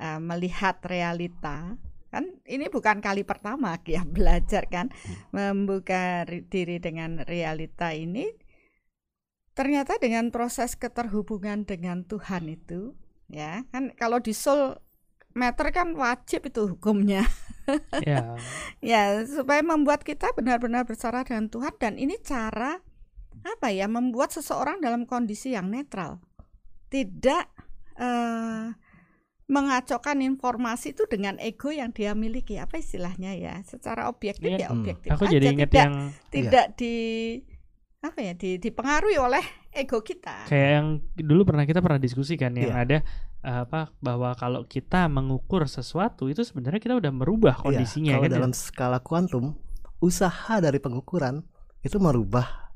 uh, 0.04 0.20
melihat 0.20 0.84
realita 0.84 1.80
kan 2.12 2.24
ini 2.44 2.68
bukan 2.68 3.00
kali 3.00 3.24
pertama 3.24 3.80
Kiaf 3.80 4.06
belajar 4.18 4.68
kan 4.68 4.92
hmm. 4.92 5.32
membuka 5.32 6.28
diri 6.28 6.84
dengan 6.84 7.24
realita 7.24 7.96
ini 7.96 8.28
ternyata 9.56 9.98
dengan 9.98 10.30
proses 10.30 10.78
keterhubungan 10.78 11.66
dengan 11.66 12.06
Tuhan 12.06 12.46
itu 12.52 12.94
ya 13.32 13.66
kan 13.74 13.96
kalau 13.98 14.22
di 14.22 14.36
Soul 14.36 14.78
meter 15.38 15.70
kan 15.70 15.94
wajib 15.94 16.50
itu 16.50 16.66
hukumnya. 16.74 17.22
ya. 18.08 18.36
ya, 18.82 19.22
supaya 19.30 19.62
membuat 19.62 20.02
kita 20.02 20.34
benar-benar 20.34 20.84
bersara 20.90 21.22
dengan 21.22 21.48
Tuhan 21.48 21.78
dan 21.78 21.94
ini 22.02 22.18
cara 22.26 22.82
apa 23.46 23.68
ya 23.70 23.86
membuat 23.86 24.34
seseorang 24.34 24.82
dalam 24.82 25.06
kondisi 25.06 25.54
yang 25.54 25.70
netral. 25.70 26.18
Tidak 26.90 27.44
uh, 28.00 28.72
mengacaukan 29.48 30.20
informasi 30.20 30.92
itu 30.92 31.08
dengan 31.08 31.40
ego 31.40 31.72
yang 31.72 31.96
dia 31.96 32.12
miliki 32.12 32.60
apa 32.60 32.84
istilahnya 32.84 33.32
ya 33.40 33.64
secara 33.64 34.12
objektif 34.12 34.52
Iya. 34.52 34.60
ya 34.60 34.68
Hmm. 34.68 34.84
objektif 34.84 35.10
Aku 35.16 35.24
aja, 35.24 35.34
jadi 35.40 35.46
inget 35.56 35.70
tidak 35.72 35.84
yang 35.88 35.94
tidak 36.28 36.66
di 36.76 36.96
apa 37.98 38.20
ya 38.22 38.34
di 38.38 38.60
dipengaruhi 38.60 39.18
oleh 39.18 39.42
ego 39.74 40.04
kita 40.04 40.46
kayak 40.52 40.70
yang 40.80 40.88
dulu 41.18 41.48
pernah 41.48 41.64
kita 41.66 41.80
pernah 41.80 41.98
diskusikan 41.98 42.54
yang 42.60 42.76
Iya. 42.76 42.84
ada 42.84 42.98
eh, 43.00 43.04
apa 43.46 43.94
bahwa 44.02 44.34
kalau 44.34 44.66
kita 44.66 45.06
mengukur 45.08 45.70
sesuatu 45.70 46.28
itu 46.28 46.42
sebenarnya 46.42 46.82
kita 46.82 46.96
udah 46.98 47.14
merubah 47.14 47.56
Iya, 47.60 47.64
kondisinya 47.64 48.12
kalau 48.18 48.24
kan. 48.26 48.32
ya? 48.32 48.36
dalam 48.38 48.54
skala 48.54 49.00
kuantum 49.00 49.46
usaha 50.00 50.58
dari 50.60 50.78
pengukuran 50.78 51.46
itu 51.82 51.98
merubah 51.98 52.74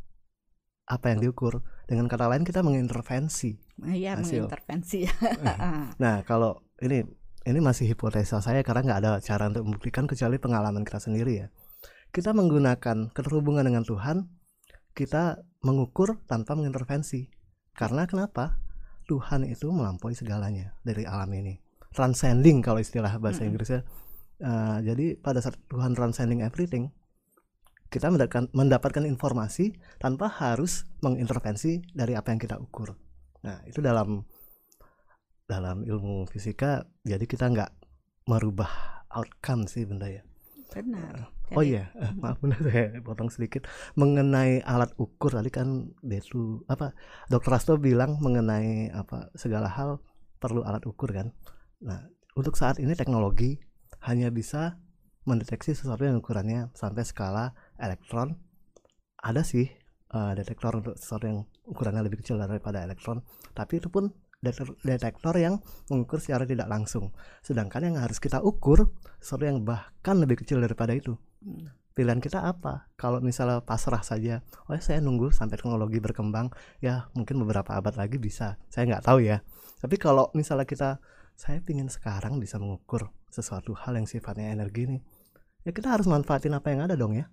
apa 0.86 1.06
yang 1.10 1.20
diukur 1.20 1.64
dengan 1.88 2.06
kata 2.08 2.30
lain 2.30 2.44
kita 2.44 2.62
mengintervensi 2.62 3.58
iya 3.90 4.16
hasil. 4.16 4.46
mengintervensi 4.48 5.10
Nah, 6.04 6.22
kalau 6.24 6.62
ini 6.80 7.04
ini 7.42 7.58
masih 7.60 7.90
hipotesa 7.90 8.38
saya 8.38 8.62
karena 8.62 8.86
nggak 8.86 9.00
ada 9.02 9.12
cara 9.18 9.50
untuk 9.50 9.66
membuktikan 9.66 10.06
kecuali 10.06 10.38
pengalaman 10.38 10.86
kita 10.86 11.02
sendiri 11.02 11.34
ya. 11.42 11.48
Kita 12.14 12.38
menggunakan 12.38 13.10
keterhubungan 13.10 13.66
dengan 13.66 13.82
Tuhan, 13.82 14.30
kita 14.94 15.42
mengukur 15.66 16.22
tanpa 16.30 16.54
mengintervensi. 16.54 17.34
Karena 17.74 18.06
kenapa? 18.06 18.61
Tuhan 19.12 19.44
itu 19.44 19.68
melampaui 19.68 20.16
segalanya 20.16 20.72
dari 20.88 21.04
alam 21.04 21.28
ini. 21.36 21.60
Transcending 21.92 22.64
kalau 22.64 22.80
istilah 22.80 23.20
bahasa 23.20 23.44
Mm-mm. 23.44 23.52
Inggrisnya. 23.52 23.84
Eh, 24.40 24.78
jadi 24.88 25.06
pada 25.20 25.44
saat 25.44 25.60
Tuhan 25.68 25.92
transcending 25.92 26.40
everything, 26.40 26.88
kita 27.92 28.08
mendapatkan, 28.08 28.48
mendapatkan 28.56 29.04
informasi 29.04 29.76
tanpa 30.00 30.32
harus 30.32 30.88
mengintervensi 31.04 31.92
dari 31.92 32.16
apa 32.16 32.32
yang 32.32 32.40
kita 32.40 32.56
ukur. 32.56 32.96
Nah, 33.44 33.60
itu 33.68 33.84
dalam 33.84 34.24
dalam 35.52 35.84
ilmu 35.84 36.24
fisika 36.32 36.88
jadi 37.04 37.28
kita 37.28 37.52
nggak 37.52 37.72
merubah 38.32 39.04
outcome 39.12 39.68
sih 39.68 39.84
benda 39.84 40.08
ya 40.08 40.24
benar. 40.72 41.36
Oh 41.52 41.64
iya 41.64 41.92
eh, 42.00 42.12
maaf 42.16 42.40
benda 42.40 42.56
saya 42.64 42.96
potong 43.04 43.28
sedikit. 43.28 43.68
Mengenai 44.00 44.64
alat 44.64 44.96
ukur 44.96 45.36
tadi 45.36 45.52
kan 45.52 45.92
Desu 46.00 46.64
apa 46.72 46.96
dokter 47.28 47.52
Rasto 47.52 47.76
bilang 47.76 48.18
mengenai 48.24 48.88
apa 48.96 49.32
segala 49.36 49.68
hal 49.68 50.00
perlu 50.40 50.64
alat 50.64 50.88
ukur 50.88 51.12
kan. 51.12 51.36
Nah 51.84 52.08
untuk 52.40 52.56
saat 52.56 52.80
ini 52.80 52.96
teknologi 52.96 53.60
hanya 54.08 54.32
bisa 54.32 54.80
mendeteksi 55.28 55.76
sesuatu 55.76 56.08
yang 56.08 56.24
ukurannya 56.24 56.72
sampai 56.72 57.04
skala 57.04 57.52
elektron. 57.76 58.40
Ada 59.20 59.44
sih 59.44 59.68
eh, 60.16 60.34
detektor 60.40 60.80
untuk 60.80 60.96
sesuatu 60.96 61.26
yang 61.28 61.40
ukurannya 61.68 62.08
lebih 62.08 62.24
kecil 62.24 62.40
daripada 62.40 62.84
elektron 62.84 63.24
tapi 63.56 63.80
itu 63.80 63.88
pun 63.88 64.12
detektor, 64.42 65.38
yang 65.38 65.62
mengukur 65.88 66.18
secara 66.18 66.50
tidak 66.50 66.68
langsung. 66.68 67.14
Sedangkan 67.46 67.86
yang 67.86 67.96
harus 68.02 68.18
kita 68.18 68.42
ukur 68.42 68.90
sesuatu 69.22 69.46
yang 69.46 69.62
bahkan 69.62 70.18
lebih 70.18 70.42
kecil 70.42 70.60
daripada 70.62 70.94
itu. 70.98 71.18
Hmm. 71.42 71.74
pilihan 71.92 72.24
kita 72.24 72.48
apa? 72.48 72.88
Kalau 72.96 73.20
misalnya 73.20 73.60
pasrah 73.68 74.00
saja 74.00 74.40
oh 74.72 74.80
saya 74.80 75.04
nunggu 75.04 75.36
sampai 75.36 75.60
teknologi 75.60 76.00
berkembang. 76.00 76.48
Ya 76.80 77.12
mungkin 77.12 77.44
beberapa 77.44 77.76
abad 77.76 78.00
lagi 78.00 78.16
bisa. 78.16 78.56
Saya 78.72 78.88
nggak 78.88 79.04
tahu 79.12 79.20
ya. 79.28 79.44
Tapi 79.84 80.00
kalau 80.00 80.32
misalnya 80.32 80.64
kita 80.64 81.04
saya 81.36 81.60
ingin 81.68 81.92
sekarang 81.92 82.40
bisa 82.40 82.64
mengukur 82.64 83.12
sesuatu 83.28 83.76
hal 83.76 84.00
yang 84.00 84.08
sifatnya 84.08 84.56
energi 84.56 84.88
nih 84.88 85.04
ya 85.66 85.72
kita 85.72 85.94
harus 85.94 86.10
manfaatin 86.10 86.54
apa 86.58 86.74
yang 86.74 86.82
ada 86.86 86.96
dong 86.98 87.14
ya. 87.18 87.30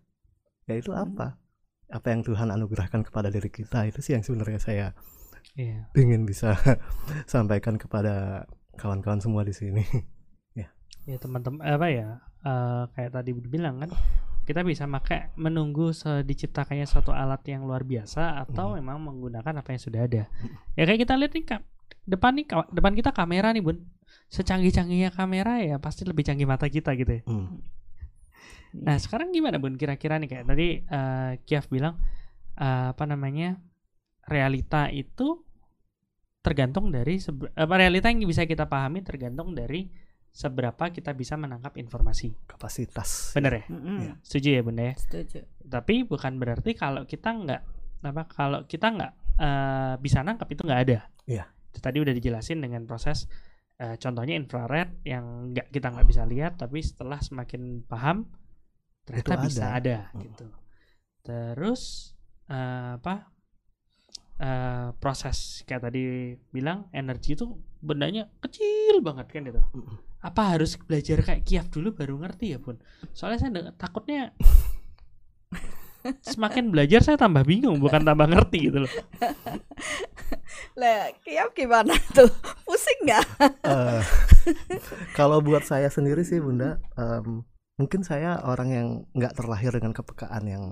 Yaitu 0.68 0.92
Hmm. 0.92 1.08
apa? 1.08 1.40
Apa 1.88 2.12
yang 2.12 2.20
Tuhan 2.20 2.52
anugerahkan 2.52 3.00
kepada 3.08 3.32
diri 3.32 3.48
kita 3.48 3.88
itu 3.88 4.04
sih 4.04 4.12
yang 4.12 4.24
sebenarnya 4.24 4.60
saya 4.60 4.92
Iya. 5.54 5.88
ingin 5.94 6.24
bisa 6.24 6.52
sampaikan 7.32 7.76
kepada 7.76 8.44
kawan-kawan 8.76 9.18
semua 9.18 9.42
di 9.42 9.52
sini 9.52 9.82
Ya 11.08 11.16
teman-teman 11.16 11.64
apa 11.64 11.88
ya 11.88 12.20
eh, 12.44 12.84
kayak 12.92 13.16
tadi 13.16 13.32
bilang 13.32 13.80
kan 13.80 13.88
kita 14.44 14.60
bisa 14.60 14.84
pakai 14.84 15.32
menunggu 15.40 15.88
diciptakannya 16.20 16.84
suatu 16.84 17.16
alat 17.16 17.40
yang 17.48 17.64
luar 17.64 17.80
biasa 17.80 18.44
atau 18.44 18.76
Hmm. 18.76 18.84
memang 18.84 19.00
menggunakan 19.00 19.56
apa 19.56 19.72
yang 19.72 19.80
sudah 19.80 20.04
ada. 20.04 20.28
Ya 20.76 20.84
kayak 20.84 21.08
kita 21.08 21.16
lihat 21.16 21.32
nih 21.32 21.44
Kak, 21.48 21.60
depan 22.04 22.32
nih 22.36 22.44
depan 22.72 22.92
kita 22.92 23.16
kamera 23.16 23.56
nih 23.56 23.64
Bun. 23.64 23.88
Secanggih-canggihnya 24.28 25.08
kamera 25.12 25.64
ya 25.64 25.80
pasti 25.80 26.04
lebih 26.04 26.28
canggih 26.28 26.44
mata 26.44 26.68
kita 26.68 26.92
gitu 26.92 27.20
ya. 27.20 27.22
Hmm. 27.24 27.64
Nah 28.76 29.00
sekarang 29.00 29.32
gimana 29.32 29.56
Bun 29.56 29.80
kira-kira 29.80 30.20
nih 30.20 30.28
kayak 30.28 30.44
tadi 30.44 30.84
eh, 30.84 31.30
Kiaf 31.48 31.72
bilang 31.72 31.96
eh, 32.56 32.92
apa 32.92 33.04
namanya 33.08 33.56
realita 34.28 34.92
itu 34.92 35.42
tergantung 36.44 36.88
dari 36.94 37.18
apa 37.58 37.74
realita 37.76 38.08
yang 38.08 38.24
bisa 38.24 38.46
kita 38.46 38.70
pahami 38.70 39.02
tergantung 39.02 39.52
dari 39.52 39.90
seberapa 40.28 40.92
kita 40.94 41.16
bisa 41.16 41.34
menangkap 41.34 41.74
informasi. 41.80 42.30
kapasitas 42.46 43.34
Bener 43.34 43.52
ya? 43.58 43.64
Mm-mm. 43.72 43.98
Iya. 43.98 44.12
Setuju 44.22 44.48
ya 44.54 44.60
Bunda 44.62 44.84
ya? 44.86 44.94
setuju 44.94 45.42
Tapi 45.66 46.06
bukan 46.06 46.38
berarti 46.38 46.78
kalau 46.78 47.02
kita 47.08 47.34
nggak 47.34 47.62
apa 48.06 48.22
kalau 48.30 48.62
kita 48.68 48.86
nggak 48.94 49.12
eh, 49.40 49.94
bisa 49.98 50.22
nangkap 50.22 50.46
itu 50.52 50.62
nggak 50.62 50.80
ada. 50.86 50.98
Iya. 51.26 51.44
Itu 51.74 51.78
tadi 51.82 51.98
udah 51.98 52.14
dijelasin 52.14 52.62
dengan 52.62 52.86
proses 52.86 53.26
eh, 53.82 53.98
contohnya 53.98 54.38
infrared 54.38 55.02
yang 55.02 55.50
nggak 55.52 55.74
kita 55.74 55.90
nggak 55.90 56.06
bisa 56.06 56.22
lihat 56.22 56.54
tapi 56.60 56.78
setelah 56.86 57.18
semakin 57.18 57.82
paham 57.82 58.30
ternyata 59.02 59.34
Itu 59.42 59.44
bisa 59.48 59.64
ada. 59.74 59.74
ada 59.74 59.96
Hmm. 60.14 60.22
gitu. 60.22 60.46
Terus 61.26 62.14
eh, 62.46 62.94
apa 63.00 63.26
eh, 64.38 64.88
proses 65.02 65.62
kayak 65.66 65.90
tadi 65.90 66.34
bilang 66.54 66.86
energi 66.94 67.34
itu 67.34 67.58
bendanya 67.78 68.26
kecil 68.42 69.02
banget 69.02 69.26
kan 69.30 69.42
gitu. 69.46 69.60
Mm-mm. 69.74 69.96
Apa 70.18 70.58
harus 70.58 70.74
belajar 70.78 71.22
kayak 71.22 71.46
Kiaf 71.46 71.66
dulu 71.70 71.94
baru 71.94 72.18
ngerti 72.18 72.54
ya 72.54 72.58
pun? 72.58 72.78
Soalnya 73.14 73.38
saya 73.38 73.50
takutnya 73.78 74.34
semakin 76.32 76.70
belajar 76.70 77.02
saya 77.02 77.18
tambah 77.18 77.42
bingung 77.42 77.78
bukan 77.82 78.02
tambah 78.02 78.26
ngerti 78.26 78.70
gitu 78.70 78.86
loh. 78.86 78.92
lah 80.80 81.10
Kiap 81.22 81.54
gimana 81.54 81.94
tuh 82.14 82.30
pusing 82.66 82.98
nggak 83.06 83.26
Eh, 83.66 84.02
kalau 85.18 85.42
buat 85.42 85.66
saya 85.66 85.90
sendiri 85.90 86.22
sih 86.22 86.38
bunda 86.38 86.78
em, 86.98 87.42
mungkin 87.78 88.02
saya 88.02 88.42
orang 88.42 88.68
yang 88.70 88.88
nggak 89.14 89.38
terlahir 89.38 89.70
dengan 89.74 89.94
kepekaan 89.94 90.44
yang 90.46 90.64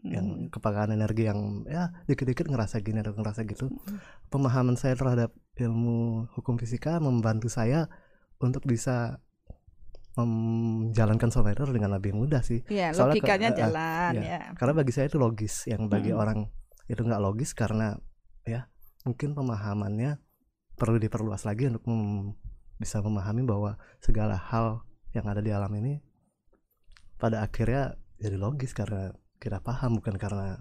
yang 0.00 0.26
Hmm. 0.26 0.48
kepekaan 0.48 0.90
energi 0.90 1.26
yang 1.26 1.66
ya 1.66 1.90
dikit-dikit 2.06 2.46
ngerasa 2.46 2.78
gini 2.80 3.02
atau 3.02 3.12
ngerasa 3.12 3.42
gitu 3.44 3.66
Hmm. 3.66 3.98
pemahaman 4.28 4.74
saya 4.74 4.94
terhadap 4.94 5.30
ilmu 5.56 6.30
hukum 6.32 6.54
fisika 6.54 6.98
membantu 6.98 7.50
saya 7.50 7.90
untuk 8.38 8.62
bisa 8.62 9.18
menjalankan 10.18 11.30
software 11.30 11.70
dengan 11.70 11.94
lebih 11.94 12.10
mudah 12.10 12.42
sih 12.42 12.62
ya 12.66 12.90
Soalnya 12.90 13.18
ke- 13.18 13.22
logikanya 13.22 13.48
eh, 13.48 13.54
eh, 13.54 13.58
jalan 13.58 14.12
iya. 14.14 14.22
ya 14.26 14.40
karena 14.54 14.74
bagi 14.74 14.92
saya 14.92 15.06
itu 15.06 15.18
logis 15.18 15.54
yang 15.66 15.86
bagi 15.86 16.10
Mm-mm. 16.10 16.22
orang 16.22 16.38
itu 16.86 16.98
nggak 16.98 17.22
logis 17.22 17.54
karena 17.54 17.94
ya 18.42 18.66
mungkin 19.02 19.34
pemahamannya 19.34 20.18
perlu 20.74 20.98
diperluas 20.98 21.42
lagi 21.42 21.70
untuk 21.70 21.86
mem- 21.86 22.34
bisa 22.78 22.98
memahami 22.98 23.42
bahwa 23.42 23.74
segala 23.98 24.38
hal 24.38 24.82
yang 25.10 25.26
ada 25.26 25.38
di 25.38 25.50
alam 25.50 25.70
ini 25.74 25.98
pada 27.14 27.42
akhirnya 27.42 27.94
jadi 28.18 28.38
logis 28.38 28.70
karena 28.70 29.10
kita 29.38 29.62
paham 29.62 30.02
bukan 30.02 30.18
karena 30.18 30.58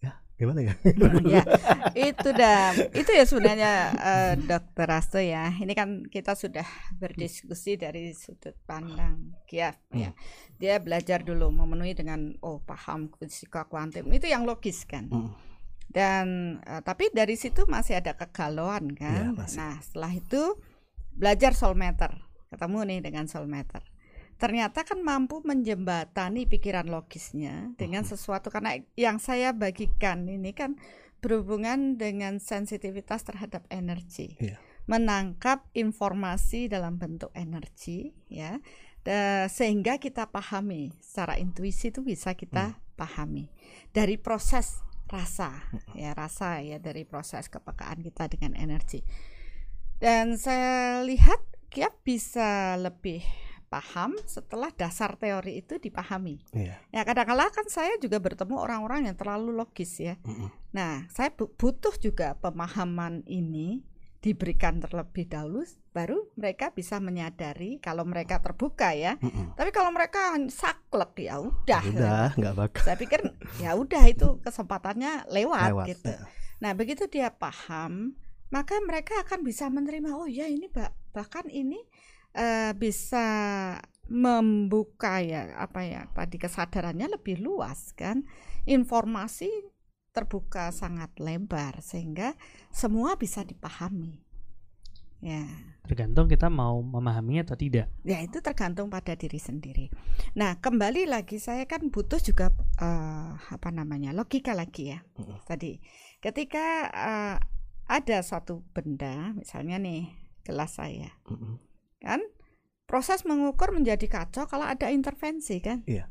ya 0.00 0.14
gimana 0.40 0.60
ya? 0.64 0.74
Ya 1.36 1.44
itu 1.92 2.28
dah. 2.32 2.72
Itu 2.96 3.10
ya 3.12 3.24
sebenarnya 3.28 3.72
eh, 3.92 4.34
dokter 4.40 4.86
Rasto 4.88 5.20
ya. 5.20 5.52
Ini 5.52 5.76
kan 5.76 6.08
kita 6.08 6.32
sudah 6.32 6.64
berdiskusi 6.96 7.76
dari 7.76 8.16
sudut 8.16 8.56
pandang 8.64 9.36
Kiaf 9.44 9.76
ya. 9.92 10.16
Dia 10.56 10.80
belajar 10.80 11.20
dulu 11.20 11.52
memenuhi 11.52 11.92
dengan 11.92 12.32
oh 12.40 12.64
paham 12.64 13.12
fisika 13.20 13.68
kuantum. 13.68 14.08
Itu 14.14 14.30
yang 14.30 14.48
logis 14.48 14.88
kan. 14.88 15.10
Mm. 15.10 15.32
dan 15.90 16.26
eh, 16.62 16.78
tapi 16.86 17.10
dari 17.10 17.34
situ 17.34 17.66
masih 17.66 17.98
ada 17.98 18.14
kegalauan 18.14 18.94
kan. 18.94 19.34
Masih. 19.34 19.58
nah 19.58 19.74
setelah 19.82 20.14
itu 20.14 20.54
belajar 21.10 21.50
solmeter. 21.52 22.14
Ketemu 22.46 22.78
nih 22.86 22.98
dengan 23.02 23.26
solmeter 23.26 23.89
ternyata 24.40 24.88
kan 24.88 25.04
mampu 25.04 25.44
menjembatani 25.44 26.48
pikiran 26.48 26.88
logisnya 26.88 27.76
dengan 27.76 28.08
Mhm. 28.08 28.10
sesuatu. 28.16 28.48
Karena 28.48 28.80
yang 28.96 29.20
saya 29.20 29.52
bagikan 29.52 30.24
ini 30.24 30.56
kan 30.56 30.80
berhubungan 31.20 32.00
dengan 32.00 32.40
sensitivitas 32.40 33.22
terhadap 33.28 33.68
energi. 33.68 34.40
Iya. 34.40 34.56
menangkap 34.90 35.70
informasi 35.70 36.66
dalam 36.66 36.98
bentuk 36.98 37.30
energi 37.30 38.10
ya. 38.26 38.58
Sehingga 39.46 40.02
kita 40.02 40.26
pahami 40.34 40.90
secara 40.98 41.38
intuisi 41.38 41.94
itu 41.94 42.02
bisa 42.02 42.34
kita 42.34 42.74
pahami. 42.98 43.46
Dari 43.94 44.18
proses 44.18 44.82
rasa 45.06 45.62
ya 45.94 46.10
rasa 46.10 46.58
ya 46.66 46.82
dari 46.82 47.06
proses 47.06 47.46
kepekaan 47.46 48.02
kita 48.02 48.26
dengan 48.34 48.58
energi. 48.58 49.06
Dan 50.02 50.34
saya 50.34 51.06
lihat 51.06 51.38
Kiap 51.70 52.02
bisa 52.02 52.74
lebih 52.82 53.22
paham 53.70 54.18
setelah 54.26 54.68
dasar 54.74 55.14
teori 55.14 55.62
itu 55.62 55.78
dipahami. 55.78 56.42
Iya. 56.50 56.74
Ya 56.90 57.02
kadang-kala 57.02 57.48
kan 57.48 57.70
saya 57.70 57.94
juga 57.96 58.18
bertemu 58.18 58.58
orang-orang 58.58 59.06
yang 59.06 59.14
terlalu 59.14 59.54
logis 59.54 59.94
ya. 59.96 60.18
Mm-mm. 60.26 60.50
Nah, 60.74 61.06
saya 61.06 61.30
bu- 61.30 61.54
butuh 61.54 61.94
juga 61.96 62.34
pemahaman 62.36 63.22
ini 63.24 63.86
diberikan 64.20 64.76
terlebih 64.76 65.24
dahulu 65.24 65.64
baru 65.90 66.28
mereka 66.36 66.68
bisa 66.70 67.00
menyadari 67.00 67.78
kalau 67.78 68.04
mereka 68.04 68.36
terbuka 68.36 68.90
ya. 68.92 69.14
Mm-mm. 69.16 69.54
tapi 69.54 69.70
kalau 69.70 69.88
mereka 69.88 70.34
saklek 70.50 71.30
ya 71.30 71.38
udah. 71.38 71.82
Udah 71.86 72.28
nggak 72.34 72.54
bakal. 72.58 72.82
Saya 72.82 72.98
pikir 72.98 73.22
ya 73.56 73.72
udah 73.72 74.02
itu 74.04 74.36
kesempatannya 74.42 75.30
lewat, 75.30 75.68
lewat 75.72 75.86
gitu. 75.88 76.10
ya. 76.10 76.20
nah 76.58 76.74
begitu 76.74 77.06
dia 77.06 77.30
paham 77.30 78.12
maka 78.50 78.76
mereka 78.82 79.14
akan 79.22 79.40
bisa 79.40 79.70
menerima 79.70 80.10
oh 80.10 80.26
ya 80.26 80.44
ini 80.44 80.66
bah- 80.68 80.92
bahkan 81.10 81.46
ini 81.48 81.80
eh, 82.34 82.72
bisa 82.76 83.26
membuka 84.10 85.22
ya 85.22 85.54
apa 85.54 85.86
ya 85.86 86.10
tadi 86.10 86.36
kesadarannya 86.36 87.14
lebih 87.14 87.38
luas 87.38 87.94
kan. 87.94 88.26
Informasi 88.66 89.48
terbuka 90.10 90.74
sangat 90.74 91.14
lebar 91.22 91.78
sehingga 91.78 92.34
semua 92.74 93.14
bisa 93.14 93.46
dipahami. 93.46 94.18
Ya. 95.20 95.44
Tergantung 95.84 96.32
kita 96.32 96.48
mau 96.48 96.80
memahaminya 96.80 97.44
atau 97.44 97.58
tidak. 97.60 97.92
ya 98.08 98.24
itu 98.24 98.40
tergantung 98.40 98.88
pada 98.88 99.12
diri 99.14 99.36
sendiri. 99.36 99.92
Nah 100.32 100.56
kembali 100.56 101.04
lagi 101.04 101.36
saya 101.36 101.68
kan 101.68 101.92
butuh 101.92 102.18
juga 102.18 102.50
eh, 102.80 103.30
apa 103.36 103.68
namanya 103.70 104.16
logika 104.16 104.56
lagi 104.56 104.96
ya. 104.96 105.04
Tadi 105.44 105.76
ketika 106.24 106.88
eh, 106.90 107.36
ada 107.90 108.18
suatu 108.22 108.64
benda 108.72 109.36
misalnya 109.36 109.76
nih 109.76 110.08
gelas 110.42 110.80
saya. 110.80 111.10
Kan? 112.00 112.20
Proses 112.88 113.22
mengukur 113.22 113.70
menjadi 113.70 114.02
kacau 114.10 114.50
kalau 114.50 114.66
ada 114.66 114.90
intervensi 114.90 115.62
kan? 115.62 115.86
Iya. 115.86 116.10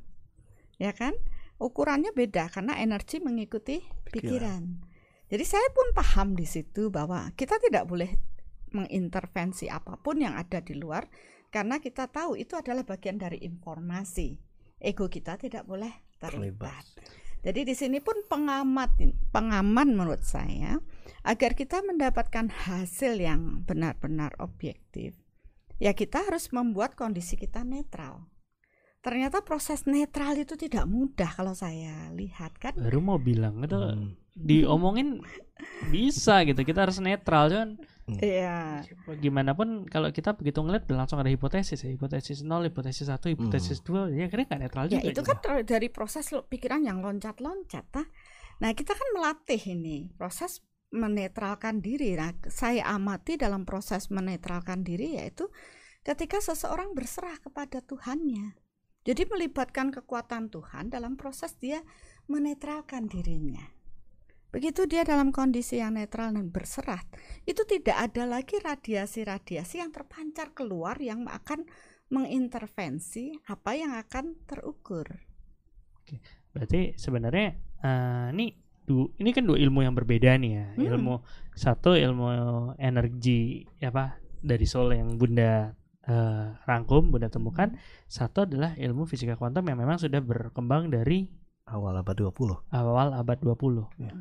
ya 0.79 0.95
kan? 0.95 1.11
Ukurannya 1.59 2.15
beda 2.15 2.47
karena 2.47 2.79
energi 2.79 3.19
mengikuti 3.19 3.83
Pikiran. 3.83 4.07
pikiran. 4.15 4.63
Jadi 5.27 5.43
saya 5.45 5.67
pun 5.75 5.91
paham 5.91 6.39
di 6.39 6.47
situ 6.47 6.87
bahwa 6.87 7.29
kita 7.35 7.59
tidak 7.59 7.83
boleh 7.83 8.15
mengintervensi 8.71 9.67
apa 9.67 9.99
pun 9.99 10.23
yang 10.23 10.39
ada 10.39 10.63
di 10.63 10.73
luar 10.77 11.05
karena 11.51 11.81
kita 11.81 12.07
tahu 12.07 12.39
itu 12.39 12.55
adalah 12.55 12.87
bagian 12.87 13.19
dari 13.19 13.43
informasi. 13.43 14.39
Ego 14.79 15.11
kita 15.11 15.35
tidak 15.35 15.67
boleh 15.67 15.91
terlibat. 16.17 16.87
Jadi 17.43 17.61
di 17.67 17.75
sini 17.75 17.99
pun 17.99 18.23
pengamat 18.27 18.99
pengaman 19.31 19.95
menurut 19.95 20.23
saya 20.23 20.79
agar 21.23 21.55
kita 21.55 21.83
mendapatkan 21.83 22.47
hasil 22.51 23.19
yang 23.19 23.67
benar-benar 23.67 24.35
objektif 24.39 25.15
ya 25.79 25.95
kita 25.95 26.27
harus 26.27 26.51
membuat 26.51 26.93
kondisi 26.93 27.35
kita 27.35 27.63
netral. 27.63 28.27
Ternyata 28.99 29.39
proses 29.41 29.87
netral 29.87 30.35
itu 30.35 30.59
tidak 30.59 30.83
mudah 30.83 31.31
kalau 31.31 31.55
saya 31.55 32.11
lihat 32.11 32.59
kan. 32.59 32.75
Baru 32.75 32.99
mau 32.99 33.15
bilang 33.15 33.63
itu 33.63 33.79
Hmm. 33.79 34.19
diomongin 34.35 35.23
bisa 35.87 36.43
gitu. 36.43 36.59
Kita 36.61 36.83
harus 36.83 36.99
netral 36.99 37.47
cuman 37.47 37.69
Iya. 38.09 38.81
gimana 39.21 39.53
pun 39.53 39.85
kalau 39.85 40.09
kita 40.09 40.33
begitu 40.33 40.65
ngeliat 40.65 40.89
langsung 40.89 41.21
ada 41.21 41.29
hipotesis 41.29 41.79
ya. 41.79 41.93
Hipotesis 41.93 42.41
0, 42.41 42.65
hipotesis 42.65 43.05
1, 43.05 43.29
hipotesis 43.29 43.79
2 43.85 44.09
ya 44.11 44.25
kira 44.27 44.49
nggak 44.49 44.59
netral 44.59 44.85
Ya 44.89 44.97
juga. 44.97 45.13
itu 45.13 45.21
gitu. 45.21 45.29
kan 45.29 45.37
dari 45.63 45.87
proses 45.87 46.25
pikiran 46.49 46.81
yang 46.83 46.99
loncat-loncat. 46.99 47.85
Nah, 47.93 48.07
nah 48.59 48.71
kita 48.73 48.97
kan 48.97 49.07
melatih 49.15 49.61
ini 49.69 50.09
proses 50.17 50.59
menetralkan 50.89 51.81
diri. 51.81 52.17
Nah, 52.17 52.33
saya 52.49 52.89
amati 52.89 53.37
dalam 53.37 53.65
proses 53.65 54.09
menetralkan 54.09 54.81
diri 54.81 55.21
yaitu 55.21 55.49
ketika 56.01 56.41
seseorang 56.41 56.97
berserah 56.97 57.37
kepada 57.41 57.81
Tuhannya. 57.85 58.57
Jadi 59.07 59.25
melibatkan 59.31 59.89
kekuatan 59.95 60.51
Tuhan 60.51 60.91
dalam 60.91 61.15
proses 61.15 61.55
dia 61.55 61.81
menetralkan 62.27 63.07
dirinya. 63.07 63.63
Begitu 64.49 64.89
dia 64.89 65.05
dalam 65.05 65.29
kondisi 65.29 65.77
yang 65.77 65.93
netral 65.93 66.33
dan 66.33 66.49
berserah, 66.49 67.05
itu 67.45 67.61
tidak 67.69 68.09
ada 68.09 68.25
lagi 68.25 68.57
radiasi-radiasi 68.57 69.77
yang 69.77 69.93
terpancar 69.93 70.57
keluar 70.57 70.97
yang 70.97 71.29
akan 71.29 71.69
mengintervensi 72.09 73.45
apa 73.45 73.77
yang 73.77 73.93
akan 73.93 74.41
terukur. 74.49 75.05
Berarti 76.49 76.97
sebenarnya 76.97 77.49
eh, 77.85 78.27
ini 78.33 78.47
du, 78.89 79.13
ini 79.21 79.29
kan 79.29 79.45
dua 79.45 79.61
ilmu 79.61 79.85
yang 79.85 79.93
berbeda 79.93 80.33
nih 80.41 80.51
ya. 80.57 80.65
Hmm. 80.73 80.85
Ilmu 80.89 81.13
satu 81.53 81.93
ilmu 81.93 82.25
energi 82.81 83.69
apa 83.85 84.17
dari 84.41 84.65
soul 84.65 84.97
yang 84.97 85.13
Bunda 85.21 85.69
eh, 86.09 86.45
rangkum, 86.65 87.13
Bunda 87.13 87.29
temukan. 87.29 87.77
Satu 88.09 88.49
adalah 88.49 88.73
ilmu 88.73 89.05
fisika 89.05 89.37
kuantum 89.37 89.61
yang 89.69 89.77
memang 89.77 90.01
sudah 90.01 90.17
berkembang 90.17 90.89
dari 90.89 91.29
awal 91.69 91.93
abad 92.01 92.17
20 92.17 92.73
awal 92.73 93.13
abad 93.13 93.37
20. 93.37 94.01
Ya. 94.01 94.11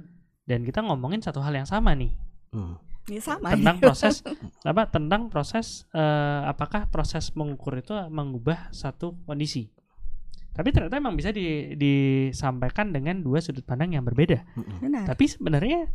Dan 0.45 0.69
kita 0.69 0.85
ngomongin 0.85 1.25
satu 1.25 1.41
hal 1.41 1.57
yang 1.57 1.69
sama 1.69 1.97
nih 1.97 2.13
Hmm. 2.49 2.81
Ini 3.09 3.21
sama. 3.25 3.57
tentang 3.57 3.77
proses 3.81 4.21
apa 4.69 4.89
tentang 4.89 5.33
proses 5.33 5.89
eh, 5.97 6.41
apakah 6.45 6.89
proses 6.93 7.33
mengukur 7.33 7.77
itu 7.81 7.97
mengubah 8.13 8.69
satu 8.73 9.17
kondisi. 9.25 9.73
Tapi 10.55 10.69
ternyata 10.75 10.99
memang 10.99 11.15
bisa 11.15 11.31
di- 11.31 11.75
disampaikan 11.79 12.91
dengan 12.91 13.23
dua 13.23 13.39
sudut 13.39 13.63
pandang 13.63 13.95
yang 13.95 14.03
berbeda. 14.03 14.43
Benar. 14.83 15.07
Tapi 15.07 15.25
sebenarnya 15.31 15.87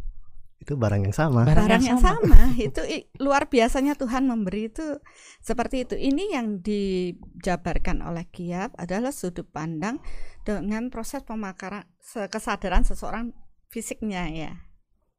itu 0.64 0.80
barang 0.80 1.04
yang 1.04 1.12
sama 1.12 1.44
barang, 1.44 1.68
Barang 1.68 1.84
yang 1.84 2.00
yang 2.00 2.00
sama. 2.00 2.24
sama. 2.24 2.56
itu 2.72 2.82
i- 2.88 3.08
luar 3.20 3.52
biasanya 3.52 4.00
Tuhan 4.00 4.24
memberi 4.24 4.72
itu 4.72 5.04
seperti 5.44 5.84
itu. 5.84 5.96
Ini 6.00 6.40
yang 6.40 6.64
dijabarkan 6.64 8.00
oleh 8.00 8.24
Kiab 8.32 8.72
adalah 8.80 9.12
sudut 9.12 9.44
pandang 9.52 10.00
dengan 10.48 10.88
proses 10.88 11.20
pemakaran 11.28 11.84
kesadaran 12.32 12.88
seseorang 12.88 13.36
fisiknya 13.68 14.32
ya. 14.32 14.52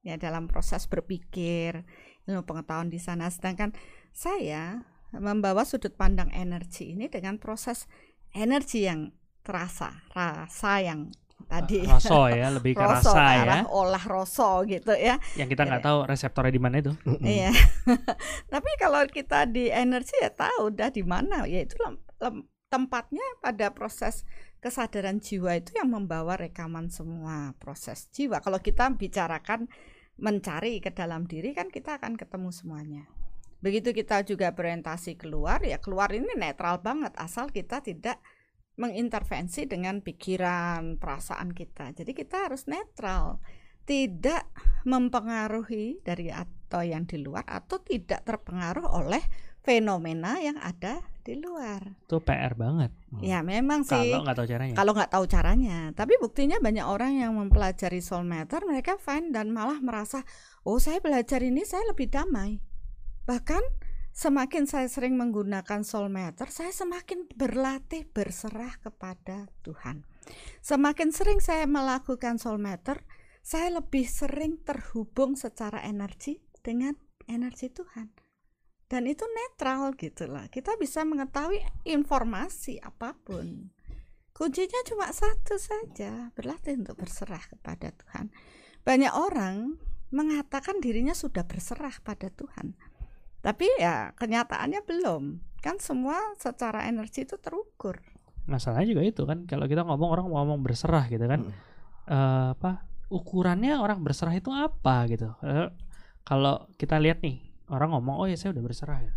Ya 0.05 0.17
dalam 0.17 0.49
proses 0.49 0.89
berpikir, 0.89 1.85
ilmu 2.25 2.45
pengetahuan 2.45 2.89
di 2.89 3.01
sana 3.01 3.29
sedangkan 3.29 3.73
saya 4.17 4.85
membawa 5.13 5.69
sudut 5.69 5.93
pandang 5.97 6.33
energi 6.33 6.97
ini 6.97 7.13
dengan 7.13 7.37
proses 7.37 7.85
energi 8.33 8.85
yang 8.89 9.13
terasa, 9.45 9.93
rasa 10.17 10.81
yang 10.81 11.13
tadi 11.45 11.85
Roso 11.85 12.27
ya, 12.33 12.49
lebih 12.57 12.73
ke 12.73 12.81
Roso, 12.81 13.13
rasa 13.13 13.45
ya. 13.45 13.57
olah 13.69 14.05
roso 14.05 14.65
gitu 14.65 14.97
ya. 14.97 15.21
Yang 15.37 15.55
kita 15.55 15.63
nggak 15.69 15.85
tahu 15.85 15.99
reseptornya 16.09 16.53
di 16.57 16.63
mana 16.63 16.81
itu. 16.81 16.93
Iya. 17.21 17.53
Tapi 18.53 18.71
kalau 18.81 19.05
kita 19.07 19.45
di 19.47 19.69
energi 19.69 20.17
ya 20.19 20.33
tahu 20.33 20.73
udah 20.73 20.89
di 20.89 21.05
mana 21.05 21.45
ya 21.45 21.63
itu 21.63 21.77
lem- 21.85 22.01
lem- 22.19 22.49
tempatnya 22.73 23.23
pada 23.39 23.71
proses 23.71 24.27
kesadaran 24.59 25.21
jiwa 25.21 25.61
itu 25.61 25.77
yang 25.77 25.93
membawa 25.93 26.35
rekaman 26.41 26.89
semua 26.89 27.53
proses 27.61 28.09
jiwa. 28.11 28.41
Kalau 28.41 28.59
kita 28.59 28.89
bicarakan 28.97 29.69
mencari 30.19 30.79
ke 30.81 30.91
dalam 30.95 31.29
diri 31.29 31.53
kan 31.53 31.69
kita 31.69 32.01
akan 32.01 32.17
ketemu 32.17 32.51
semuanya. 32.51 33.05
Begitu 33.61 33.97
kita 33.97 34.21
juga 34.27 34.53
berorientasi 34.53 35.17
keluar 35.17 35.61
ya 35.65 35.81
keluar 35.81 36.13
ini 36.13 36.29
netral 36.37 36.81
banget 36.85 37.17
asal 37.17 37.49
kita 37.49 37.81
tidak 37.81 38.21
mengintervensi 38.75 39.71
dengan 39.71 40.03
pikiran, 40.03 40.99
perasaan 40.99 41.55
kita. 41.55 41.95
Jadi 41.95 42.11
kita 42.11 42.51
harus 42.51 42.67
netral, 42.67 43.39
tidak 43.87 44.51
mempengaruhi 44.83 46.03
dari 46.03 46.33
atau 46.33 46.83
yang 46.83 47.07
di 47.07 47.23
luar 47.23 47.47
atau 47.47 47.79
tidak 47.79 48.27
terpengaruh 48.27 48.89
oleh 48.99 49.23
fenomena 49.65 50.43
yang 50.43 50.59
ada 50.61 51.01
di 51.25 51.41
luar. 51.41 51.97
Itu 52.05 52.21
PR 52.21 52.53
banget. 52.53 52.93
Ya 53.25 53.41
memang 53.41 53.87
sih 53.87 54.13
Kalau 54.13 54.27
nggak 54.27 54.37
tahu 54.37 54.49
caranya. 54.51 54.75
kalau 54.77 54.93
nggak 54.93 55.11
tahu 55.11 55.25
caranya. 55.25 55.79
Tapi 55.97 56.15
buktinya 56.21 56.61
banyak 56.61 56.85
orang 56.85 57.17
yang 57.17 57.33
mempelajari 57.33 58.05
soul 58.05 58.29
matter 58.29 58.61
mereka 58.69 59.01
fine 59.01 59.33
dan 59.33 59.49
malah 59.55 59.81
merasa 59.81 60.21
oh 60.69 60.77
saya 60.77 61.01
belajar 61.01 61.41
ini 61.41 61.65
saya 61.65 61.89
lebih 61.89 62.13
damai. 62.13 62.61
Bahkan 63.25 63.63
semakin 64.15 64.65
saya 64.71 64.87
sering 64.87 65.19
menggunakan 65.19 65.83
soul 65.83 66.07
matter, 66.09 66.47
saya 66.49 66.71
semakin 66.71 67.27
berlatih 67.35 68.07
berserah 68.07 68.79
kepada 68.79 69.51
Tuhan. 69.67 70.07
Semakin 70.63 71.11
sering 71.11 71.43
saya 71.43 71.67
melakukan 71.67 72.39
soul 72.39 72.63
matter, 72.63 73.03
saya 73.45 73.77
lebih 73.77 74.09
sering 74.09 74.63
terhubung 74.63 75.37
secara 75.37 75.85
energi 75.85 76.41
dengan 76.65 76.97
energi 77.29 77.69
Tuhan. 77.69 78.09
Dan 78.89 79.11
itu 79.11 79.27
netral 79.27 79.93
gitu 79.99 80.31
lah. 80.31 80.47
Kita 80.49 80.79
bisa 80.79 81.03
mengetahui 81.03 81.61
informasi 81.85 82.79
apa 82.81 83.19
pun. 83.27 83.75
Kuncinya 84.35 84.81
cuma 84.87 85.11
satu 85.11 85.59
saja, 85.59 86.31
berlatih 86.35 86.79
untuk 86.79 87.03
berserah 87.03 87.43
kepada 87.43 87.91
Tuhan. 87.95 88.31
Banyak 88.83 89.13
orang 89.15 89.79
mengatakan 90.15 90.79
dirinya 90.79 91.15
sudah 91.15 91.43
berserah 91.47 91.95
pada 92.03 92.31
Tuhan. 92.31 92.79
Tapi 93.45 93.69
ya 93.77 94.17
kenyataannya 94.17 94.81
belum. 94.89 95.23
Kan 95.61 95.77
semua 95.77 96.17
secara 96.41 96.89
energi 96.89 97.29
itu 97.29 97.37
terukur. 97.37 98.01
Masalahnya 98.49 98.97
juga 98.97 99.03
itu 99.05 99.23
kan 99.29 99.45
kalau 99.45 99.69
kita 99.69 99.85
ngomong 99.85 100.09
orang 100.09 100.27
ngomong 100.33 100.61
berserah 100.65 101.05
gitu 101.13 101.29
kan. 101.29 101.45
Mm. 101.45 101.53
Eh, 102.09 102.47
apa 102.57 102.89
ukurannya 103.13 103.77
orang 103.77 104.01
berserah 104.01 104.33
itu 104.33 104.49
apa 104.49 105.05
gitu. 105.13 105.29
Eh, 105.45 105.69
kalau 106.25 106.65
kita 106.81 106.97
lihat 106.97 107.21
nih 107.21 107.45
orang 107.69 107.93
ngomong 107.93 108.25
oh 108.25 108.27
ya 108.29 108.37
saya 108.41 108.57
udah 108.57 108.65
berserah 108.65 109.01
ya. 109.05 109.13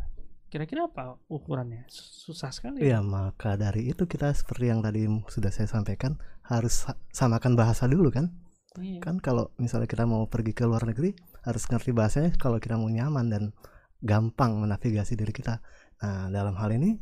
Kira-kira 0.47 0.87
apa 0.87 1.19
ukurannya? 1.27 1.87
Susah 1.91 2.51
sekali. 2.51 2.83
Ya 2.83 2.99
maka 3.03 3.55
dari 3.55 3.91
itu 3.91 4.07
kita 4.07 4.31
seperti 4.31 4.71
yang 4.71 4.79
tadi 4.83 5.07
sudah 5.27 5.51
saya 5.51 5.67
sampaikan 5.67 6.19
harus 6.47 6.87
sa- 6.87 6.99
samakan 7.11 7.55
bahasa 7.59 7.87
dulu 7.87 8.11
kan 8.11 8.31
Iya. 8.77 9.01
kan 9.01 9.17
kalau 9.17 9.49
misalnya 9.57 9.89
kita 9.89 10.05
mau 10.05 10.29
pergi 10.29 10.53
ke 10.53 10.61
luar 10.63 10.85
negeri 10.85 11.17
harus 11.43 11.65
ngerti 11.65 11.91
bahasanya 11.97 12.31
kalau 12.37 12.61
kita 12.61 12.77
mau 12.77 12.85
nyaman 12.85 13.25
dan 13.25 13.43
gampang 14.01 14.61
menavigasi 14.61 15.17
diri 15.17 15.33
kita 15.33 15.61
nah 15.97 16.29
dalam 16.29 16.53
hal 16.57 16.69
ini 16.73 16.97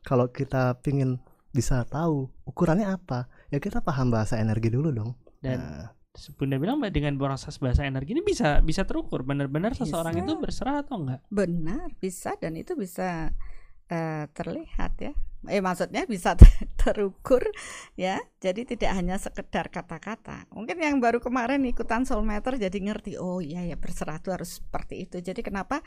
kalau 0.00 0.32
kita 0.32 0.80
pingin 0.80 1.20
bisa 1.50 1.82
tahu 1.84 2.30
ukurannya 2.46 2.88
apa 2.88 3.28
ya 3.50 3.58
kita 3.58 3.82
paham 3.82 4.08
bahasa 4.14 4.38
energi 4.38 4.70
dulu 4.70 4.94
dong 4.94 5.12
Dan 5.40 5.58
Nah, 5.60 5.90
Bunda 6.36 6.58
bilang 6.58 6.82
Mbak, 6.82 6.92
dengan 6.92 7.14
proses 7.16 7.56
bahasa 7.62 7.86
energi 7.86 8.12
ini 8.18 8.22
bisa 8.26 8.58
bisa 8.60 8.82
terukur 8.82 9.22
benar-benar 9.22 9.78
seseorang 9.78 10.18
itu 10.20 10.34
berserah 10.36 10.82
atau 10.82 10.98
enggak? 11.00 11.22
Benar, 11.30 11.94
bisa 12.02 12.34
dan 12.42 12.58
itu 12.58 12.74
bisa 12.74 13.30
eh, 13.88 14.26
terlihat 14.34 14.92
ya. 14.98 15.14
Eh 15.48 15.62
maksudnya 15.62 16.04
bisa 16.10 16.34
ter- 16.40 16.66
terukur 16.76 17.46
ya. 17.94 18.18
Jadi 18.42 18.74
tidak 18.74 18.90
hanya 18.98 19.16
sekedar 19.22 19.70
kata-kata. 19.70 20.50
Mungkin 20.50 20.82
yang 20.82 20.98
baru 20.98 21.22
kemarin 21.22 21.62
ikutan 21.64 22.02
soul 22.02 22.26
meter 22.26 22.58
jadi 22.58 22.74
ngerti 22.74 23.14
oh 23.16 23.38
iya 23.38 23.62
ya 23.64 23.78
berserah 23.78 24.18
itu 24.18 24.34
harus 24.34 24.60
seperti 24.60 25.06
itu. 25.06 25.22
Jadi 25.22 25.40
kenapa 25.46 25.80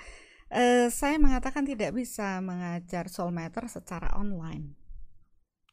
eh, 0.53 0.87
saya 0.93 1.17
mengatakan 1.17 1.65
tidak 1.65 1.97
bisa 1.97 2.39
mengajar 2.39 3.09
soul 3.09 3.33
meter 3.33 3.65
secara 3.65 4.13
online. 4.15 4.77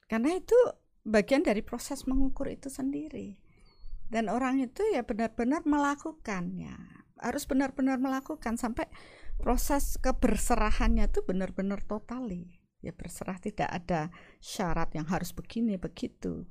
Karena 0.09 0.35
itu 0.35 0.57
bagian 1.07 1.45
dari 1.45 1.61
proses 1.61 2.09
mengukur 2.09 2.49
itu 2.49 2.67
sendiri. 2.73 3.39
Dan 4.11 4.27
orang 4.27 4.59
itu 4.59 4.83
ya 4.91 5.07
benar-benar 5.07 5.63
melakukannya. 5.63 6.75
Harus 7.21 7.47
benar-benar 7.47 8.01
melakukan 8.01 8.59
sampai 8.59 8.91
proses 9.39 9.97
keberserahannya 10.01 11.09
itu 11.09 11.21
benar-benar 11.25 11.81
totali 11.85 12.61
ya 12.81 12.93
berserah 12.97 13.37
tidak 13.41 13.69
ada 13.69 14.09
syarat 14.41 14.93
yang 14.97 15.05
harus 15.09 15.37
begini 15.37 15.77
begitu 15.77 16.49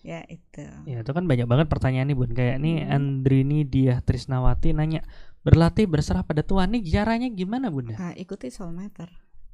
ya 0.00 0.24
itu 0.30 0.64
Ya 0.88 1.04
itu 1.04 1.10
kan 1.12 1.28
banyak 1.28 1.44
banget 1.44 1.66
pertanyaan 1.68 2.08
nih 2.08 2.16
Bun 2.16 2.32
Kayak 2.32 2.62
nih 2.62 2.76
Hmm. 2.86 2.94
Andrini 2.94 3.66
Diah 3.68 4.00
Trisnawati 4.00 4.72
nanya 4.72 5.04
Berlatih 5.40 5.86
berserah 5.86 6.22
pada 6.22 6.42
Tuhan 6.42 6.70
nih 6.70 6.82
caranya 6.88 7.28
gimana 7.28 7.68
Bunda? 7.68 7.94
nah, 7.94 8.12
ikuti 8.12 8.48
soul 8.48 8.72
meter 8.72 9.08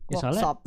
Ya, 0.05 0.21
soalnya- 0.21 0.45
workshop 0.45 0.59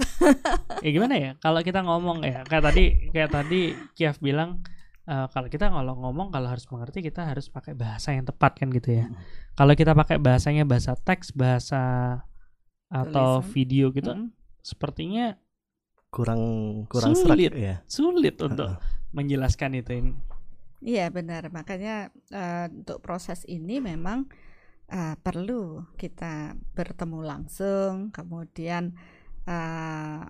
Ya 0.86 0.90
gimana 0.90 1.14
ya 1.16 1.32
kalau 1.38 1.62
kita 1.62 1.82
ngomong 1.82 2.22
ya 2.22 2.42
kayak 2.42 2.64
tadi 2.66 2.84
kayak 3.12 3.30
tadi 3.30 3.62
Kiaf 3.94 4.18
bilang 4.18 4.66
eh, 5.06 5.28
kalau 5.30 5.46
kita 5.46 5.70
kalau 5.70 5.94
ngomong 5.94 6.30
kalau 6.30 6.50
harus 6.50 6.66
mengerti 6.68 7.00
kita 7.02 7.22
harus 7.24 7.46
pakai 7.48 7.72
bahasa 7.72 8.12
yang 8.12 8.26
tepat 8.26 8.58
kan 8.58 8.70
gitu 8.70 8.98
ya. 8.98 9.06
Kalau 9.54 9.74
kita 9.74 9.94
pakai 9.94 10.18
bahasanya 10.18 10.66
bahasa 10.66 10.94
teks, 10.94 11.32
bahasa 11.32 11.82
atau 12.88 13.42
Tulisan. 13.42 13.52
video 13.54 13.86
gitu 13.92 14.10
Mm. 14.10 14.28
sepertinya 14.60 15.38
kurang 16.10 16.42
kurang 16.88 17.14
serak 17.14 17.36
Sulit. 17.38 17.54
ya 17.54 17.76
sulit 17.86 18.36
untuk 18.40 18.80
menjelaskan 19.12 19.78
itu. 19.78 20.18
Iya 20.80 21.10
benar 21.10 21.52
makanya 21.52 22.10
eh, 22.30 22.66
untuk 22.70 23.02
proses 23.02 23.46
ini 23.46 23.78
memang 23.78 24.26
eh, 24.92 25.16
perlu 25.20 25.84
kita 26.00 26.56
bertemu 26.76 27.20
langsung 27.24 28.12
kemudian 28.12 28.96
eh, 29.48 30.22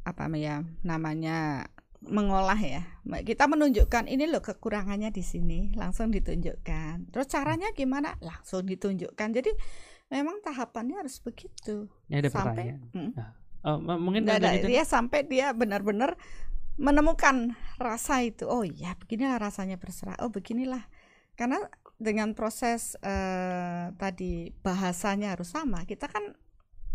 apa 0.00 0.24
ya 0.36 0.64
namanya 0.80 1.68
mengolah 2.00 2.56
ya. 2.56 2.82
Kita 3.04 3.44
menunjukkan 3.44 4.08
ini 4.08 4.24
loh 4.24 4.40
kekurangannya 4.40 5.12
di 5.12 5.20
sini 5.20 5.76
langsung 5.76 6.08
ditunjukkan. 6.08 7.12
Terus 7.12 7.28
caranya 7.28 7.68
gimana? 7.76 8.16
Langsung 8.24 8.64
ditunjukkan. 8.64 9.28
Jadi 9.36 9.52
memang 10.08 10.40
tahapannya 10.40 11.04
harus 11.04 11.20
begitu. 11.20 11.92
Ini 12.08 12.24
ada 12.24 12.30
sampai 12.32 12.48
pertanyaan. 12.48 12.80
Mm. 12.96 13.10
Nah, 13.12 13.30
oh, 13.68 13.78
mungkin 14.00 14.22
ada, 14.24 14.40
dari 14.40 14.64
itu 14.64 14.68
dia 14.72 14.84
sampai 14.88 15.28
dia 15.28 15.52
benar-benar 15.52 16.16
menemukan 16.80 17.52
rasa 17.76 18.24
itu. 18.24 18.48
Oh 18.48 18.64
iya 18.64 18.96
beginilah 18.96 19.36
rasanya 19.36 19.76
berserah. 19.76 20.16
Oh 20.24 20.32
beginilah. 20.32 20.88
Karena 21.36 21.60
dengan 22.00 22.32
proses 22.32 22.96
eh, 22.98 23.92
tadi 23.94 24.48
bahasanya 24.56 25.36
harus 25.36 25.52
sama 25.52 25.84
kita 25.84 26.08
kan 26.08 26.32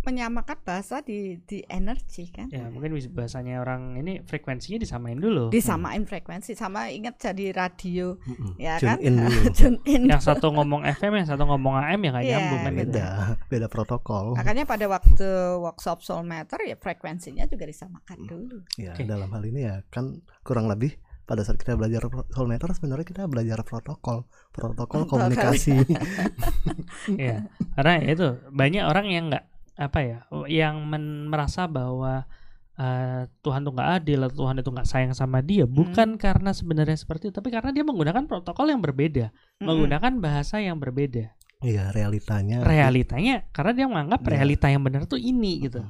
menyamakan 0.02 0.62
bahasa 0.62 1.02
di 1.02 1.42
di 1.50 1.66
energi 1.66 2.30
kan 2.30 2.46
ya 2.54 2.70
mungkin 2.70 2.94
bahasanya 3.10 3.58
orang 3.58 3.98
ini 3.98 4.22
frekuensinya 4.22 4.78
disamain 4.78 5.18
dulu. 5.18 5.50
disamain 5.50 6.06
frekuensi 6.06 6.54
sama 6.54 6.94
ingat 6.94 7.18
jadi 7.18 7.50
radio 7.50 8.14
Mm-mm. 8.22 8.54
ya 8.62 8.78
Tune 8.78 8.86
kan 8.86 8.98
in 9.02 9.18
dulu. 9.18 9.42
Tune 9.58 9.78
in. 9.90 10.06
yang 10.06 10.22
satu 10.22 10.54
ngomong 10.54 10.86
FM, 10.86 11.10
yang 11.18 11.26
satu 11.26 11.50
ngomong 11.50 11.82
AM 11.82 11.98
ya 12.06 12.10
nggak 12.14 12.22
Iya, 12.22 12.34
nyambung 12.38 12.62
kan 12.62 12.74
gitu. 12.78 12.82
beda 12.86 13.08
beda 13.50 13.66
protokol 13.66 14.26
makanya 14.38 14.70
pada 14.70 14.86
waktu 14.86 15.30
workshop 15.58 16.06
soul 16.06 16.22
matter 16.22 16.62
ya 16.62 16.78
frekuensinya 16.78 17.50
juga 17.50 17.66
disamakan 17.66 18.30
dulu 18.30 18.62
ya 18.78 18.94
Oke. 18.94 19.10
dalam 19.10 19.26
hal 19.34 19.42
ini 19.42 19.66
ya 19.66 19.82
kan 19.90 20.22
kurang 20.46 20.70
lebih 20.70 20.94
pada 21.26 21.42
saat 21.42 21.58
kita 21.58 21.74
belajar 21.74 22.06
soul 22.30 22.46
meter 22.46 22.70
sebenarnya 22.72 23.02
kita 23.04 23.26
belajar 23.26 23.66
protokol 23.66 24.30
protokol 24.54 25.10
komunikasi 25.10 25.74
Iya, 27.22 27.50
karena 27.76 27.94
ya 28.02 28.10
itu 28.14 28.28
banyak 28.50 28.84
orang 28.86 29.06
yang 29.10 29.24
nggak 29.30 29.46
apa 29.76 30.00
ya, 30.02 30.18
yang 30.48 30.86
men- 30.88 31.28
merasa 31.28 31.68
bahwa 31.68 32.24
eh, 32.76 33.28
Tuhan 33.42 33.62
tuh 33.64 33.74
nggak 33.76 33.90
adil 34.02 34.20
atau 34.24 34.48
Tuhan 34.48 34.56
itu 34.62 34.70
nggak 34.72 34.88
sayang 34.88 35.14
sama 35.14 35.42
dia, 35.42 35.68
bukan 35.68 36.16
karena 36.16 36.52
sebenarnya 36.56 36.96
seperti 36.96 37.30
itu, 37.30 37.36
tapi 37.36 37.52
karena 37.52 37.74
dia 37.76 37.84
menggunakan 37.84 38.24
protokol 38.26 38.72
yang 38.72 38.80
berbeda, 38.80 39.32
Mm-mm. 39.32 39.66
menggunakan 39.68 40.14
bahasa 40.24 40.62
yang 40.62 40.80
berbeda. 40.80 41.34
iya 41.64 41.90
realitanya 41.90 42.62
Realitanya, 42.62 43.48
karena 43.50 43.72
dia 43.74 43.86
menganggap 43.90 44.22
Iya. 44.22 44.30
realita 44.38 44.68
yang 44.70 44.84
benar 44.86 45.08
tuh 45.08 45.18
ini 45.18 45.66
gitu. 45.66 45.82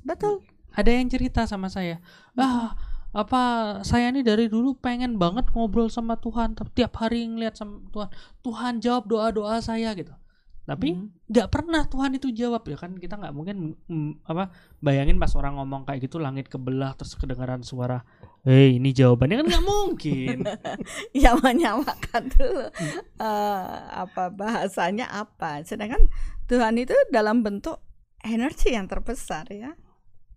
betul 0.00 0.40
Ada 0.70 0.90
yang 1.02 1.10
cerita 1.10 1.50
sama 1.50 1.66
saya, 1.66 1.98
ah 2.38 2.78
apa 3.10 3.42
saya 3.82 4.14
ini 4.14 4.22
dari 4.22 4.46
dulu 4.46 4.78
pengen 4.78 5.18
banget 5.18 5.50
ngobrol 5.50 5.90
sama 5.90 6.14
Tuhan, 6.18 6.54
tapi 6.54 6.70
tiap 6.78 6.94
hari 7.02 7.26
ngeliat 7.26 7.58
sama 7.58 7.82
Tuhan, 7.90 8.08
Tuhan 8.46 8.72
jawab 8.78 9.04
doa 9.10 9.28
doa 9.34 9.58
saya 9.58 9.90
gitu. 9.98 10.14
Tapi 10.60 10.94
Hmm. 10.94 11.10
nggak 11.26 11.48
pernah 11.50 11.82
Tuhan 11.90 12.14
itu 12.14 12.30
jawab 12.30 12.62
ya 12.70 12.78
kan? 12.78 12.94
Kita 12.94 13.18
nggak 13.18 13.34
mungkin 13.34 13.74
mm, 13.90 14.22
apa 14.22 14.54
bayangin 14.78 15.18
pas 15.18 15.34
orang 15.34 15.58
ngomong 15.58 15.82
kayak 15.82 16.06
gitu 16.06 16.22
langit 16.22 16.46
kebelah 16.46 16.94
terus 16.94 17.18
kedengaran 17.18 17.66
suara 17.66 18.06
hei 18.46 18.78
ini 18.78 18.94
jawabannya 18.94 19.42
kan 19.42 19.46
nggak 19.50 19.66
mungkin. 19.66 20.36
Ya 21.16 21.34
menyamakan 21.34 22.22
dulu 22.38 22.70
eh, 23.18 23.78
apa 23.90 24.30
bahasanya 24.30 25.10
apa? 25.10 25.66
Sedangkan 25.66 26.06
Tuhan 26.46 26.78
itu 26.78 26.94
dalam 27.10 27.42
bentuk 27.42 27.82
energi 28.22 28.70
yang 28.70 28.86
terbesar 28.86 29.50
ya. 29.50 29.74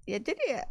Ya 0.09 0.17
jadi 0.17 0.43
ya 0.49 0.63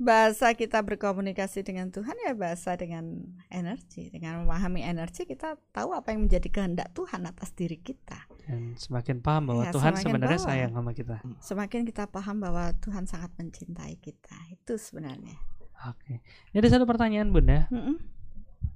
bahasa 0.00 0.56
kita 0.56 0.80
berkomunikasi 0.82 1.62
dengan 1.62 1.92
Tuhan 1.92 2.16
ya 2.24 2.32
bahasa 2.32 2.74
dengan 2.76 3.22
energi. 3.48 4.08
Dengan 4.08 4.44
memahami 4.44 4.82
energi 4.82 5.24
kita 5.24 5.56
tahu 5.70 5.92
apa 5.92 6.12
yang 6.12 6.26
menjadi 6.26 6.48
kehendak 6.48 6.88
Tuhan 6.92 7.24
atas 7.24 7.52
diri 7.52 7.78
kita. 7.78 8.26
Dan 8.48 8.74
semakin 8.76 9.22
paham 9.22 9.52
bahwa 9.52 9.64
Ya, 9.68 9.72
Tuhan 9.72 9.94
sebenarnya 9.96 10.40
paham. 10.42 10.50
sayang 10.50 10.72
sama 10.74 10.90
kita. 10.92 11.16
Semakin 11.38 11.80
kita 11.86 12.04
paham 12.10 12.36
bahwa 12.42 12.72
Tuhan 12.82 13.04
sangat 13.06 13.30
mencintai 13.38 13.96
kita. 14.02 14.34
Itu 14.50 14.74
sebenarnya. 14.80 15.38
Oke. 15.86 16.22
Ini 16.50 16.56
ada 16.62 16.70
satu 16.70 16.86
pertanyaan 16.86 17.30
bunda. 17.30 17.66
Mm-mm, 17.70 17.98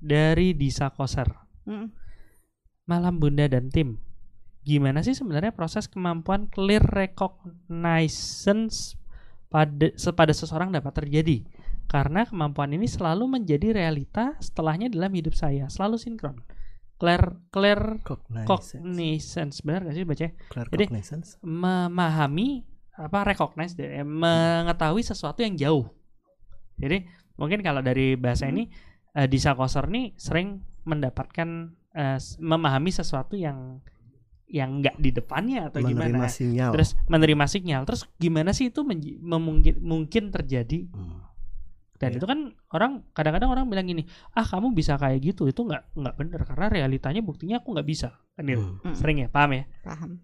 dari 0.03 0.55
Disa 0.55 0.91
Koser. 0.91 1.27
Mm-mm. 1.67 1.91
malam 2.87 3.19
bunda 3.19 3.51
dan 3.51 3.67
tim 3.67 3.99
gimana 4.63 5.03
sih 5.03 5.11
sebenarnya 5.11 5.51
proses 5.51 5.91
kemampuan 5.91 6.47
clear 6.47 6.79
reconnaissance 6.87 8.95
pada 9.47 9.89
pada 10.13 10.33
seseorang 10.33 10.71
dapat 10.71 10.93
terjadi. 10.95 11.47
Karena 11.87 12.27
kemampuan 12.27 12.75
ini 12.75 12.85
selalu 12.85 13.31
menjadi 13.31 13.71
realita 13.73 14.35
setelahnya 14.39 14.91
dalam 14.91 15.15
hidup 15.15 15.33
saya. 15.33 15.71
Selalu 15.71 15.97
sinkron. 15.97 16.43
Clear 16.97 17.37
clear 17.53 18.01
Cognizance. 18.49 19.61
benar 19.61 19.85
gak 19.85 19.95
sih 19.95 20.03
baca 20.03 20.27
Clear 20.49 20.67
Jadi- 20.73 20.87
cognizance. 20.89 21.37
memahami 21.45 22.65
apa 22.97 23.29
recognize 23.29 23.77
deh, 23.77 24.01
eh, 24.01 24.03
mengetahui 24.03 25.05
sesuatu 25.05 25.45
yang 25.45 25.53
jauh. 25.55 25.85
Jadi 26.81 27.05
mungkin 27.37 27.61
kalau 27.61 27.85
dari 27.85 28.17
bahasa 28.17 28.49
ini 28.49 28.67
eh, 29.13 29.29
Disa 29.29 29.53
Koser 29.53 29.85
nih 29.87 30.17
sering 30.17 30.65
mendapatkan 30.85 31.49
s- 32.17 32.37
memahami 32.37 32.89
sesuatu 32.89 33.37
yang 33.37 33.81
yang 34.47 34.79
nggak 34.79 34.97
di 35.03 35.11
depannya 35.11 35.69
atau 35.71 35.83
menerima 35.83 36.07
gimana? 36.07 36.31
sinyal. 36.31 36.71
Terus 36.75 36.91
menerima 37.11 37.45
sinyal. 37.51 37.83
Terus 37.83 38.03
gimana 38.17 38.51
sih 38.55 38.71
itu 38.71 38.81
memungkin 38.83 39.75
mungkin 39.83 40.31
terjadi? 40.31 40.87
Hmm. 40.91 41.23
dan 41.97 42.13
Iya. 42.13 42.21
itu 42.21 42.27
kan 42.29 42.53
orang 42.77 43.09
kadang-kadang 43.17 43.57
orang 43.57 43.73
bilang 43.73 43.89
gini 43.89 44.05
ah 44.37 44.45
kamu 44.45 44.77
bisa 44.77 45.01
kayak 45.01 45.17
gitu 45.33 45.49
itu 45.49 45.65
nggak 45.65 45.97
nggak 45.97 46.15
bener 46.21 46.41
karena 46.45 46.67
realitanya 46.69 47.25
buktinya 47.25 47.57
aku 47.65 47.73
nggak 47.73 47.89
bisa. 47.89 48.21
Kan 48.37 48.53
gitu. 48.53 48.85
Hmm. 48.85 48.93
Sering 48.93 49.25
ya 49.25 49.33
paham 49.33 49.57
ya? 49.57 49.65
Paham. 49.81 50.21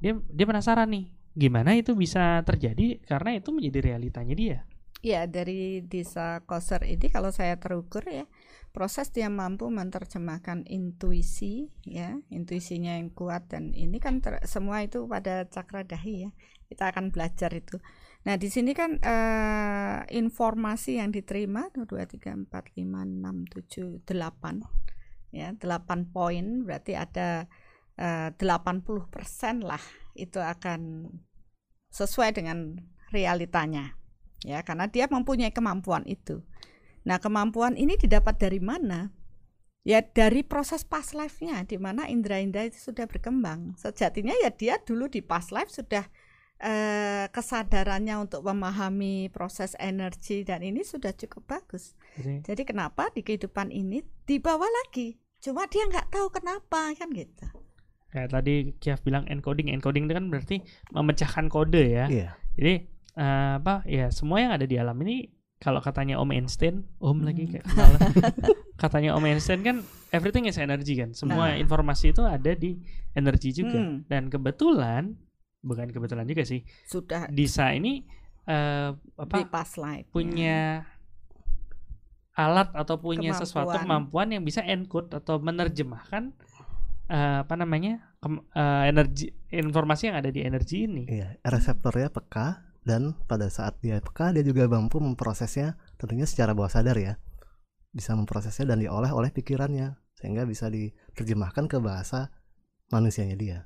Dia 0.00 0.20
dia 0.20 0.44
penasaran 0.48 0.88
nih 0.92 1.12
gimana 1.34 1.74
itu 1.74 1.96
bisa 1.96 2.40
terjadi 2.44 3.00
karena 3.04 3.36
itu 3.40 3.50
menjadi 3.52 3.80
realitanya 3.94 4.34
dia? 4.36 4.58
Ya 5.04 5.28
dari 5.28 5.84
Disa 5.84 6.40
Koser 6.48 6.84
ini 6.88 7.12
kalau 7.12 7.28
saya 7.28 7.60
terukur 7.60 8.04
ya 8.08 8.24
proses 8.74 9.14
dia 9.14 9.30
mampu 9.30 9.70
menerjemahkan 9.70 10.66
intuisi 10.66 11.70
ya 11.86 12.18
intuisinya 12.34 12.98
yang 12.98 13.14
kuat 13.14 13.46
dan 13.46 13.70
ini 13.70 14.02
kan 14.02 14.18
ter- 14.18 14.42
semua 14.50 14.82
itu 14.82 15.06
pada 15.06 15.46
cakra 15.46 15.86
dahi 15.86 16.26
ya 16.26 16.30
kita 16.66 16.90
akan 16.90 17.14
belajar 17.14 17.54
itu. 17.54 17.78
Nah 18.26 18.34
di 18.34 18.50
sini 18.50 18.74
kan 18.74 18.98
eh, 18.98 19.98
informasi 20.18 20.98
yang 20.98 21.14
diterima 21.14 21.70
1, 21.70 21.86
2, 21.86 22.18
3, 22.18 22.50
4, 22.50 22.50
5, 22.50 24.02
6, 24.02 24.02
7, 24.02 24.02
8 24.02 24.58
ya 25.30 25.54
8 25.54 26.10
poin 26.10 26.66
berarti 26.66 26.98
ada 26.98 27.46
eh, 27.94 28.34
80% 28.34 29.62
lah 29.62 29.82
itu 30.18 30.42
akan 30.42 31.14
sesuai 31.94 32.34
dengan 32.34 32.74
realitanya 33.14 33.94
ya 34.42 34.66
karena 34.66 34.90
dia 34.90 35.06
mempunyai 35.06 35.54
kemampuan 35.54 36.02
itu. 36.10 36.42
Nah, 37.04 37.20
kemampuan 37.20 37.76
ini 37.76 38.00
didapat 38.00 38.40
dari 38.40 38.60
mana? 38.60 39.12
Ya 39.84 40.00
dari 40.00 40.40
proses 40.40 40.80
past 40.80 41.12
life-nya 41.12 41.68
di 41.68 41.76
mana 41.76 42.08
indera-indera 42.08 42.64
itu 42.64 42.80
sudah 42.80 43.04
berkembang. 43.04 43.76
Sejatinya 43.76 44.32
ya 44.40 44.48
dia 44.48 44.80
dulu 44.80 45.12
di 45.12 45.20
past 45.20 45.52
life 45.52 45.68
sudah 45.68 46.08
eh, 46.56 47.28
kesadarannya 47.28 48.16
untuk 48.16 48.40
memahami 48.48 49.28
proses 49.28 49.76
energi 49.76 50.40
dan 50.40 50.64
ini 50.64 50.80
sudah 50.80 51.12
cukup 51.12 51.44
bagus. 51.44 51.92
Jadi, 52.16 52.40
Jadi 52.40 52.62
kenapa 52.64 53.12
di 53.12 53.20
kehidupan 53.20 53.68
ini 53.68 54.00
dibawa 54.24 54.64
lagi? 54.64 55.20
Cuma 55.44 55.68
dia 55.68 55.84
nggak 55.84 56.08
tahu 56.08 56.32
kenapa 56.32 56.96
kan 56.96 57.12
gitu. 57.12 57.44
kayak 58.14 58.30
tadi 58.30 58.72
Kiaf 58.78 59.02
bilang 59.02 59.26
encoding, 59.26 59.68
encoding 59.74 60.06
itu 60.06 60.14
kan 60.16 60.30
berarti 60.32 60.56
memecahkan 60.96 61.52
kode 61.52 61.84
ya. 61.92 62.06
Iya. 62.08 62.30
Jadi 62.56 62.74
eh, 63.20 63.52
apa 63.60 63.84
ya 63.84 64.08
semua 64.08 64.40
yang 64.40 64.56
ada 64.56 64.64
di 64.64 64.80
alam 64.80 64.96
ini 65.04 65.33
kalau 65.64 65.80
katanya 65.80 66.20
Om 66.20 66.28
Einstein, 66.30 66.84
Om 67.00 67.24
lagi 67.24 67.48
Hmm. 67.48 67.52
kayak 67.56 67.64
kenalan. 67.66 68.00
katanya 68.82 69.10
Om 69.16 69.24
Einstein 69.24 69.60
kan 69.60 69.76
everything 70.12 70.44
is 70.44 70.60
energy 70.60 70.92
kan. 70.94 71.10
Semua 71.10 71.50
Nah. 71.50 71.56
informasi 71.56 72.12
itu 72.12 72.20
ada 72.20 72.52
di 72.52 72.76
energi 73.12 73.56
juga. 73.56 73.80
Hmm. 73.80 74.04
Dan 74.04 74.28
kebetulan 74.28 75.16
bukan 75.58 75.88
kebetulan 75.88 76.28
juga 76.28 76.44
sih. 76.44 76.60
Sudah 76.84 77.26
Disa 77.26 77.72
ini 77.72 78.04
eh, 78.44 78.92
apa 78.92 79.34
di 79.34 79.48
past 79.48 79.80
life. 79.80 80.04
punya 80.12 80.84
alat 82.34 82.68
atau 82.74 82.98
punya 82.98 83.30
sesuatu 83.32 83.72
Kemampuan. 83.72 83.84
kemampuan 84.12 84.28
yang 84.30 84.42
bisa 84.42 84.60
encode 84.60 85.08
atau 85.14 85.38
menerjemahkan 85.38 86.34
eh, 87.06 87.36
apa 87.40 87.54
namanya 87.54 88.04
kem- 88.18 88.44
eh, 88.50 88.84
energi 88.90 89.32
informasi 89.48 90.10
yang 90.10 90.16
ada 90.18 90.28
di 90.28 90.40
energi 90.40 90.84
ini. 90.84 91.04
Iya, 91.06 91.38
reseptornya 91.40 92.10
peka 92.10 92.60
dan 92.84 93.16
pada 93.24 93.48
saat 93.48 93.80
dia 93.80 93.98
peka 93.98 94.30
dia 94.36 94.44
juga 94.44 94.68
mampu 94.68 95.00
memprosesnya 95.00 95.74
tentunya 95.96 96.28
secara 96.28 96.52
bawah 96.52 96.68
sadar 96.68 96.96
ya. 97.00 97.16
Bisa 97.90 98.12
memprosesnya 98.12 98.76
dan 98.76 98.84
diolah 98.84 99.10
oleh 99.10 99.32
pikirannya 99.32 99.96
sehingga 100.14 100.44
bisa 100.44 100.68
diterjemahkan 100.68 101.64
ke 101.66 101.80
bahasa 101.80 102.28
manusianya 102.92 103.36
dia. 103.36 103.58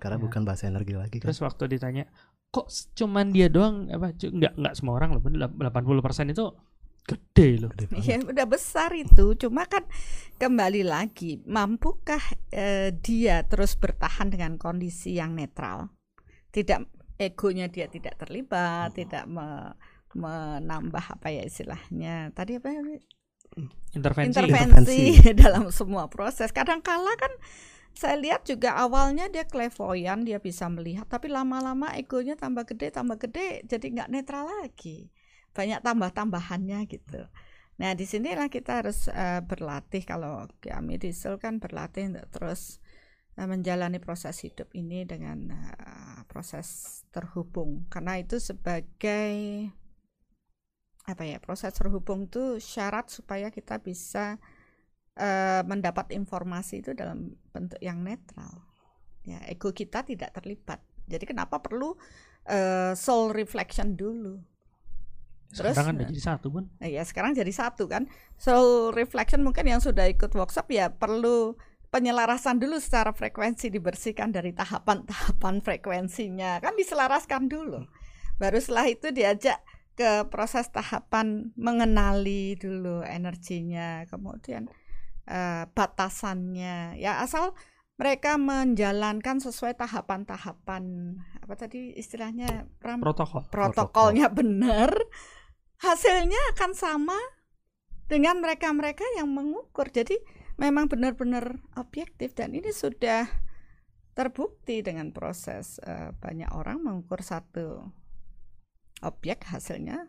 Karena 0.00 0.16
Ya. 0.18 0.22
bukan 0.24 0.42
bahasa 0.42 0.66
energi 0.68 0.96
lagi 0.96 1.16
kan. 1.20 1.30
Terus 1.30 1.40
waktu 1.44 1.64
ditanya, 1.76 2.04
kok 2.50 2.68
cuman 2.96 3.30
dia 3.30 3.48
doang 3.52 3.88
apa 3.92 4.12
nggak 4.12 4.56
nggak 4.58 4.74
semua 4.76 4.96
orang 4.96 5.16
loh, 5.16 5.22
bener, 5.22 5.48
80% 5.48 6.32
itu 6.32 6.44
gede 7.04 7.48
loh. 7.60 7.70
Gede. 7.76 8.00
Ya 8.00 8.16
udah 8.20 8.46
besar 8.48 8.94
itu. 8.96 9.36
Cuma 9.36 9.68
kan 9.68 9.84
kembali 10.40 10.82
lagi, 10.88 11.44
mampukah 11.44 12.20
eh, 12.48 12.96
dia 12.96 13.44
terus 13.44 13.76
bertahan 13.76 14.32
dengan 14.32 14.56
kondisi 14.56 15.20
yang 15.20 15.36
netral? 15.36 15.92
Tidak 16.54 17.03
egonya 17.18 17.66
dia 17.70 17.86
tidak 17.90 18.18
terlibat, 18.20 18.94
tidak 18.98 19.24
me- 19.28 19.74
menambah 20.14 21.04
apa 21.18 21.28
ya 21.34 21.42
istilahnya. 21.46 22.30
Tadi 22.34 22.58
apa 22.58 22.68
ya? 22.70 22.80
Intervensi. 23.94 24.26
intervensi 24.26 24.98
dalam 25.42 25.70
semua 25.70 26.10
proses. 26.10 26.50
Kadang-kala 26.50 27.14
kan 27.14 27.32
saya 27.94 28.18
lihat 28.18 28.42
juga 28.42 28.74
awalnya 28.74 29.30
dia 29.30 29.46
klevoyan, 29.46 30.26
dia 30.26 30.42
bisa 30.42 30.66
melihat, 30.66 31.06
tapi 31.06 31.30
lama-lama 31.30 31.94
egonya 31.94 32.34
tambah 32.34 32.66
gede, 32.66 32.90
tambah 32.90 33.18
gede, 33.22 33.62
jadi 33.70 33.86
nggak 33.94 34.10
netral 34.10 34.50
lagi. 34.50 35.14
Banyak 35.54 35.80
tambah-tambahannya 35.86 36.90
gitu. 36.90 37.22
Nah, 37.78 37.90
di 37.94 38.06
sinilah 38.06 38.50
kita 38.50 38.82
harus 38.82 39.06
eh, 39.10 39.42
berlatih 39.46 40.02
kalau 40.06 40.46
kami 40.58 40.98
di 40.98 41.10
Sul 41.14 41.38
kan 41.38 41.62
berlatih 41.62 42.10
untuk 42.10 42.26
terus 42.34 42.82
menjalani 43.34 43.98
proses 43.98 44.38
hidup 44.46 44.70
ini 44.78 45.02
dengan 45.02 45.50
eh, 45.50 46.20
proses 46.30 47.02
terhubung. 47.10 47.86
Karena 47.90 48.18
itu 48.18 48.38
sebagai 48.38 49.34
apa 51.04 51.22
ya 51.28 51.36
proses 51.36 51.76
terhubung 51.76 52.32
itu 52.32 52.56
syarat 52.56 53.12
supaya 53.12 53.52
kita 53.52 53.76
bisa 53.82 54.40
eh, 55.18 55.62
mendapat 55.68 56.16
informasi 56.16 56.80
itu 56.80 56.96
dalam 56.96 57.36
bentuk 57.52 57.76
yang 57.84 58.00
netral 58.00 58.64
ya 59.24 59.40
ego 59.48 59.72
kita 59.72 60.00
tidak 60.04 60.32
terlibat 60.32 60.80
jadi 61.04 61.24
kenapa 61.28 61.60
perlu 61.60 61.92
eh, 62.48 62.96
soul 62.96 63.36
reflection 63.36 63.96
dulu 63.96 64.40
Terus, 65.54 65.70
Sekarang 65.70 65.86
kan 65.86 65.94
udah 65.94 66.02
nah. 66.02 66.10
jadi 66.10 66.22
satu. 66.26 66.46
Nah, 66.50 66.88
ya 66.90 67.02
sekarang 67.06 67.30
jadi 67.30 67.52
satu 67.54 67.86
kan 67.86 68.10
soul 68.34 68.90
reflection 68.90 69.46
mungkin 69.46 69.70
yang 69.70 69.78
sudah 69.78 70.10
ikut 70.10 70.34
workshop 70.34 70.66
ya 70.74 70.90
perlu 70.90 71.54
penyelarasan 71.94 72.58
dulu 72.58 72.82
secara 72.82 73.14
frekuensi 73.14 73.70
dibersihkan 73.70 74.34
dari 74.34 74.50
tahapan-tahapan 74.50 75.62
frekuensinya 75.62 76.58
kan 76.58 76.74
diselaraskan 76.74 77.46
dulu 77.46 77.86
baru 78.34 78.58
setelah 78.58 78.90
itu 78.90 79.14
diajak 79.14 79.62
ke 79.94 80.26
proses 80.26 80.66
tahapan 80.74 81.54
mengenali 81.54 82.58
dulu 82.58 83.06
energinya 83.06 84.02
kemudian 84.10 84.66
eh, 85.30 85.70
batasannya 85.70 86.98
ya 86.98 87.22
asal 87.22 87.54
mereka 87.94 88.34
menjalankan 88.42 89.38
sesuai 89.38 89.78
tahapan-tahapan 89.78 91.14
apa 91.38 91.54
tadi 91.54 91.94
istilahnya 91.94 92.66
Pram? 92.82 92.98
Protokol. 92.98 93.46
protokolnya 93.54 94.26
benar, 94.34 94.90
hasilnya 95.78 96.40
akan 96.58 96.74
sama 96.74 97.18
dengan 98.10 98.42
mereka-mereka 98.42 99.06
yang 99.14 99.30
mengukur. 99.30 99.86
Jadi 99.94 100.18
memang 100.60 100.86
benar-benar 100.86 101.58
objektif 101.74 102.34
dan 102.34 102.54
ini 102.54 102.70
sudah 102.70 103.26
terbukti 104.14 104.80
dengan 104.80 105.10
proses 105.10 105.82
eh, 105.82 106.14
banyak 106.14 106.50
orang 106.54 106.82
mengukur 106.82 107.20
satu 107.20 107.90
objek 109.02 109.42
hasilnya 109.50 110.06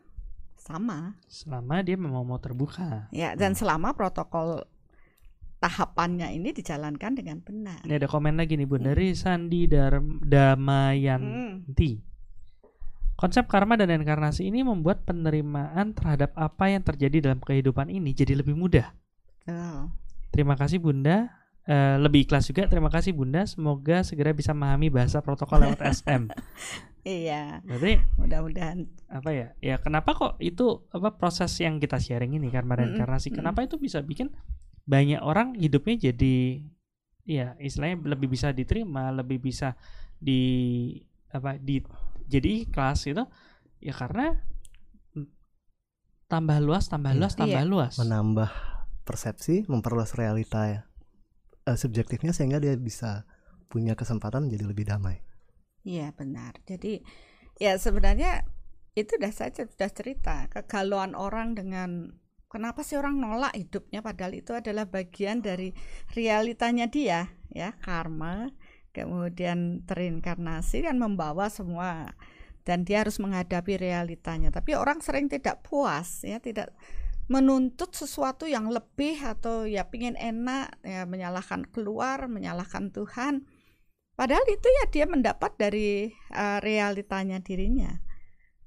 sama. 0.55 1.17
Selama 1.25 1.81
dia 1.81 1.97
memang 1.97 2.25
mau 2.25 2.39
terbuka. 2.41 3.09
Ya, 3.09 3.33
dan 3.33 3.57
selama 3.57 3.93
protokol 3.97 4.65
tahapannya 5.61 6.33
ini 6.37 6.53
dijalankan 6.53 7.17
dengan 7.17 7.41
benar. 7.41 7.81
Ini 7.85 7.97
ada 7.97 8.05
komen 8.09 8.37
lagi 8.37 8.53
nih 8.53 8.69
Bun 8.69 8.85
dari 8.85 9.17
Sandi 9.17 9.65
Dar- 9.65 10.01
Damayanti. 10.21 11.91
Hmm. 11.97 12.13
Konsep 13.15 13.47
karma 13.47 13.79
dan 13.79 13.95
inkarnasi 13.95 14.51
ini 14.51 14.61
membuat 14.61 15.07
penerimaan 15.07 15.95
terhadap 15.95 16.35
apa 16.35 16.67
yang 16.67 16.83
terjadi 16.83 17.31
dalam 17.31 17.39
kehidupan 17.39 17.87
ini 17.87 18.11
jadi 18.11 18.35
lebih 18.35 18.53
mudah. 18.53 18.91
Oh. 19.47 19.87
Terima 20.35 20.59
kasih 20.59 20.83
Bunda. 20.83 21.31
Eh, 21.65 21.97
lebih 21.97 22.27
ikhlas 22.27 22.45
juga. 22.45 22.67
Terima 22.67 22.91
kasih 22.91 23.15
Bunda. 23.15 23.41
Semoga 23.47 24.03
segera 24.03 24.35
bisa 24.35 24.51
memahami 24.51 24.91
bahasa 24.91 25.23
protokol 25.23 25.65
lewat 25.65 25.81
SM. 25.97 26.27
Iya, 27.01 27.61
Berarti 27.61 28.01
mudah-mudahan 28.17 28.85
apa 29.07 29.29
ya? 29.29 29.47
Ya 29.61 29.77
kenapa 29.77 30.13
kok 30.13 30.41
itu 30.41 30.83
apa 30.89 31.15
proses 31.15 31.53
yang 31.57 31.77
kita 31.77 31.97
sharing 31.97 32.33
ini 32.33 32.49
karma 32.49 32.75
dan 32.75 32.91
Mm-mm, 32.91 32.97
inkarnasi? 32.97 33.29
mm-mm. 33.29 33.37
Kenapa 33.39 33.61
itu 33.61 33.77
bisa 33.77 34.01
bikin 34.01 34.33
banyak 34.85 35.21
orang 35.21 35.53
hidupnya 35.55 36.09
jadi 36.09 36.65
ya 37.25 37.53
istilahnya 37.57 38.01
lebih 38.05 38.29
bisa 38.29 38.53
diterima, 38.53 39.09
lebih 39.09 39.37
bisa 39.37 39.73
di 40.17 40.41
apa 41.29 41.57
di 41.57 41.81
jadi 42.25 42.65
ikhlas 42.65 43.05
itu 43.05 43.21
ya 43.81 43.93
karena 43.93 44.41
mm, 45.13 45.29
tambah 46.25 46.57
luas, 46.57 46.89
tambah 46.89 47.13
Iya. 47.13 47.21
luas, 47.21 47.33
tambah 47.37 47.61
Iya. 47.61 47.69
luas. 47.69 47.93
menambah 47.97 48.49
persepsi, 49.05 49.63
memperluas 49.69 50.17
realita 50.17 50.65
ya. 50.65 50.81
Eh, 51.65 51.77
subjektifnya 51.77 52.33
sehingga 52.33 52.57
dia 52.57 52.73
bisa 52.75 53.29
punya 53.69 53.93
kesempatan 53.93 54.49
jadi 54.49 54.65
lebih 54.65 54.85
damai. 54.89 55.21
Iya 55.85 56.13
benar. 56.17 56.57
Jadi 56.65 57.05
ya 57.61 57.77
sebenarnya 57.77 58.45
itu 58.97 59.17
udah 59.21 59.33
saja 59.33 59.65
sudah 59.69 59.91
cerita 59.91 60.49
kegalauan 60.49 61.13
orang 61.13 61.53
dengan 61.53 62.15
kenapa 62.49 62.81
sih 62.81 62.95
orang 62.95 63.19
nolak 63.19 63.51
hidupnya 63.53 63.99
padahal 63.99 64.33
itu 64.39 64.55
adalah 64.55 64.87
bagian 64.87 65.43
dari 65.43 65.75
realitanya 66.15 66.87
dia 66.87 67.27
ya 67.51 67.75
karma 67.83 68.47
kemudian 68.95 69.83
terinkarnasi 69.83 70.87
dan 70.87 70.95
membawa 70.95 71.51
semua 71.51 72.15
dan 72.65 72.81
dia 72.81 73.05
harus 73.05 73.21
menghadapi 73.21 73.77
realitanya. 73.77 74.49
Tapi 74.49 74.73
orang 74.73 75.03
sering 75.03 75.29
tidak 75.29 75.61
puas 75.61 76.25
ya 76.25 76.41
tidak 76.41 76.73
menuntut 77.25 77.97
sesuatu 77.97 78.45
yang 78.45 78.69
lebih 78.69 79.17
atau 79.21 79.65
ya 79.65 79.89
pingin 79.89 80.13
enak 80.13 80.77
ya 80.85 81.09
menyalahkan 81.09 81.65
keluar 81.73 82.29
menyalahkan 82.29 82.93
Tuhan 82.93 83.45
Padahal 84.15 84.47
itu 84.47 84.67
ya 84.71 84.83
dia 84.87 85.05
mendapat 85.11 85.59
dari 85.59 86.07
uh, 86.31 86.63
realitanya 86.63 87.43
dirinya. 87.43 87.99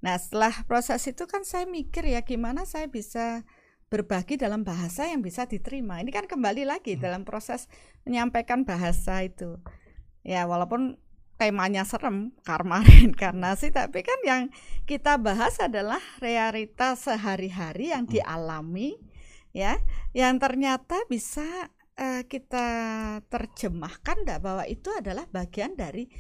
Nah 0.05 0.21
setelah 0.21 0.53
proses 0.69 1.01
itu 1.09 1.25
kan 1.25 1.43
saya 1.43 1.65
mikir 1.65 2.05
ya 2.05 2.21
gimana 2.21 2.69
saya 2.69 2.87
bisa 2.87 3.49
berbagi 3.89 4.37
dalam 4.37 4.61
bahasa 4.61 5.09
yang 5.09 5.25
bisa 5.25 5.49
diterima. 5.49 6.05
Ini 6.05 6.13
kan 6.13 6.29
kembali 6.29 6.69
lagi 6.69 7.01
dalam 7.01 7.25
proses 7.25 7.65
menyampaikan 8.05 8.69
bahasa 8.69 9.25
itu. 9.25 9.57
Ya 10.21 10.45
walaupun 10.45 11.01
temanya 11.39 11.86
serem 11.86 12.34
karma 12.43 12.82
reinkarnasi 12.84 13.70
tapi 13.70 14.03
kan 14.03 14.18
yang 14.26 14.43
kita 14.84 15.16
bahas 15.16 15.57
adalah 15.62 16.03
realitas 16.18 17.07
sehari-hari 17.07 17.95
yang 17.95 18.05
dialami 18.05 18.99
ya 19.55 19.78
yang 20.12 20.36
ternyata 20.43 20.99
bisa 21.07 21.47
uh, 21.99 22.22
kita 22.26 22.66
terjemahkan 23.30 24.26
enggak 24.26 24.41
bahwa 24.43 24.64
itu 24.66 24.91
adalah 24.95 25.26
bagian 25.30 25.78
dari 25.78 26.11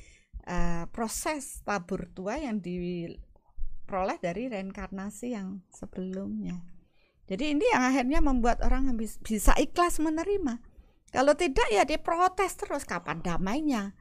uh, 0.46 0.86
proses 0.90 1.62
tabur 1.62 2.10
tua 2.14 2.38
yang 2.38 2.58
diperoleh 2.58 4.18
dari 4.18 4.50
reinkarnasi 4.50 5.38
yang 5.38 5.62
sebelumnya. 5.70 6.58
Jadi 7.28 7.52
ini 7.52 7.64
yang 7.68 7.84
akhirnya 7.84 8.20
membuat 8.24 8.64
orang 8.64 8.96
bisa 8.96 9.52
ikhlas 9.60 10.00
menerima. 10.00 10.64
Kalau 11.12 11.36
tidak 11.36 11.68
ya 11.68 11.84
dia 11.84 12.00
protes 12.00 12.56
terus 12.56 12.88
kapan 12.88 13.20
damainya 13.20 13.92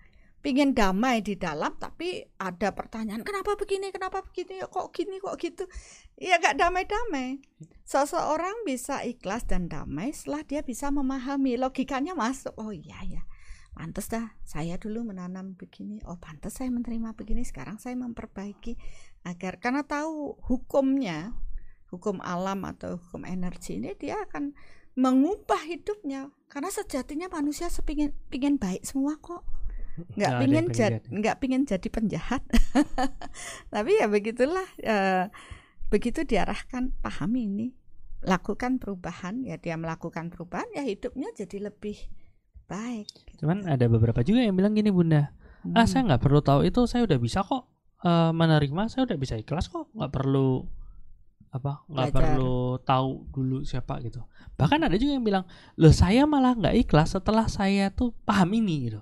pingin 0.48 0.72
damai 0.72 1.20
di 1.20 1.36
dalam 1.36 1.76
tapi 1.76 2.24
ada 2.40 2.72
pertanyaan 2.72 3.20
kenapa 3.28 3.60
begini? 3.60 3.92
Kenapa 3.92 4.24
begini? 4.24 4.64
Kok 4.64 4.96
gini? 4.96 5.20
Kok 5.20 5.36
gitu? 5.44 5.68
Ya 6.16 6.40
gak 6.40 6.56
damai-damai. 6.56 7.44
Seseorang 7.84 8.64
bisa 8.64 9.04
ikhlas 9.04 9.44
dan 9.44 9.68
damai 9.68 10.16
setelah 10.16 10.48
dia 10.48 10.64
bisa 10.64 10.88
memahami. 10.88 11.60
Logikanya 11.60 12.16
masuk. 12.16 12.56
Oh 12.56 12.72
iya 12.72 12.96
ya 13.04 13.28
pantas 13.76 14.08
dah 14.08 14.40
saya 14.48 14.80
dulu 14.80 15.12
menanam 15.12 15.60
begini. 15.60 16.00
Oh 16.08 16.16
pantas 16.16 16.64
saya 16.64 16.72
menerima 16.72 17.12
begini. 17.12 17.44
Sekarang 17.44 17.76
saya 17.76 18.00
memperbaiki 18.00 18.80
agar 19.28 19.60
karena 19.60 19.84
tahu 19.84 20.40
hukumnya 20.48 21.36
hukum 21.92 22.24
alam 22.24 22.64
atau 22.64 22.96
hukum 22.96 23.28
energi 23.28 23.84
ini 23.84 23.92
dia 24.00 24.16
akan 24.24 24.56
mengubah 24.96 25.60
hidupnya. 25.68 26.32
Karena 26.48 26.72
sejatinya 26.72 27.28
manusia 27.28 27.68
sepingin 27.68 28.16
pingin 28.32 28.56
baik 28.56 28.88
semua 28.88 29.20
kok 29.20 29.57
nggak 29.98 30.32
pingin 30.44 30.66
jadi 30.70 30.98
nggak 31.10 31.36
pingin 31.42 31.64
jadi 31.66 31.88
penjahat. 31.90 32.42
Tapi 33.74 33.92
ya 33.98 34.06
begitulah 34.06 34.68
e, 34.80 34.96
begitu 35.90 36.26
diarahkan 36.28 36.94
pahami 37.02 37.50
ini 37.50 37.68
lakukan 38.22 38.78
perubahan. 38.78 39.42
Ya 39.42 39.58
dia 39.58 39.76
melakukan 39.76 40.30
perubahan 40.30 40.70
ya 40.74 40.86
hidupnya 40.86 41.34
jadi 41.34 41.70
lebih 41.72 41.98
baik 42.68 43.08
cuman 43.40 43.64
ada 43.66 43.88
beberapa 43.88 44.20
juga 44.22 44.44
yang 44.44 44.56
bilang 44.60 44.76
gini 44.76 44.92
bunda 44.92 45.32
hmm. 45.64 45.74
ah 45.74 45.88
saya 45.88 46.04
nggak 46.04 46.22
perlu 46.22 46.44
tahu 46.44 46.68
itu 46.68 46.84
saya 46.84 47.08
udah 47.08 47.18
bisa 47.18 47.42
kok 47.42 47.64
e, 48.04 48.12
menerima 48.36 48.92
saya 48.92 49.08
udah 49.08 49.18
bisa 49.18 49.40
ikhlas 49.40 49.72
kok 49.72 49.88
nggak 49.96 50.12
perlu 50.12 50.68
apa 51.48 51.88
nggak 51.88 52.12
perlu 52.12 52.76
tahu 52.84 53.24
dulu 53.32 53.64
siapa 53.64 54.04
gitu. 54.04 54.20
Bahkan 54.60 54.84
ada 54.84 55.00
juga 55.00 55.16
yang 55.16 55.24
bilang 55.24 55.48
loh 55.80 55.96
saya 55.96 56.28
malah 56.28 56.54
nggak 56.60 56.76
ikhlas 56.86 57.16
setelah 57.16 57.48
saya 57.48 57.88
tuh 57.88 58.12
paham 58.28 58.52
ini 58.52 58.92
gitu 58.92 59.02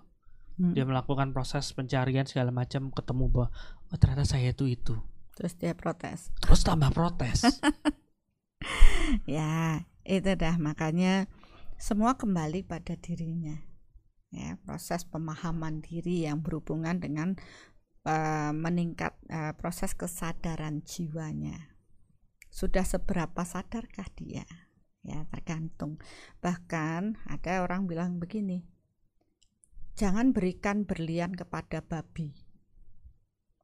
hmm. 0.60 0.74
dia 0.74 0.84
melakukan 0.88 1.32
proses 1.36 1.72
pencarian 1.72 2.28
segala 2.28 2.52
macam 2.52 2.92
ketemu 2.92 3.26
bahwa 3.32 3.48
oh 3.92 3.98
ternyata 3.98 4.26
saya 4.28 4.52
itu 4.52 4.68
itu. 4.68 4.96
Terus 5.36 5.54
dia 5.60 5.76
protes. 5.76 6.32
Terus 6.40 6.64
tambah 6.64 6.92
protes. 6.96 7.44
Ya 9.30 9.86
itu 10.02 10.34
dah. 10.34 10.58
Makanya 10.58 11.30
semua 11.78 12.18
kembali 12.18 12.66
pada 12.66 12.98
dirinya. 12.98 13.62
Ya 14.34 14.58
proses 14.66 15.06
pemahaman 15.06 15.86
diri 15.86 16.26
yang 16.26 16.42
berhubungan 16.42 17.00
dengan 17.00 17.38
uh, 18.04 18.52
meningkat 18.52 19.16
uh, 19.30 19.54
proses 19.56 19.94
kesadaran 19.94 20.82
jiwanya. 20.84 21.78
Sudah 22.50 22.84
seberapa 22.84 23.46
sadarkah 23.46 24.10
dia? 24.18 24.48
Ya 25.06 25.22
tergantung. 25.30 26.02
Bahkan 26.42 27.30
ada 27.30 27.62
orang 27.62 27.86
bilang 27.86 28.18
begini 28.18 28.66
jangan 29.96 30.36
berikan 30.36 30.84
berlian 30.84 31.34
kepada 31.34 31.80
babi. 31.80 32.36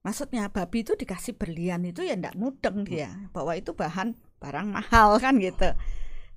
Maksudnya 0.01 0.49
babi 0.49 0.81
itu 0.81 0.97
dikasih 0.97 1.37
berlian 1.37 1.85
itu 1.85 2.01
ya 2.01 2.17
ndak 2.17 2.33
mudeng 2.33 2.87
dia, 2.87 3.29
bahwa 3.29 3.53
itu 3.53 3.77
bahan 3.77 4.17
barang 4.41 4.67
mahal 4.73 5.21
kan 5.21 5.37
gitu. 5.37 5.77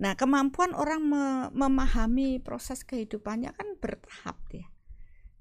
Nah, 0.03 0.18
kemampuan 0.18 0.74
orang 0.76 1.01
me 1.01 1.24
memahami 1.55 2.42
proses 2.42 2.84
kehidupannya 2.84 3.57
kan 3.57 3.68
bertahap 3.80 4.36
dia. 4.53 4.68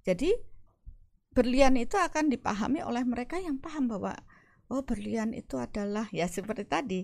Jadi 0.07 0.31
berlian 1.33 1.75
itu 1.75 1.97
akan 1.97 2.29
dipahami 2.29 2.85
oleh 2.85 3.03
mereka 3.03 3.41
yang 3.41 3.57
paham 3.57 3.89
bahwa 3.89 4.13
oh 4.69 4.85
berlian 4.85 5.33
itu 5.33 5.57
adalah 5.57 6.07
ya 6.13 6.29
seperti 6.29 6.63
tadi 6.69 7.01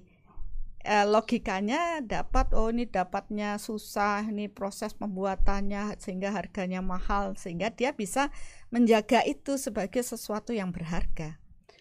eh, 0.84 1.06
logikanya 1.08 2.00
dapat 2.00 2.56
oh 2.56 2.72
ini 2.72 2.88
dapatnya 2.88 3.60
susah 3.60 4.24
ini 4.28 4.48
proses 4.48 4.96
pembuatannya 4.96 6.00
sehingga 6.00 6.32
harganya 6.32 6.80
mahal 6.80 7.36
sehingga 7.36 7.72
dia 7.72 7.92
bisa 7.92 8.32
menjaga 8.72 9.24
itu 9.28 9.60
sebagai 9.60 10.04
sesuatu 10.04 10.56
yang 10.56 10.72
berharga. 10.72 11.40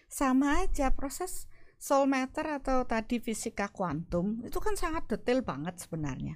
Sama 0.09 0.65
aja 0.65 0.91
proses 0.91 1.47
soul 1.79 2.11
matter 2.11 2.59
atau 2.59 2.83
tadi 2.83 3.23
fisika 3.23 3.71
kuantum 3.71 4.43
itu 4.43 4.59
kan 4.59 4.75
sangat 4.75 5.07
detail 5.07 5.45
banget 5.45 5.79
sebenarnya. 5.79 6.35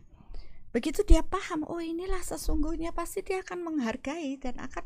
Begitu 0.71 1.05
dia 1.05 1.21
paham 1.21 1.67
oh 1.69 1.83
inilah 1.83 2.23
sesungguhnya 2.23 2.95
pasti 2.95 3.21
dia 3.21 3.45
akan 3.45 3.61
menghargai 3.61 4.41
dan 4.41 4.57
akan 4.57 4.85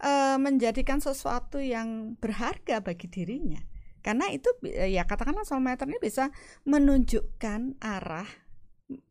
uh, 0.00 0.36
menjadikan 0.40 1.02
sesuatu 1.02 1.60
yang 1.60 2.16
berharga 2.16 2.80
bagi 2.80 3.10
dirinya 3.10 3.60
karena 4.00 4.30
itu 4.30 4.48
ya 4.64 5.04
katakanlah 5.04 5.44
soul 5.44 5.62
ini 5.62 5.98
bisa 6.00 6.30
menunjukkan 6.64 7.80
arah 7.82 8.28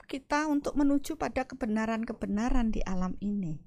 kita 0.08 0.48
untuk 0.48 0.74
menuju 0.80 1.20
pada 1.20 1.46
kebenaran-kebenaran 1.46 2.74
di 2.74 2.82
alam 2.82 3.20
ini. 3.22 3.62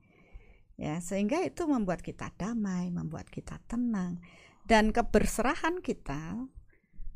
Ya 0.80 0.96
sehingga 0.98 1.44
itu 1.44 1.68
membuat 1.68 2.00
kita 2.00 2.32
damai 2.40 2.88
membuat 2.88 3.28
kita 3.28 3.60
tenang 3.68 4.24
dan 4.64 4.96
keberserahan 4.96 5.84
kita 5.84 6.48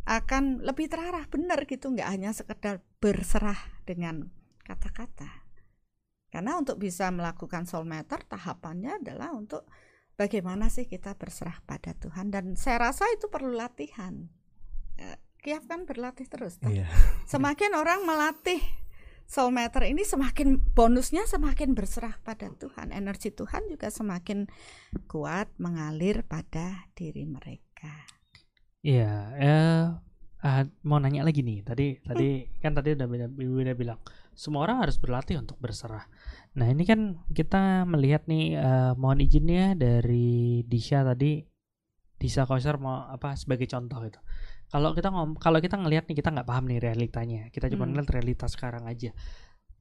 akan 0.04 0.60
lebih 0.60 0.92
terarah. 0.92 1.24
Benar 1.32 1.64
gitu 1.64 1.88
nggak 1.88 2.08
hanya 2.12 2.30
sekedar 2.36 2.84
berserah 3.00 3.56
dengan 3.88 4.28
kata-kata. 4.62 5.48
Karena 6.28 6.58
untuk 6.58 6.82
bisa 6.82 7.08
melakukan 7.14 7.64
soul 7.64 7.88
meter 7.88 8.20
tahapannya 8.26 9.00
adalah 9.00 9.32
untuk 9.32 9.64
bagaimana 10.14 10.70
sih 10.70 10.86
kita 10.86 11.14
berserah 11.18 11.58
pada 11.66 11.94
Tuhan 11.98 12.30
dan 12.30 12.54
saya 12.54 12.90
rasa 12.90 13.06
itu 13.14 13.26
perlu 13.30 13.54
latihan 13.54 14.30
ya, 14.98 15.18
Kiaf 15.44 15.68
kan 15.68 15.84
berlatih 15.84 16.24
terus 16.24 16.56
yeah. 16.64 16.88
semakin 17.28 17.76
orang 17.76 18.06
melatih 18.08 18.62
soul 19.28 19.52
matter 19.52 19.84
ini 19.84 20.04
semakin 20.04 20.60
bonusnya 20.72 21.24
semakin 21.28 21.72
berserah 21.76 22.16
pada 22.24 22.48
Tuhan 22.54 22.92
energi 22.92 23.32
Tuhan 23.32 23.68
juga 23.68 23.88
semakin 23.88 24.48
kuat 25.08 25.52
mengalir 25.60 26.24
pada 26.24 26.88
diri 26.96 27.24
mereka 27.28 28.14
Iya, 28.84 29.12
eh, 29.40 29.84
uh, 30.44 30.62
mau 30.84 31.00
nanya 31.00 31.24
lagi 31.24 31.40
nih. 31.40 31.64
Tadi 31.64 32.04
tadi 32.04 32.44
kan 32.60 32.76
tadi 32.76 32.92
udah 32.92 33.08
udah 33.08 33.76
bilang 33.76 33.96
semua 34.36 34.68
orang 34.68 34.84
harus 34.84 35.00
berlatih 35.00 35.40
untuk 35.40 35.56
berserah. 35.56 36.04
Nah 36.54 36.70
ini 36.70 36.86
kan 36.86 37.18
kita 37.34 37.82
melihat 37.82 38.30
nih 38.30 38.54
uh, 38.54 38.92
mohon 38.94 39.18
izinnya 39.18 39.74
dari 39.74 40.62
Disha 40.62 41.02
tadi 41.02 41.42
Disha 42.14 42.46
Koser 42.46 42.78
mau 42.78 43.10
apa 43.10 43.34
sebagai 43.34 43.66
contoh 43.66 43.98
gitu. 44.06 44.22
Kalau 44.70 44.94
kita 44.94 45.10
ngom 45.10 45.34
kalau 45.36 45.58
kita 45.58 45.76
ngelihat 45.76 46.06
nih 46.06 46.16
kita 46.22 46.30
nggak 46.30 46.46
paham 46.46 46.70
nih 46.70 46.78
realitanya. 46.78 47.42
Kita 47.50 47.66
cuma 47.68 47.84
hmm. 47.84 47.98
ngeliat 47.98 48.10
realitas 48.14 48.54
sekarang 48.54 48.86
aja. 48.86 49.10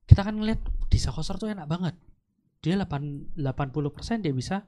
Kita 0.03 0.25
kan 0.25 0.35
ngelihat 0.35 0.59
Disha 0.89 1.13
Koser 1.13 1.37
tuh 1.37 1.53
enak 1.53 1.69
banget. 1.69 1.95
Dia 2.65 2.75
8 2.81 3.37
80% 3.37 4.25
dia 4.25 4.33
bisa 4.33 4.65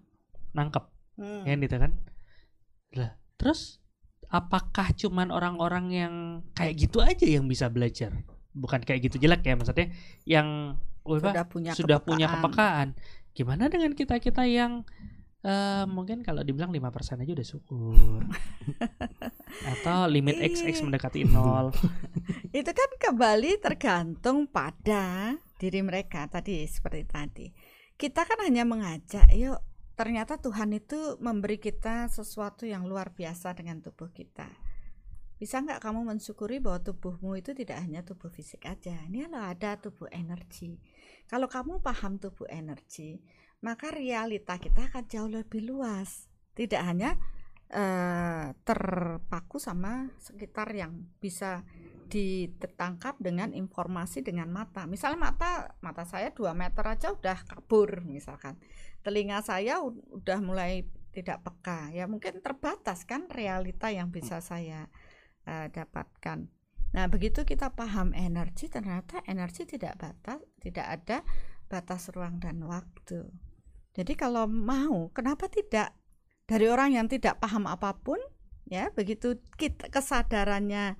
nangkep. 0.54 0.86
Hmm. 1.18 1.44
Ya 1.44 1.58
gitu 1.58 1.76
kan. 1.82 1.92
Lah, 2.96 3.12
terus 3.36 3.82
apakah 4.30 4.94
cuman 4.94 5.34
orang-orang 5.34 5.86
yang 5.92 6.14
kayak 6.54 6.86
gitu 6.86 7.02
aja 7.02 7.26
yang 7.26 7.50
bisa 7.50 7.68
belajar? 7.68 8.14
Bukan 8.56 8.86
kayak 8.86 9.10
gitu 9.10 9.20
jelek 9.20 9.44
ya 9.44 9.58
maksudnya 9.58 9.92
yang 10.24 10.80
sudah 11.06 11.46
punya 11.46 11.72
sudah 11.78 12.00
kepekaan. 12.02 12.10
punya 12.10 12.28
kepekaan. 12.34 12.88
Gimana 13.38 13.70
dengan 13.70 13.92
kita 13.94 14.18
kita 14.18 14.44
yang 14.50 14.84
uh, 15.46 15.86
mungkin 15.86 16.26
kalau 16.26 16.42
dibilang 16.42 16.74
lima 16.74 16.90
persen 16.90 17.22
aja 17.22 17.32
udah 17.32 17.48
syukur 17.48 18.20
atau 19.78 20.10
limit 20.10 20.42
x 20.42 20.66
x 20.66 20.82
iya. 20.82 20.84
mendekati 20.84 21.22
nol 21.30 21.70
itu 22.58 22.72
kan 22.74 22.90
kembali 22.98 23.62
tergantung 23.62 24.50
pada 24.50 25.38
diri 25.62 25.86
mereka 25.86 26.26
tadi 26.28 26.66
seperti 26.66 27.04
tadi 27.06 27.48
kita 27.96 28.26
kan 28.26 28.44
hanya 28.44 28.66
mengajak 28.68 29.30
yuk 29.32 29.62
ternyata 29.96 30.36
Tuhan 30.36 30.76
itu 30.76 31.16
memberi 31.24 31.56
kita 31.56 32.12
sesuatu 32.12 32.68
yang 32.68 32.84
luar 32.84 33.16
biasa 33.16 33.56
dengan 33.56 33.80
tubuh 33.80 34.12
kita 34.12 34.50
bisa 35.36 35.60
nggak 35.60 35.84
kamu 35.84 36.16
mensyukuri 36.16 36.64
bahwa 36.64 36.80
tubuhmu 36.84 37.36
itu 37.40 37.52
tidak 37.52 37.80
hanya 37.84 38.04
tubuh 38.04 38.32
fisik 38.32 38.68
aja 38.68 38.96
ini 39.08 39.28
loh 39.28 39.44
ada 39.44 39.80
tubuh 39.80 40.08
energi 40.12 40.80
kalau 41.26 41.50
kamu 41.50 41.82
paham 41.82 42.22
tubuh 42.22 42.46
energi 42.50 43.22
maka 43.66 43.90
realita 43.90 44.62
kita 44.62 44.94
akan 44.94 45.04
jauh 45.10 45.32
lebih 45.32 45.66
luas. 45.66 46.30
Tidak 46.54 46.82
hanya 46.86 47.18
uh, 47.74 48.54
terpaku 48.62 49.58
sama 49.58 50.14
sekitar 50.22 50.70
yang 50.78 51.10
bisa 51.18 51.66
ditangkap 52.06 53.18
dengan 53.18 53.58
informasi 53.58 54.22
dengan 54.22 54.54
mata. 54.54 54.86
Misalnya 54.86 55.34
mata 55.34 55.52
mata 55.82 56.06
saya 56.06 56.30
2 56.30 56.54
meter 56.54 56.86
aja 56.86 57.10
udah 57.10 57.42
kabur 57.50 58.06
misalkan. 58.06 58.62
Telinga 59.02 59.42
saya 59.42 59.82
udah 59.82 60.40
mulai 60.46 60.86
tidak 61.10 61.42
peka. 61.42 61.90
Ya 61.90 62.06
mungkin 62.06 62.46
terbatas 62.46 63.02
kan 63.10 63.26
realita 63.34 63.90
yang 63.90 64.14
bisa 64.14 64.46
saya 64.46 64.86
uh, 65.50 65.68
dapatkan. 65.74 66.55
Nah, 66.96 67.12
begitu 67.12 67.44
kita 67.44 67.76
paham 67.76 68.16
energi, 68.16 68.72
ternyata 68.72 69.20
energi 69.28 69.68
tidak 69.68 70.00
batas, 70.00 70.40
tidak 70.64 70.88
ada 70.88 71.18
batas 71.68 72.08
ruang 72.16 72.40
dan 72.40 72.64
waktu. 72.64 73.28
Jadi 73.92 74.16
kalau 74.16 74.48
mau, 74.48 75.12
kenapa 75.12 75.52
tidak 75.52 75.92
dari 76.48 76.72
orang 76.72 76.96
yang 76.96 77.12
tidak 77.12 77.44
paham 77.44 77.68
apa 77.68 78.00
pun, 78.00 78.16
ya 78.64 78.96
begitu 78.96 79.44
kita 79.60 79.92
kesadarannya 79.92 80.96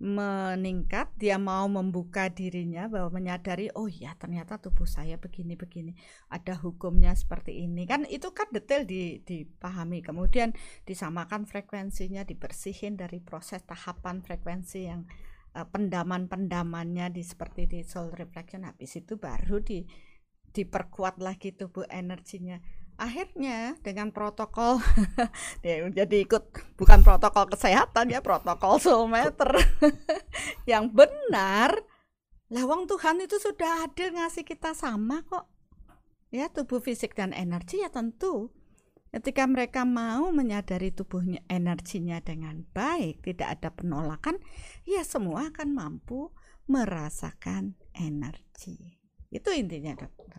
meningkat, 0.00 1.12
dia 1.20 1.36
mau 1.36 1.68
membuka 1.68 2.32
dirinya 2.32 2.88
bahwa 2.88 3.20
menyadari 3.20 3.70
oh 3.78 3.86
ya 3.86 4.16
ternyata 4.18 4.58
tubuh 4.58 4.88
saya 4.88 5.20
begini-begini, 5.20 5.92
ada 6.32 6.56
hukumnya 6.56 7.12
seperti 7.12 7.68
ini. 7.68 7.84
Kan 7.84 8.08
itu 8.08 8.32
kan 8.32 8.48
detail 8.48 8.88
di, 8.88 9.20
dipahami. 9.20 10.00
Kemudian 10.00 10.56
disamakan 10.88 11.44
frekuensinya, 11.44 12.24
dibersihin 12.24 12.96
dari 12.96 13.20
proses 13.20 13.60
tahapan 13.62 14.24
frekuensi 14.24 14.80
yang 14.88 15.04
uh, 15.54 15.66
pendaman-pendamannya 15.70 17.14
di 17.14 17.22
seperti 17.22 17.70
di 17.70 17.80
soul 17.86 18.10
reflection 18.12 18.66
habis 18.66 18.98
itu 18.98 19.16
baru 19.16 19.62
di 19.62 19.86
diperkuat 20.54 21.18
lagi 21.18 21.50
tubuh 21.50 21.86
energinya. 21.90 22.62
Akhirnya 22.94 23.74
dengan 23.82 24.14
protokol 24.14 24.78
jadi 25.98 26.16
ikut 26.22 26.78
bukan 26.78 27.02
protokol 27.02 27.50
kesehatan 27.50 28.06
ya 28.14 28.22
protokol 28.22 28.78
soul 28.78 29.10
meter 29.10 29.50
yang 30.70 30.94
benar 30.94 31.74
lawang 32.54 32.86
Tuhan 32.86 33.18
itu 33.18 33.34
sudah 33.42 33.82
adil 33.90 34.14
ngasih 34.14 34.46
kita 34.46 34.78
sama 34.78 35.26
kok. 35.26 35.50
Ya 36.30 36.50
tubuh 36.50 36.78
fisik 36.78 37.18
dan 37.18 37.34
energi 37.34 37.82
ya 37.82 37.90
tentu 37.90 38.54
ketika 39.14 39.46
mereka 39.46 39.86
mau 39.86 40.34
menyadari 40.34 40.90
tubuhnya 40.90 41.38
energinya 41.46 42.18
dengan 42.18 42.66
baik 42.74 43.22
tidak 43.22 43.60
ada 43.60 43.70
penolakan 43.70 44.42
ya 44.82 45.06
semua 45.06 45.54
akan 45.54 45.70
mampu 45.70 46.34
merasakan 46.66 47.78
energi 47.94 48.98
itu 49.34 49.50
intinya 49.50 49.98
dokter. 49.98 50.38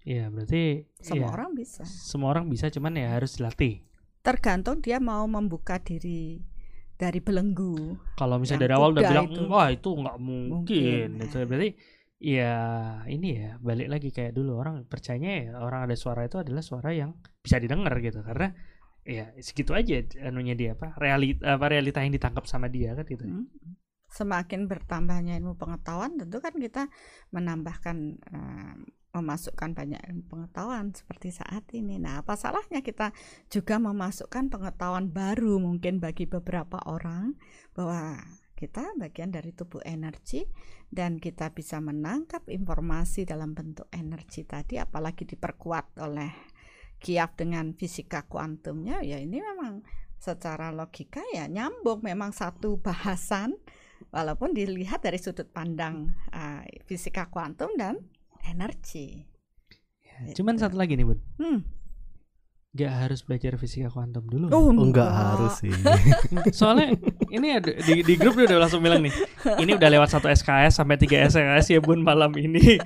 Iya, 0.00 0.32
berarti 0.32 0.88
semua 1.02 1.28
ya, 1.28 1.34
orang 1.36 1.50
bisa. 1.52 1.82
Semua 1.84 2.28
orang 2.32 2.48
bisa, 2.48 2.72
cuman 2.72 2.96
ya 2.96 3.20
harus 3.20 3.36
dilatih. 3.36 3.84
Tergantung 4.24 4.80
dia 4.80 4.96
mau 4.96 5.28
membuka 5.28 5.76
diri 5.76 6.40
dari 6.96 7.20
belenggu. 7.20 7.96
Kalau 8.16 8.40
misalnya 8.40 8.68
dari 8.68 8.74
awal 8.76 8.96
udah 8.96 9.04
bilang, 9.04 9.28
wah 9.48 9.68
itu 9.68 9.92
nggak 9.92 10.18
mungkin, 10.20 11.20
mungkin. 11.20 11.24
itu 11.24 11.36
berarti 11.44 11.70
ya 12.20 12.54
ini 13.08 13.28
ya 13.40 13.50
balik 13.64 13.88
lagi 13.88 14.08
kayak 14.12 14.36
dulu 14.36 14.60
orang 14.60 14.84
percayanya 14.84 15.32
ya 15.40 15.50
orang 15.58 15.88
ada 15.88 15.96
suara 15.96 16.28
itu 16.28 16.36
adalah 16.36 16.60
suara 16.60 16.92
yang 16.92 17.16
bisa 17.40 17.56
didengar 17.56 17.96
gitu 18.04 18.20
karena 18.20 18.52
ya 19.00 19.32
segitu 19.40 19.72
aja 19.72 20.04
anunya 20.20 20.52
dia 20.52 20.76
apa 20.76 20.92
realita 21.00 21.56
apa 21.56 21.66
realita 21.72 22.04
yang 22.04 22.12
ditangkap 22.12 22.44
sama 22.44 22.68
dia 22.68 22.92
kan 22.92 23.08
gitu. 23.08 23.24
Hmm 23.24 23.48
semakin 24.10 24.66
bertambahnya 24.66 25.38
ilmu 25.38 25.54
pengetahuan 25.54 26.18
tentu 26.18 26.42
kan 26.42 26.54
kita 26.58 26.90
menambahkan 27.30 28.18
uh, 28.34 28.74
memasukkan 29.10 29.74
banyak 29.74 29.98
ilmu 30.06 30.22
pengetahuan 30.26 30.94
seperti 30.94 31.34
saat 31.34 31.66
ini. 31.74 31.98
Nah, 31.98 32.22
apa 32.22 32.38
salahnya 32.38 32.82
kita 32.82 33.10
juga 33.50 33.78
memasukkan 33.82 34.50
pengetahuan 34.50 35.10
baru 35.10 35.58
mungkin 35.58 35.98
bagi 35.98 36.30
beberapa 36.30 36.78
orang 36.86 37.34
bahwa 37.74 38.22
kita 38.60 38.92
bagian 39.00 39.32
dari 39.32 39.56
tubuh 39.56 39.80
energi 39.88 40.44
dan 40.92 41.16
kita 41.16 41.56
bisa 41.56 41.80
menangkap 41.80 42.44
informasi 42.52 43.24
dalam 43.24 43.56
bentuk 43.56 43.88
energi 43.88 44.44
tadi 44.44 44.76
apalagi 44.76 45.24
diperkuat 45.24 45.96
oleh 46.04 46.28
kiaf 47.00 47.40
dengan 47.40 47.72
fisika 47.72 48.28
kuantumnya 48.28 49.00
ya 49.00 49.16
ini 49.16 49.40
memang 49.40 49.80
secara 50.20 50.68
logika 50.68 51.24
ya 51.32 51.48
nyambung 51.48 52.04
memang 52.04 52.36
satu 52.36 52.76
bahasan 52.84 53.56
walaupun 54.12 54.52
dilihat 54.52 55.00
dari 55.00 55.16
sudut 55.16 55.48
pandang 55.48 56.12
uh, 56.36 56.60
fisika 56.84 57.32
kuantum 57.32 57.72
dan 57.80 57.96
energi. 58.44 59.24
Ya, 60.04 60.36
cuman 60.36 60.60
satu 60.60 60.76
lagi 60.76 60.96
nih 60.96 61.06
bun. 61.08 61.20
Hmm. 61.40 61.64
Gak 62.70 62.92
harus 63.02 63.26
belajar 63.26 63.58
fisika 63.58 63.90
kuantum 63.90 64.30
dulu. 64.30 64.46
Oh, 64.54 64.70
enggak, 64.70 65.10
harus 65.10 65.58
sih. 65.58 65.74
Soalnya 66.54 66.94
ini 67.26 67.58
ada 67.58 67.74
di, 67.74 68.06
di 68.06 68.14
grup 68.14 68.38
udah 68.38 68.62
langsung 68.62 68.78
bilang 68.78 69.02
nih, 69.02 69.10
ini 69.58 69.74
udah 69.74 69.90
lewat 69.90 70.14
satu 70.14 70.30
SKS 70.30 70.78
sampai 70.78 70.94
tiga 70.94 71.18
SKS 71.26 71.74
ya 71.74 71.82
bun 71.82 72.06
malam 72.06 72.30
ini. 72.38 72.78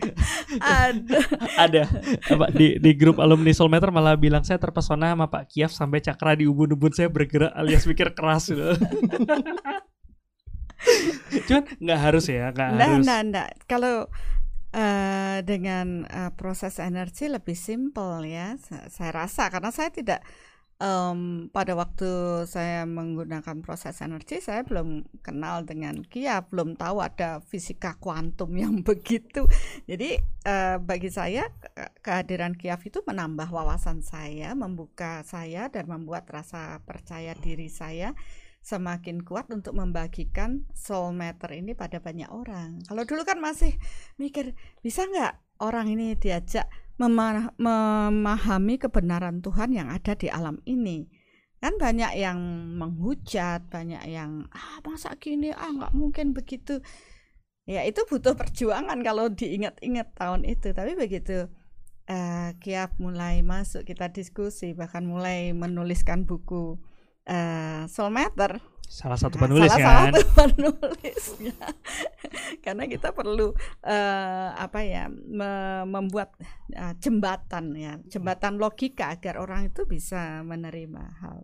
ada. 0.64 1.20
ada. 1.61 1.85
Apa, 2.32 2.49
di 2.49 2.80
di 2.80 2.97
grup 2.97 3.20
alumni 3.20 3.53
Soulmeter 3.53 3.93
malah 3.93 4.16
bilang 4.16 4.41
saya 4.41 4.57
terpesona 4.57 5.12
sama 5.12 5.28
Pak 5.28 5.53
Kiaf 5.53 5.76
sampai 5.76 6.01
cakra 6.01 6.32
di 6.32 6.49
ubun-ubun 6.49 6.97
saya 6.97 7.12
bergerak 7.12 7.53
alias 7.53 7.85
mikir 7.85 8.16
keras 8.16 8.49
gitu. 8.49 8.64
Cuman 11.45 11.64
nggak 11.76 12.01
harus 12.01 12.24
ya, 12.24 12.49
nggak 12.57 12.68
harus. 12.72 13.05
Nggak, 13.05 13.20
nggak. 13.28 13.49
Kalau 13.68 14.09
uh, 14.74 15.38
dengan 15.46 16.04
uh, 16.10 16.34
proses 16.34 16.82
energi 16.82 17.30
lebih 17.30 17.54
simpel 17.54 18.26
ya, 18.26 18.58
saya 18.90 19.10
rasa 19.14 19.46
karena 19.48 19.70
saya 19.70 19.94
tidak 19.94 20.20
um, 20.82 21.48
pada 21.54 21.78
waktu 21.78 22.42
saya 22.50 22.82
menggunakan 22.88 23.62
proses 23.62 23.94
energi 24.02 24.42
saya 24.42 24.66
belum 24.66 25.06
kenal 25.22 25.62
dengan 25.62 26.02
Kia, 26.02 26.42
belum 26.42 26.74
tahu 26.74 26.98
ada 26.98 27.38
fisika 27.44 27.94
kuantum 28.02 28.50
yang 28.62 28.82
begitu. 28.82 29.46
Jadi 29.86 30.18
uh, 30.46 30.82
bagi 30.82 31.10
saya 31.10 31.46
kehadiran 32.02 32.58
Kia 32.58 32.78
itu 32.80 33.00
menambah 33.06 33.48
wawasan 33.50 34.02
saya, 34.02 34.52
membuka 34.58 35.22
saya 35.24 35.70
dan 35.70 35.86
membuat 35.86 36.26
rasa 36.28 36.82
percaya 36.82 37.32
diri 37.38 37.70
saya 37.70 38.12
semakin 38.64 39.20
kuat 39.20 39.52
untuk 39.52 39.76
membagikan 39.76 40.64
soul 40.72 41.12
matter 41.12 41.52
ini 41.52 41.76
pada 41.76 42.00
banyak 42.00 42.32
orang. 42.32 42.80
Kalau 42.88 43.04
dulu 43.04 43.20
kan 43.28 43.36
masih 43.36 43.76
mikir 44.16 44.56
bisa 44.80 45.04
nggak 45.04 45.36
orang 45.60 45.92
ini 45.92 46.16
diajak 46.16 46.72
memahami 46.96 48.80
kebenaran 48.80 49.44
Tuhan 49.44 49.76
yang 49.76 49.92
ada 49.92 50.16
di 50.16 50.32
alam 50.32 50.64
ini. 50.64 51.04
Kan 51.60 51.76
banyak 51.76 52.16
yang 52.16 52.40
menghujat, 52.80 53.68
banyak 53.68 54.00
yang 54.08 54.48
ah 54.48 54.80
masa 54.80 55.12
gini 55.20 55.52
ah 55.52 55.68
nggak 55.68 55.92
mungkin 55.92 56.32
begitu. 56.32 56.80
Ya 57.68 57.84
itu 57.84 58.00
butuh 58.08 58.32
perjuangan 58.32 58.96
kalau 59.04 59.28
diingat-ingat 59.28 60.16
tahun 60.16 60.48
itu. 60.48 60.72
Tapi 60.72 60.96
begitu 60.96 61.52
uh, 62.08 62.50
Kiap 62.60 62.96
mulai 62.96 63.44
masuk 63.44 63.84
kita 63.84 64.08
diskusi 64.12 64.72
bahkan 64.72 65.04
mulai 65.04 65.52
menuliskan 65.52 66.24
buku 66.24 66.80
uh, 67.28 67.84
Soulmeter 67.88 68.60
salah 68.94 69.18
satu 69.18 69.36
nah, 69.40 69.42
penulis 69.48 69.70
salah 69.74 69.82
kan? 69.82 70.12
satu 70.14 70.22
penulisnya. 70.38 71.58
Karena 72.62 72.84
kita 72.86 73.10
perlu 73.10 73.50
uh, 73.84 74.48
apa 74.54 74.86
ya 74.86 75.10
me 75.10 75.82
membuat 75.88 76.36
uh, 76.78 76.94
jembatan 77.02 77.74
ya. 77.74 77.98
Jembatan 78.06 78.60
logika 78.60 79.10
agar 79.10 79.42
orang 79.42 79.72
itu 79.72 79.82
bisa 79.88 80.46
menerima 80.46 81.02
hal 81.24 81.42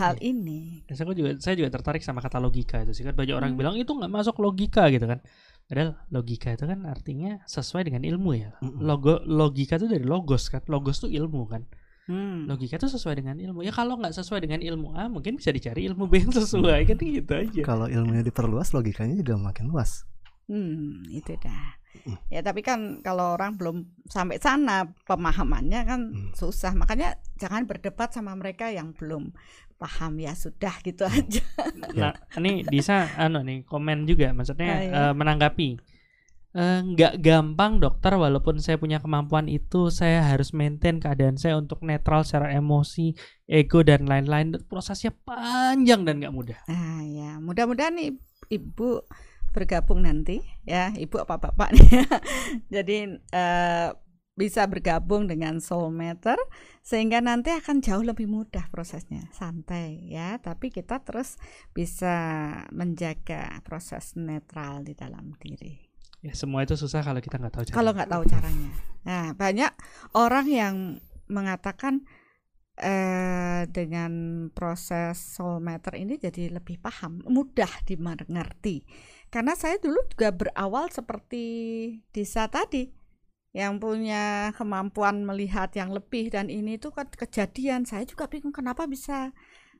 hal 0.00 0.14
iya. 0.18 0.32
ini. 0.32 0.86
Dan 0.88 0.94
saya 0.96 1.12
juga 1.12 1.36
saya 1.36 1.54
juga 1.60 1.68
tertarik 1.68 2.00
sama 2.00 2.24
kata 2.24 2.40
logika 2.40 2.80
itu 2.80 2.96
sih 2.96 3.04
kan. 3.04 3.12
Banyak 3.12 3.36
orang 3.36 3.52
hmm. 3.52 3.60
bilang 3.60 3.74
itu 3.76 3.92
nggak 3.92 4.08
masuk 4.08 4.40
logika 4.40 4.88
gitu 4.88 5.04
kan. 5.04 5.20
Padahal 5.68 6.00
logika 6.08 6.56
itu 6.56 6.64
kan 6.64 6.88
artinya 6.88 7.44
sesuai 7.44 7.92
dengan 7.92 8.00
ilmu 8.08 8.30
ya. 8.32 8.56
Logo 8.64 9.20
logika 9.28 9.76
itu 9.76 9.92
dari 9.92 10.08
logos 10.08 10.48
kan. 10.48 10.64
Logos 10.64 11.04
itu 11.04 11.20
ilmu 11.20 11.44
kan 11.44 11.68
Hmm. 12.08 12.48
Logika 12.48 12.80
itu 12.80 12.88
sesuai 12.88 13.20
dengan 13.20 13.36
ilmu. 13.36 13.60
Ya 13.60 13.68
kalau 13.68 14.00
nggak 14.00 14.16
sesuai 14.16 14.40
dengan 14.40 14.64
ilmu 14.64 14.96
A, 14.96 15.12
mungkin 15.12 15.36
bisa 15.36 15.52
dicari 15.52 15.84
ilmu 15.92 16.08
B 16.08 16.24
yang 16.24 16.32
sesuai 16.32 16.88
kan 16.88 16.96
gitu 16.96 17.32
aja. 17.36 17.60
Kalau 17.68 17.84
ilmunya 17.84 18.24
diperluas, 18.24 18.72
logikanya 18.72 19.12
juga 19.20 19.36
makin 19.36 19.68
luas. 19.68 20.08
Hmm, 20.48 21.04
itu 21.12 21.36
dah. 21.36 21.76
Hmm. 22.08 22.16
Ya 22.32 22.40
tapi 22.40 22.64
kan 22.64 23.04
kalau 23.04 23.36
orang 23.36 23.60
belum 23.60 23.84
sampai 24.08 24.40
sana 24.40 24.88
pemahamannya 25.04 25.80
kan 25.84 26.00
hmm. 26.08 26.32
susah. 26.32 26.72
Makanya 26.72 27.20
jangan 27.36 27.68
berdebat 27.68 28.16
sama 28.16 28.32
mereka 28.32 28.72
yang 28.72 28.96
belum 28.96 29.36
paham 29.76 30.16
ya 30.18 30.32
sudah 30.32 30.80
gitu 30.80 31.04
hmm. 31.04 31.12
aja. 31.12 31.44
Nah, 31.92 32.12
ini 32.40 32.64
bisa 32.64 33.12
anu 33.20 33.44
nih 33.44 33.68
komen 33.68 34.08
juga 34.08 34.32
maksudnya 34.32 34.72
ah, 34.72 34.80
iya. 34.80 34.92
uh, 34.96 35.14
menanggapi 35.14 35.76
nggak 36.56 37.14
uh, 37.14 37.20
gampang 37.20 37.76
dokter 37.76 38.16
walaupun 38.16 38.56
saya 38.56 38.80
punya 38.80 39.04
kemampuan 39.04 39.52
itu 39.52 39.92
saya 39.92 40.24
harus 40.24 40.56
maintain 40.56 40.96
keadaan 40.96 41.36
saya 41.36 41.60
untuk 41.60 41.84
netral 41.84 42.24
secara 42.24 42.56
emosi 42.56 43.12
ego 43.44 43.84
dan 43.84 44.08
lain-lain. 44.08 44.56
Prosesnya 44.64 45.12
panjang 45.12 46.08
dan 46.08 46.24
nggak 46.24 46.32
mudah. 46.32 46.58
Ah 46.64 47.04
ya. 47.04 47.36
Mudah-mudahan 47.44 48.00
ibu 48.48 48.88
bergabung 49.52 50.08
nanti 50.08 50.40
ya. 50.64 50.88
Ibu 50.96 51.20
apa 51.28 51.36
bapak 51.36 51.76
nih 51.76 51.88
jadi 52.74 53.20
uh, 53.36 53.92
bisa 54.32 54.64
bergabung 54.70 55.26
dengan 55.26 55.58
soulmeter 55.58 56.38
sehingga 56.80 57.18
nanti 57.20 57.52
akan 57.52 57.84
jauh 57.84 58.00
lebih 58.00 58.24
mudah 58.24 58.72
prosesnya. 58.72 59.28
Santai 59.36 60.08
ya. 60.08 60.40
Tapi 60.40 60.72
kita 60.72 61.04
terus 61.04 61.36
bisa 61.76 62.16
menjaga 62.72 63.60
proses 63.68 64.16
netral 64.16 64.80
di 64.80 64.96
dalam 64.96 65.36
diri 65.36 65.87
Ya 66.18 66.34
semua 66.34 66.66
itu 66.66 66.74
susah 66.74 67.06
kalau 67.06 67.22
kita 67.22 67.38
nggak 67.38 67.54
tahu 67.54 67.64
caranya. 67.66 67.78
Kalau 67.78 67.90
nggak 67.94 68.10
tahu 68.10 68.24
caranya. 68.26 68.70
Nah 69.06 69.24
banyak 69.38 69.72
orang 70.18 70.46
yang 70.50 70.74
mengatakan 71.30 72.02
eh, 72.78 73.66
dengan 73.70 74.12
proses 74.50 75.18
soul 75.18 75.62
matter 75.62 75.94
ini 75.94 76.18
jadi 76.18 76.50
lebih 76.50 76.82
paham, 76.82 77.22
mudah 77.26 77.70
dimengerti. 77.86 78.82
Karena 79.28 79.54
saya 79.54 79.76
dulu 79.78 80.00
juga 80.10 80.32
berawal 80.32 80.88
seperti 80.88 81.44
Disa 82.10 82.48
tadi, 82.48 82.88
yang 83.56 83.80
punya 83.80 84.52
kemampuan 84.54 85.24
melihat 85.24 85.72
yang 85.72 85.90
lebih 85.90 86.28
dan 86.28 86.52
ini 86.52 86.76
tuh 86.76 86.92
kan 86.92 87.08
kejadian 87.08 87.88
saya 87.88 88.04
juga 88.04 88.28
bingung 88.28 88.52
kenapa 88.52 88.84
bisa 88.84 89.32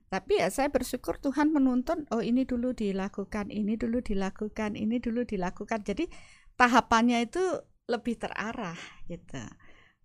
tapi 0.08 0.40
ya 0.40 0.48
saya 0.48 0.72
bersyukur 0.72 1.20
Tuhan 1.20 1.52
menuntun 1.52 2.08
oh 2.08 2.24
ini 2.24 2.48
dulu 2.48 2.72
dilakukan 2.72 3.52
ini 3.52 3.76
dulu 3.76 4.00
dilakukan 4.00 4.72
ini 4.72 4.96
dulu 4.96 5.28
dilakukan. 5.28 5.84
Jadi 5.84 6.08
tahapannya 6.56 7.28
itu 7.28 7.44
lebih 7.88 8.16
terarah 8.16 8.78
gitu. 9.08 9.40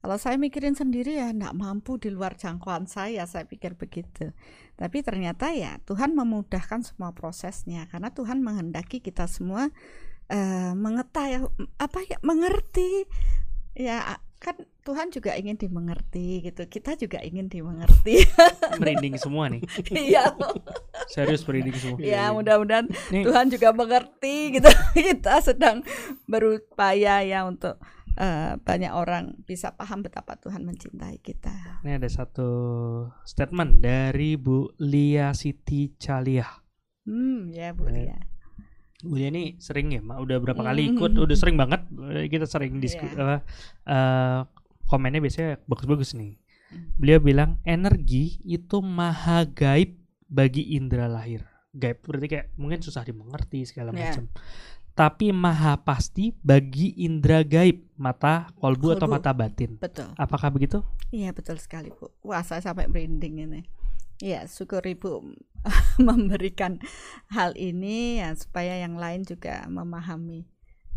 Kalau 0.04 0.20
saya 0.20 0.36
mikirin 0.36 0.76
sendiri 0.76 1.16
ya 1.16 1.32
enggak 1.32 1.56
mampu 1.56 1.95
di 1.95 2.12
luar 2.12 2.36
jangkauan 2.36 2.84
saya 2.91 3.24
saya 3.24 3.47
pikir 3.47 3.80
begitu. 3.80 4.36
Tapi 4.76 4.99
ternyata 4.99 5.56
ya 5.56 5.80
Tuhan 5.88 6.12
memudahkan 6.12 6.84
semua 6.84 7.16
prosesnya 7.16 7.88
karena 7.88 8.12
Tuhan 8.12 8.43
menghendaki 8.43 8.99
kita 8.99 9.32
semua 9.32 9.72
uh, 10.28 10.74
mengetahui 10.76 11.47
apa 11.80 11.99
ya 12.04 12.20
mengerti 12.20 13.08
ya 13.80 14.20
kan 14.44 14.60
Tuhan 14.84 15.08
juga 15.16 15.32
ingin 15.39 15.56
dimengerti 15.56 16.44
gitu. 16.44 16.68
Kita 16.68 17.00
juga 17.00 17.24
ingin 17.24 17.48
dimengerti. 17.48 18.28
Merinding 18.84 19.16
semua 19.16 19.48
nih. 19.48 19.64
Iya. 19.96 20.36
Serius 21.08 21.48
merinding 21.48 21.80
semua. 21.80 21.98
Ya 22.04 22.36
mudah-mudahan 22.36 22.91
Tuhan 23.08 23.48
juga 23.48 23.72
mengerti 23.72 24.60
gitu. 24.60 24.68
Kita 25.00 25.39
sedang 25.39 25.80
berupaya 26.28 27.24
ya 27.24 27.48
untuk 27.48 27.80
uh, 28.20 28.60
banyak 28.60 28.91
orang 28.91 29.39
bisa 29.48 29.72
paham 29.72 30.04
betapa 30.04 30.36
Tuhan 30.36 30.68
mencintai 30.68 31.24
kita. 31.24 31.80
Ini 31.88 32.04
ada 32.04 32.10
satu 32.12 32.52
statement 33.24 33.80
dari 33.80 34.36
Bu 34.36 34.76
Lia 34.84 35.32
Siti 35.32 35.96
Caliah. 35.96 36.60
Hmm, 37.08 37.56
ya 37.56 37.72
Bu 37.72 37.88
Lia. 37.88 38.32
Bu 39.04 39.20
Lia 39.20 39.28
ini 39.28 39.60
sering 39.60 39.91
ya, 39.91 39.99
mak 39.99 40.24
udah 40.24 40.39
berapa 40.39 40.64
kali 40.64 40.95
ikut, 40.95 41.12
udah 41.20 41.36
sering 41.36 41.60
banget 41.60 41.84
kita 42.32 42.47
sering 42.47 42.80
diskusi 42.80 43.12
yeah. 43.20 43.43
uh, 43.84 44.47
komennya 44.88 45.20
biasanya 45.20 45.60
bagus-bagus 45.68 46.16
nih. 46.16 46.39
Hmm. 46.72 46.95
Beliau 46.95 47.20
bilang 47.20 47.60
energi 47.68 48.39
itu 48.47 48.80
maha 48.80 49.43
gaib 49.43 49.99
bagi 50.32 50.80
indera 50.80 51.12
lahir. 51.12 51.43
Gaib 51.76 51.99
berarti 51.99 52.28
kayak 52.32 52.47
mungkin 52.56 52.80
susah 52.80 53.04
dimengerti 53.04 53.68
segala 53.68 53.91
yeah. 53.91 54.16
macam 54.16 54.32
tapi 54.93 55.34
maha 55.34 55.82
pasti 55.82 56.38
bagi 56.45 56.93
indera 57.01 57.41
gaib 57.41 57.82
mata 57.97 58.54
kolbu, 58.62 58.93
kolbu 58.93 58.97
atau 59.01 59.08
mata 59.10 59.34
batin. 59.34 59.82
Betul. 59.82 60.14
Apakah 60.14 60.54
begitu? 60.54 60.86
Iya 61.10 61.34
betul 61.34 61.58
sekali 61.58 61.89
bu. 61.89 62.14
Wah 62.22 62.45
saya 62.45 62.62
sampai 62.62 62.86
merinding 62.86 63.49
ini. 63.49 63.62
Ya 64.22 64.45
syukur 64.45 64.86
ibu 64.86 65.34
memberikan 66.07 66.80
hal 67.32 67.55
ini 67.55 68.20
ya 68.20 68.36
supaya 68.36 68.80
yang 68.80 68.99
lain 68.99 69.24
juga 69.24 69.64
memahami. 69.68 70.47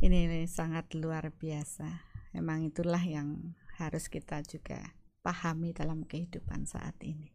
Ini, 0.03 0.29
ini 0.29 0.41
sangat 0.45 0.93
luar 0.93 1.33
biasa. 1.33 1.89
Memang 2.37 2.69
itulah 2.69 3.01
yang 3.01 3.57
harus 3.81 4.13
kita 4.13 4.45
juga 4.45 4.93
pahami 5.25 5.73
dalam 5.73 6.05
kehidupan 6.05 6.69
saat 6.69 6.95
ini. 7.01 7.33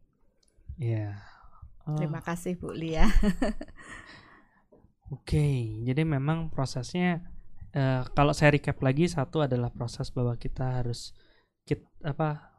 Iya. 0.77 1.17
Oh. 1.89 1.97
Terima 1.97 2.21
kasih 2.21 2.61
Bu 2.61 2.69
Lia. 2.71 3.09
Oke, 5.11 5.75
jadi 5.83 6.07
memang 6.07 6.53
prosesnya 6.53 7.19
uh, 7.75 8.07
kalau 8.15 8.31
saya 8.31 8.55
recap 8.55 8.79
lagi 8.79 9.11
satu 9.11 9.43
adalah 9.43 9.73
proses 9.73 10.07
bahwa 10.13 10.37
kita 10.39 10.79
harus 10.79 11.11
kita 11.67 11.83
apa 12.05 12.50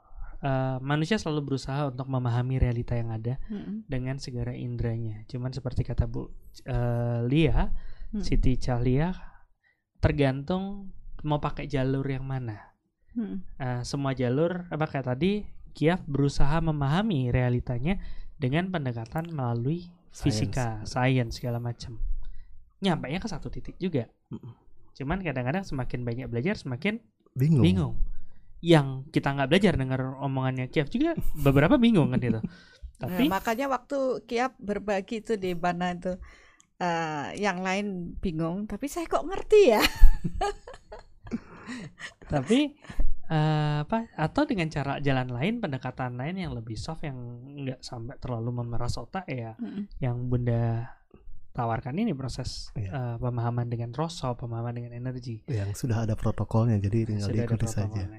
uh, 0.42 0.76
manusia 0.82 1.16
selalu 1.16 1.54
berusaha 1.54 1.88
untuk 1.88 2.06
memahami 2.10 2.58
realita 2.58 2.98
yang 2.98 3.14
ada 3.14 3.38
mm-hmm. 3.48 3.88
dengan 3.88 4.18
segala 4.18 4.52
indranya. 4.52 5.24
Cuman 5.30 5.54
seperti 5.54 5.86
kata 5.86 6.04
Bu 6.10 6.26
uh, 6.26 7.24
Lia, 7.24 7.70
mm-hmm. 7.70 8.22
Siti 8.22 8.58
Cahlia 8.58 9.14
tergantung 10.02 10.90
mau 11.22 11.38
pakai 11.38 11.70
jalur 11.70 12.04
yang 12.04 12.26
mana. 12.26 12.74
Mm-hmm. 13.14 13.38
Uh, 13.56 13.82
semua 13.86 14.12
jalur 14.12 14.66
apa 14.68 14.84
kayak 14.90 15.08
tadi 15.08 15.46
Kiaf 15.72 16.04
berusaha 16.04 16.60
memahami 16.60 17.32
realitanya 17.32 17.96
dengan 18.36 18.68
pendekatan 18.68 19.32
melalui 19.32 19.88
fisika, 20.12 20.84
sains 20.84 21.40
segala 21.40 21.56
macam 21.56 21.96
nyampe 22.82 23.06
nya 23.08 23.22
ke 23.22 23.30
satu 23.30 23.48
titik 23.48 23.78
juga. 23.78 24.10
Cuman 24.98 25.22
kadang-kadang 25.22 25.62
semakin 25.62 26.02
banyak 26.02 26.26
belajar 26.26 26.58
semakin 26.58 26.98
bingung. 27.38 27.64
bingung. 27.64 27.94
Yang 28.62 29.10
kita 29.10 29.34
nggak 29.34 29.48
belajar 29.50 29.74
dengar 29.74 30.00
omongannya 30.22 30.70
Kiaf 30.70 30.88
juga 30.88 31.18
beberapa 31.34 31.76
bingung 31.76 32.14
kan 32.14 32.22
itu. 32.22 32.40
Tapi 33.02 33.26
nah, 33.26 33.42
makanya 33.42 33.66
waktu 33.66 34.22
Kiaf 34.30 34.54
berbagi 34.62 35.26
itu 35.26 35.34
di 35.34 35.58
mana 35.58 35.90
itu 35.90 36.14
uh, 36.78 37.34
yang 37.34 37.58
lain 37.58 38.14
bingung, 38.22 38.70
tapi 38.70 38.86
saya 38.86 39.10
kok 39.10 39.26
ngerti 39.26 39.74
ya. 39.74 39.82
tapi 42.32 42.72
uh, 43.28 43.84
apa 43.84 44.08
atau 44.16 44.42
dengan 44.48 44.68
cara 44.72 44.98
jalan 44.98 45.28
lain 45.32 45.60
pendekatan 45.60 46.16
lain 46.16 46.36
yang 46.36 46.52
lebih 46.56 46.76
soft 46.80 47.04
yang 47.04 47.18
nggak 47.44 47.80
sampai 47.84 48.16
terlalu 48.18 48.62
memeras 48.62 48.96
otak 48.96 49.28
ya 49.28 49.52
mm 49.56 49.68
-hmm. 49.68 49.84
yang 50.00 50.16
bunda 50.28 50.88
tawarkan 51.52 52.00
ini 52.00 52.16
proses 52.16 52.72
iya. 52.74 52.90
uh, 52.92 53.16
pemahaman 53.20 53.68
dengan 53.68 53.92
rosol, 53.92 54.34
pemahaman 54.36 54.72
dengan 54.72 54.92
energi. 54.96 55.44
Yang 55.48 55.84
sudah 55.84 56.08
ada 56.08 56.16
protokolnya, 56.16 56.80
jadi 56.80 57.04
tinggal 57.04 57.28
sudah 57.28 57.44
diikuti 57.44 57.66
saja. 57.68 58.02
Oke. 58.08 58.16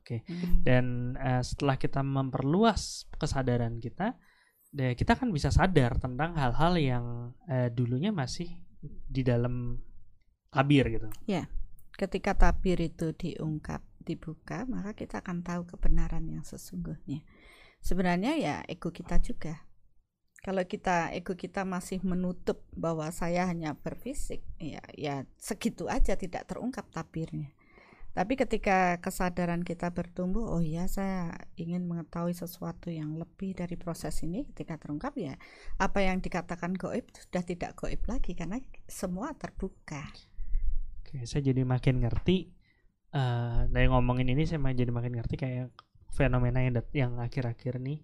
Okay. 0.00 0.18
Hmm. 0.28 0.60
Dan 0.60 0.84
uh, 1.16 1.40
setelah 1.40 1.80
kita 1.80 2.04
memperluas 2.04 3.08
kesadaran 3.16 3.80
kita, 3.80 4.16
kita 4.74 5.14
kan 5.14 5.30
bisa 5.30 5.54
sadar 5.54 6.02
tentang 6.02 6.34
hal-hal 6.34 6.74
yang 6.74 7.04
uh, 7.46 7.70
dulunya 7.70 8.10
masih 8.10 8.50
di 8.84 9.22
dalam 9.22 9.78
tabir 10.50 10.86
gitu. 10.90 11.08
Ya, 11.30 11.46
ketika 11.94 12.34
tabir 12.34 12.82
itu 12.82 13.14
diungkap, 13.14 13.80
dibuka, 14.02 14.66
maka 14.68 14.92
kita 14.92 15.22
akan 15.22 15.40
tahu 15.46 15.64
kebenaran 15.64 16.26
yang 16.26 16.44
sesungguhnya. 16.44 17.24
Sebenarnya 17.80 18.32
ya 18.36 18.56
ego 18.66 18.90
kita 18.90 19.20
juga 19.20 19.62
kalau 20.44 20.60
kita 20.68 21.16
ego 21.16 21.32
kita 21.32 21.64
masih 21.64 22.04
menutup 22.04 22.60
bahwa 22.76 23.08
saya 23.08 23.48
hanya 23.48 23.72
berfisik 23.80 24.44
ya 24.60 24.84
ya 24.92 25.24
segitu 25.40 25.88
aja 25.88 26.20
tidak 26.20 26.44
terungkap 26.44 26.84
tabirnya 26.92 27.48
tapi 28.14 28.38
ketika 28.38 29.02
kesadaran 29.02 29.66
kita 29.66 29.90
bertumbuh 29.90 30.46
oh 30.46 30.62
ya 30.62 30.86
saya 30.86 31.34
ingin 31.58 31.82
mengetahui 31.90 32.30
sesuatu 32.30 32.86
yang 32.86 33.18
lebih 33.18 33.58
dari 33.58 33.74
proses 33.74 34.22
ini 34.22 34.46
ketika 34.54 34.78
terungkap 34.78 35.18
ya 35.18 35.34
apa 35.82 35.98
yang 35.98 36.22
dikatakan 36.22 36.78
goib 36.78 37.10
sudah 37.10 37.42
tidak 37.42 37.74
goib 37.74 37.98
lagi 38.06 38.38
karena 38.38 38.62
semua 38.86 39.34
terbuka. 39.34 40.06
Oke 41.02 41.26
saya 41.26 41.42
jadi 41.42 41.66
makin 41.66 42.06
ngerti 42.06 42.54
uh, 43.18 43.66
dari 43.66 43.90
ngomongin 43.90 44.30
ini 44.30 44.46
saya 44.46 44.62
jadi 44.62 44.94
makin 44.94 45.18
ngerti 45.18 45.34
kayak 45.34 45.74
fenomena 46.14 46.62
yang 46.62 46.78
yang 46.94 47.12
akhir-akhir 47.18 47.82
nih 47.82 47.98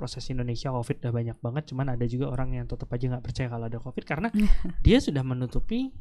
proses 0.00 0.24
Indonesia 0.32 0.72
COVID 0.72 1.04
udah 1.04 1.12
banyak 1.12 1.38
banget, 1.44 1.62
cuman 1.68 1.92
ada 1.92 2.04
juga 2.08 2.32
orang 2.32 2.56
yang 2.56 2.64
tetap 2.64 2.88
aja 2.88 3.12
nggak 3.12 3.24
percaya 3.28 3.52
kalau 3.52 3.68
ada 3.68 3.76
COVID 3.76 4.04
karena 4.08 4.28
dia 4.86 4.96
sudah 4.96 5.20
menutupi 5.20 5.92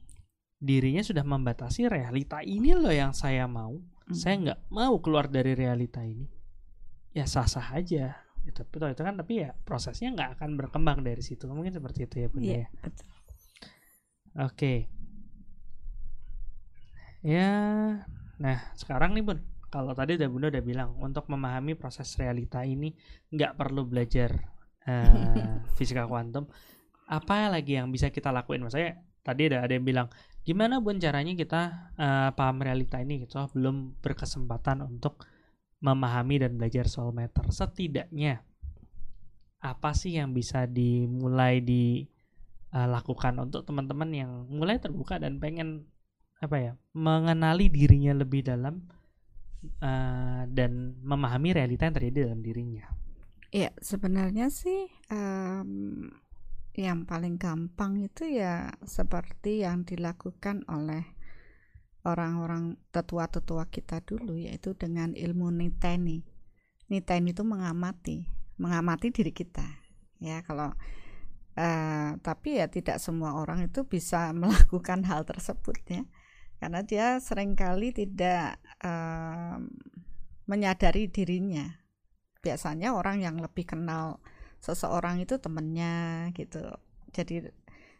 dirinya 0.59 1.03
sudah 1.03 1.23
membatasi 1.23 1.91
realita 1.91 2.39
ini 2.39 2.71
loh 2.75 2.91
yang 2.91 3.11
saya 3.11 3.43
mau. 3.51 3.75
Hmm. 4.07 4.15
Saya 4.15 4.35
nggak 4.39 4.59
mau 4.71 4.95
keluar 5.03 5.27
dari 5.27 5.51
realita 5.55 5.99
ini. 5.99 6.27
Ya 7.11 7.27
sah-sah 7.27 7.75
aja. 7.75 8.15
Ya, 8.47 8.51
tapi 8.55 8.79
itu 8.79 9.03
kan 9.03 9.19
tapi 9.19 9.43
ya 9.43 9.51
prosesnya 9.67 10.15
nggak 10.15 10.39
akan 10.39 10.55
berkembang 10.55 11.03
dari 11.03 11.19
situ. 11.19 11.43
Mungkin 11.47 11.75
seperti 11.75 12.07
itu 12.07 12.15
ya 12.23 12.27
Bunda 12.31 12.47
yeah, 12.47 12.55
ya. 12.55 12.67
Oke. 14.39 14.55
Okay. 14.55 14.79
Ya, 17.19 17.51
nah 18.39 18.57
sekarang 18.79 19.11
nih 19.11 19.27
Bun, 19.27 19.43
kalau 19.69 19.93
tadi 19.93 20.17
udah 20.17 20.29
bunda 20.29 20.47
udah 20.49 20.65
bilang 20.65 20.89
untuk 20.97 21.29
memahami 21.29 21.77
proses 21.77 22.09
realita 22.17 22.65
ini 22.65 22.93
nggak 23.29 23.53
perlu 23.53 23.85
belajar 23.85 24.33
uh, 24.89 25.61
fisika 25.77 26.09
kuantum. 26.09 26.49
Apa 27.09 27.49
lagi 27.49 27.77
yang 27.77 27.89
bisa 27.93 28.09
kita 28.09 28.33
lakuin? 28.33 28.65
Maksudnya 28.65 29.01
tadi 29.21 29.49
ada 29.49 29.65
ada 29.65 29.73
yang 29.73 29.85
bilang 29.85 30.07
gimana 30.41 30.81
bun 30.81 30.97
caranya 30.97 31.33
kita 31.37 31.93
uh, 31.97 32.29
paham 32.33 32.65
realita 32.65 32.97
ini? 33.01 33.25
Gitu. 33.25 33.37
Belum 33.53 33.93
berkesempatan 34.01 34.85
untuk 34.85 35.25
memahami 35.79 36.43
dan 36.43 36.59
belajar 36.59 36.91
soal 36.91 37.15
meter 37.15 37.47
setidaknya 37.47 38.43
apa 39.59 39.91
sih 39.91 40.15
yang 40.15 40.31
bisa 40.31 40.67
dimulai 40.67 41.59
dilakukan 41.59 43.33
uh, 43.39 43.43
untuk 43.47 43.63
teman-teman 43.67 44.09
yang 44.11 44.31
mulai 44.47 44.79
terbuka 44.79 45.19
dan 45.19 45.39
pengen 45.39 45.87
apa 46.39 46.55
ya 46.55 46.71
mengenali 46.95 47.67
dirinya 47.67 48.15
lebih 48.15 48.47
dalam 48.47 48.87
uh, 49.81 50.43
dan 50.47 50.99
memahami 51.03 51.55
realita 51.55 51.87
yang 51.87 51.95
terjadi 51.95 52.17
dalam 52.29 52.41
dirinya. 52.43 52.85
Ya 53.49 53.73
sebenarnya 53.81 54.53
sih 54.53 54.87
um, 55.09 56.05
yang 56.77 57.03
paling 57.09 57.41
gampang 57.41 57.97
itu 57.99 58.29
ya 58.29 58.71
seperti 58.85 59.65
yang 59.65 59.83
dilakukan 59.83 60.63
oleh 60.69 61.03
orang-orang 62.05 62.79
tetua-tetua 62.93 63.67
kita 63.67 63.99
dulu 64.05 64.37
yaitu 64.37 64.77
dengan 64.77 65.11
ilmu 65.17 65.51
niteni. 65.51 66.23
Niteni 66.89 67.35
itu 67.35 67.43
mengamati, 67.43 68.25
mengamati 68.61 69.11
diri 69.11 69.33
kita. 69.33 69.65
Ya 70.21 70.45
kalau 70.45 70.71
uh, 71.57 72.11
tapi 72.21 72.61
ya 72.61 72.69
tidak 72.71 73.01
semua 73.01 73.35
orang 73.35 73.67
itu 73.67 73.83
bisa 73.83 74.31
melakukan 74.39 75.03
hal 75.09 75.25
tersebut 75.27 75.77
ya 75.89 76.03
karena 76.59 76.83
dia 76.83 77.17
sering 77.23 77.55
kali 77.55 77.95
tidak 77.95 78.59
um, 78.83 79.71
menyadari 80.45 81.07
dirinya. 81.07 81.65
Biasanya 82.43 82.95
orang 82.95 83.23
yang 83.23 83.39
lebih 83.39 83.67
kenal 83.67 84.19
seseorang 84.59 85.23
itu 85.23 85.39
temennya 85.39 86.29
gitu. 86.35 86.63
Jadi 87.15 87.47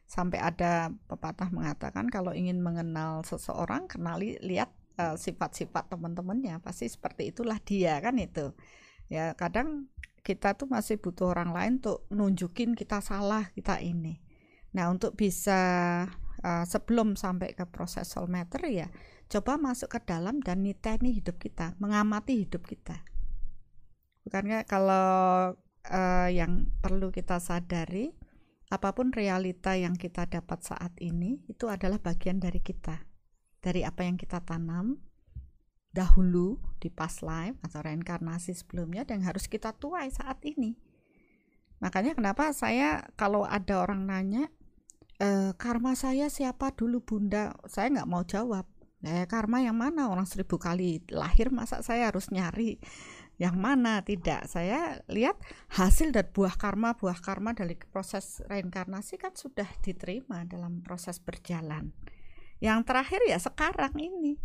sampai 0.04 0.40
ada 0.44 0.92
pepatah 1.08 1.48
mengatakan 1.56 2.12
kalau 2.12 2.36
ingin 2.36 2.60
mengenal 2.60 3.24
seseorang 3.24 3.88
kenali 3.88 4.36
lihat 4.44 4.74
uh, 5.00 5.16
sifat-sifat 5.16 5.96
teman-temannya 5.96 6.60
pasti 6.60 6.92
seperti 6.92 7.32
itulah 7.32 7.58
dia 7.64 7.96
kan 8.04 8.20
itu. 8.20 8.52
Ya 9.08 9.34
kadang 9.40 9.88
kita 10.22 10.54
tuh 10.60 10.68
masih 10.68 11.00
butuh 11.00 11.32
orang 11.32 11.56
lain 11.56 11.74
untuk 11.80 12.06
nunjukin 12.12 12.76
kita 12.76 13.00
salah 13.00 13.50
kita 13.56 13.80
ini. 13.80 14.20
Nah 14.76 14.92
untuk 14.92 15.16
bisa 15.16 15.62
uh, 16.44 16.66
sebelum 16.66 17.16
sampai 17.16 17.56
ke 17.56 17.66
proses 17.70 18.10
soul 18.10 18.28
matter 18.28 18.64
ya 18.68 18.88
coba 19.30 19.62
masuk 19.62 19.94
ke 19.94 20.00
dalam 20.10 20.42
dan 20.42 20.66
niteni 20.66 21.14
hidup 21.14 21.38
kita 21.38 21.78
mengamati 21.78 22.44
hidup 22.44 22.66
kita. 22.66 23.06
Bukannya 24.26 24.66
kalau 24.66 25.54
uh, 25.86 26.30
yang 26.30 26.74
perlu 26.82 27.14
kita 27.14 27.38
sadari 27.38 28.14
apa 28.70 28.94
pun 28.94 29.10
realita 29.10 29.74
yang 29.74 29.98
kita 29.98 30.30
dapat 30.30 30.62
saat 30.62 30.94
ini 31.02 31.42
itu 31.50 31.70
adalah 31.70 31.98
bagian 31.98 32.38
dari 32.38 32.62
kita. 32.62 33.06
Dari 33.60 33.82
apa 33.86 34.06
yang 34.06 34.16
kita 34.16 34.42
tanam 34.46 35.02
dahulu 35.90 36.62
di 36.78 36.94
past 36.94 37.26
life 37.26 37.58
atau 37.66 37.82
reinkarnasi 37.82 38.54
sebelumnya 38.54 39.04
dan 39.06 39.26
harus 39.26 39.50
kita 39.50 39.74
tuai 39.74 40.14
saat 40.14 40.38
ini. 40.46 40.78
Makanya 41.82 42.14
kenapa 42.14 42.54
saya 42.54 43.10
kalau 43.18 43.48
ada 43.48 43.82
orang 43.82 44.06
nanya 44.06 44.54
e, 45.20 45.54
karma 45.60 45.94
saya 45.94 46.32
siapa 46.32 46.72
dulu 46.74 47.04
bunda? 47.04 47.54
Saya 47.68 47.92
nggak 47.92 48.10
mau 48.10 48.24
jawab. 48.24 48.66
Eh 49.04 49.28
karma 49.28 49.64
yang 49.64 49.76
mana? 49.76 50.08
Orang 50.12 50.28
seribu 50.28 50.60
kali 50.60 51.04
lahir 51.12 51.52
masa 51.52 51.80
saya 51.84 52.12
harus 52.12 52.32
nyari 52.32 52.80
yang 53.40 53.56
mana? 53.56 54.04
Tidak. 54.04 54.48
Saya 54.52 55.00
lihat 55.08 55.40
hasil 55.72 56.12
dan 56.12 56.28
buah 56.32 56.60
karma 56.60 57.00
buah 57.00 57.20
karma 57.24 57.56
dari 57.56 57.80
proses 57.80 58.44
reinkarnasi 58.52 59.16
kan 59.16 59.32
sudah 59.36 59.68
diterima 59.80 60.44
dalam 60.44 60.84
proses 60.84 61.24
berjalan. 61.24 61.96
Yang 62.60 62.80
terakhir 62.92 63.22
ya 63.28 63.40
sekarang 63.40 63.96
ini. 63.96 64.36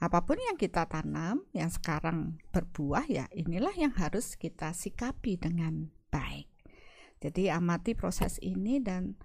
Apa 0.00 0.24
pun 0.24 0.40
yang 0.40 0.56
kita 0.56 0.88
tanam 0.88 1.44
yang 1.52 1.68
sekarang 1.68 2.40
berbuah 2.56 3.04
ya 3.04 3.28
inilah 3.36 3.74
yang 3.76 3.92
harus 3.92 4.32
kita 4.38 4.72
sikapi 4.72 5.36
dengan 5.36 5.92
baik. 6.08 6.48
Jadi 7.20 7.52
amati 7.52 7.92
proses 7.92 8.40
ini 8.40 8.80
dan 8.80 9.20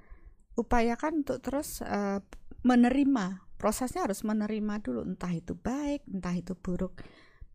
upayakan 0.56 1.23
untuk 1.23 1.44
terus 1.44 1.84
uh, 1.84 2.23
menerima. 2.65 3.45
Prosesnya 3.56 4.07
harus 4.07 4.23
menerima 4.27 4.84
dulu. 4.84 5.03
Entah 5.07 5.32
itu 5.32 5.56
baik 5.56 6.03
entah 6.11 6.36
itu 6.36 6.56
buruk. 6.60 6.99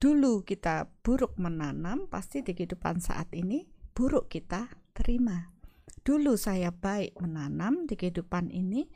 Dulu 0.01 0.49
kita 0.49 0.89
buruk 1.05 1.37
menanam 1.37 2.09
pasti 2.09 2.41
di 2.41 2.57
kehidupan 2.57 3.05
saat 3.05 3.29
ini 3.37 3.69
buruk 3.93 4.33
kita 4.33 4.73
terima. 4.97 5.53
Dulu 6.01 6.41
saya 6.41 6.73
baik 6.73 7.21
menanam 7.21 7.85
di 7.85 8.01
kehidupan 8.01 8.49
ini 8.49 8.89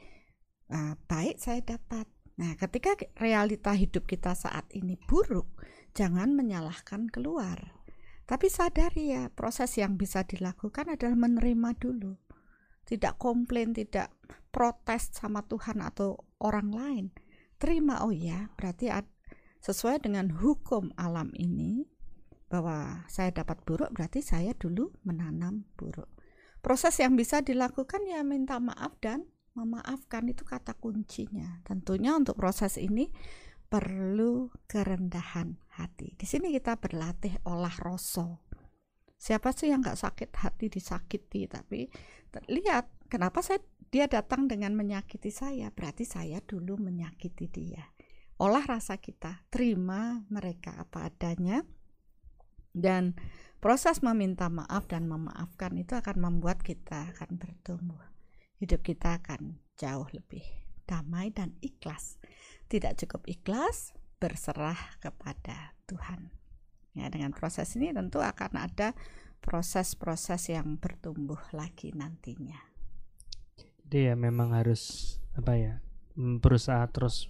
uh, 0.73 0.97
baik 1.05 1.37
saya 1.37 1.61
dapat. 1.61 2.09
Nah 2.41 2.57
ketika 2.57 2.97
realita 3.21 3.77
hidup 3.77 4.09
kita 4.09 4.33
saat 4.33 4.65
ini 4.73 4.97
buruk 4.97 5.61
jangan 5.93 6.33
menyalahkan 6.33 7.13
keluar. 7.13 7.85
Tapi 8.25 8.49
sadari 8.49 9.13
ya 9.13 9.29
proses 9.29 9.77
yang 9.77 10.01
bisa 10.01 10.25
dilakukan 10.25 10.89
adalah 10.89 11.29
menerima 11.29 11.77
dulu 11.77 12.24
tidak 12.85 13.17
komplain, 13.21 13.73
tidak 13.73 14.13
protes 14.53 15.11
sama 15.13 15.43
Tuhan 15.45 15.83
atau 15.83 16.21
orang 16.41 16.69
lain. 16.71 17.07
Terima, 17.59 18.05
oh 18.05 18.13
ya, 18.13 18.53
berarti 18.55 18.93
sesuai 19.65 20.05
dengan 20.05 20.29
hukum 20.29 20.93
alam 21.01 21.33
ini 21.41 21.89
bahwa 22.53 23.03
saya 23.11 23.35
dapat 23.35 23.65
buruk 23.67 23.91
berarti 23.91 24.23
saya 24.23 24.53
dulu 24.55 24.93
menanam 25.03 25.67
buruk. 25.75 26.07
Proses 26.63 26.97
yang 27.03 27.19
bisa 27.19 27.43
dilakukan 27.43 28.05
ya 28.07 28.23
minta 28.23 28.63
maaf 28.63 28.95
dan 29.03 29.27
memaafkan 29.59 30.29
itu 30.31 30.47
kata 30.47 30.77
kuncinya. 30.79 31.65
Tentunya 31.67 32.15
untuk 32.15 32.39
proses 32.39 32.79
ini 32.79 33.11
perlu 33.67 34.55
kerendahan 34.71 35.59
hati. 35.75 36.15
Di 36.15 36.27
sini 36.29 36.55
kita 36.55 36.79
berlatih 36.79 37.43
olah 37.43 37.75
rasa. 37.83 38.39
Siapa 39.25 39.57
sih 39.57 39.73
yang 39.73 39.81
nggak 39.81 39.97
sakit 40.05 40.31
hati 40.37 40.69
disakiti? 40.69 41.49
Tapi 41.49 41.89
lihat 42.53 43.09
kenapa 43.09 43.41
saya 43.41 43.65
dia 43.89 44.05
datang 44.05 44.45
dengan 44.53 44.77
menyakiti 44.77 45.33
saya? 45.33 45.73
Berarti 45.73 46.05
saya 46.05 46.45
dulu 46.45 46.77
menyakiti 46.77 47.49
dia. 47.49 47.89
Olah 48.37 48.69
rasa 48.69 49.01
kita 49.01 49.49
terima 49.49 50.21
mereka 50.29 50.77
apa 50.77 51.09
adanya 51.09 51.65
dan 52.77 53.17
proses 53.65 54.05
meminta 54.05 54.53
maaf 54.53 54.93
dan 54.93 55.09
memaafkan 55.09 55.73
itu 55.81 55.97
akan 55.97 56.21
membuat 56.21 56.61
kita 56.61 57.17
akan 57.17 57.41
bertumbuh. 57.41 58.05
Hidup 58.61 58.85
kita 58.85 59.25
akan 59.25 59.57
jauh 59.81 60.05
lebih 60.13 60.45
damai 60.85 61.33
dan 61.33 61.57
ikhlas. 61.65 62.21
Tidak 62.69 62.93
cukup 63.01 63.25
ikhlas 63.25 63.97
berserah 64.21 65.01
kepada 65.01 65.73
Tuhan 65.89 66.44
ya 66.95 67.11
dengan 67.11 67.35
proses 67.35 67.69
ini 67.75 67.91
tentu 67.91 68.23
akan 68.23 68.53
ada 68.55 68.95
proses-proses 69.45 70.49
yang 70.49 70.81
bertumbuh 70.81 71.39
lagi 71.53 71.93
nantinya. 71.93 72.57
Jadi 73.85 74.09
ya 74.09 74.15
memang 74.17 74.57
harus 74.57 75.15
apa 75.37 75.59
ya 75.59 75.75
berusaha 76.17 76.87
terus 76.89 77.29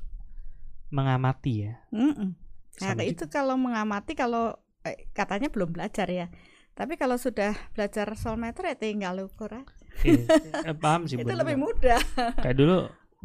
mengamati 0.94 1.66
ya. 1.66 1.74
Mm 1.90 2.12
-mm. 2.14 2.30
Nah 2.84 3.02
itu 3.02 3.26
kalau 3.26 3.58
mengamati 3.58 4.14
kalau 4.14 4.54
eh, 4.86 5.10
katanya 5.10 5.50
belum 5.50 5.74
belajar 5.74 6.06
ya. 6.06 6.30
Tapi 6.74 6.98
kalau 6.98 7.18
sudah 7.18 7.54
belajar 7.74 8.14
soul 8.18 8.38
meter 8.38 8.66
ya 8.66 8.76
tinggal 8.78 9.18
ukur 9.26 9.62
aja. 9.62 9.74
Iya, 10.02 10.26
eh, 10.70 10.74
paham 10.74 11.06
sih. 11.06 11.18
itu 11.22 11.34
lebih 11.34 11.54
mudah. 11.54 12.02
Kayak 12.42 12.56
dulu 12.58 12.78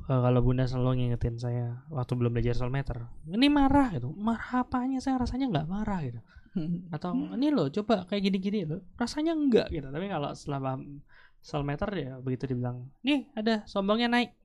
eh, 0.10 0.20
kalau 0.26 0.40
bunda 0.42 0.66
selalu 0.66 1.06
ngingetin 1.06 1.38
saya 1.38 1.86
waktu 1.94 2.18
belum 2.18 2.34
belajar 2.34 2.58
soul 2.58 2.74
meter, 2.74 3.06
ini 3.30 3.48
marah 3.48 3.94
gitu. 3.94 4.10
Marah 4.18 4.66
apanya? 4.66 4.98
Saya 4.98 5.22
rasanya 5.22 5.46
nggak 5.54 5.68
marah 5.70 6.02
gitu. 6.02 6.20
atau 6.96 7.14
ini 7.38 7.54
loh 7.54 7.70
coba 7.70 8.10
kayak 8.10 8.30
gini-gini 8.30 8.66
loh 8.66 8.82
rasanya 8.98 9.38
enggak 9.38 9.70
gitu 9.70 9.86
tapi 9.90 10.10
kalau 10.10 10.34
setelah 10.34 10.60
paham 10.62 11.02
soal 11.40 11.64
meter 11.64 11.90
ya 11.96 12.12
begitu 12.20 12.52
dibilang 12.52 12.90
nih 13.06 13.30
ada 13.38 13.64
sombongnya 13.70 14.12
naik 14.12 14.36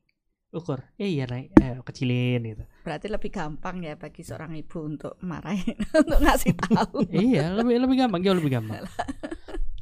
ukur 0.55 0.87
eh 0.95 1.11
iya 1.11 1.27
naik 1.27 1.51
eh, 1.59 1.83
kecilin 1.83 2.41
gitu 2.47 2.65
berarti 2.87 3.07
lebih 3.11 3.31
gampang 3.35 3.83
ya 3.83 3.99
bagi 3.99 4.23
seorang 4.23 4.55
ibu 4.55 4.79
untuk 4.87 5.19
marahin 5.27 5.75
untuk 6.01 6.19
ngasih 6.23 6.55
tahu 6.55 7.03
iya 7.27 7.51
lebih 7.51 7.83
lebih 7.83 8.07
gampang 8.07 8.23
jauh 8.23 8.39
lebih 8.39 8.55
gampang 8.55 8.87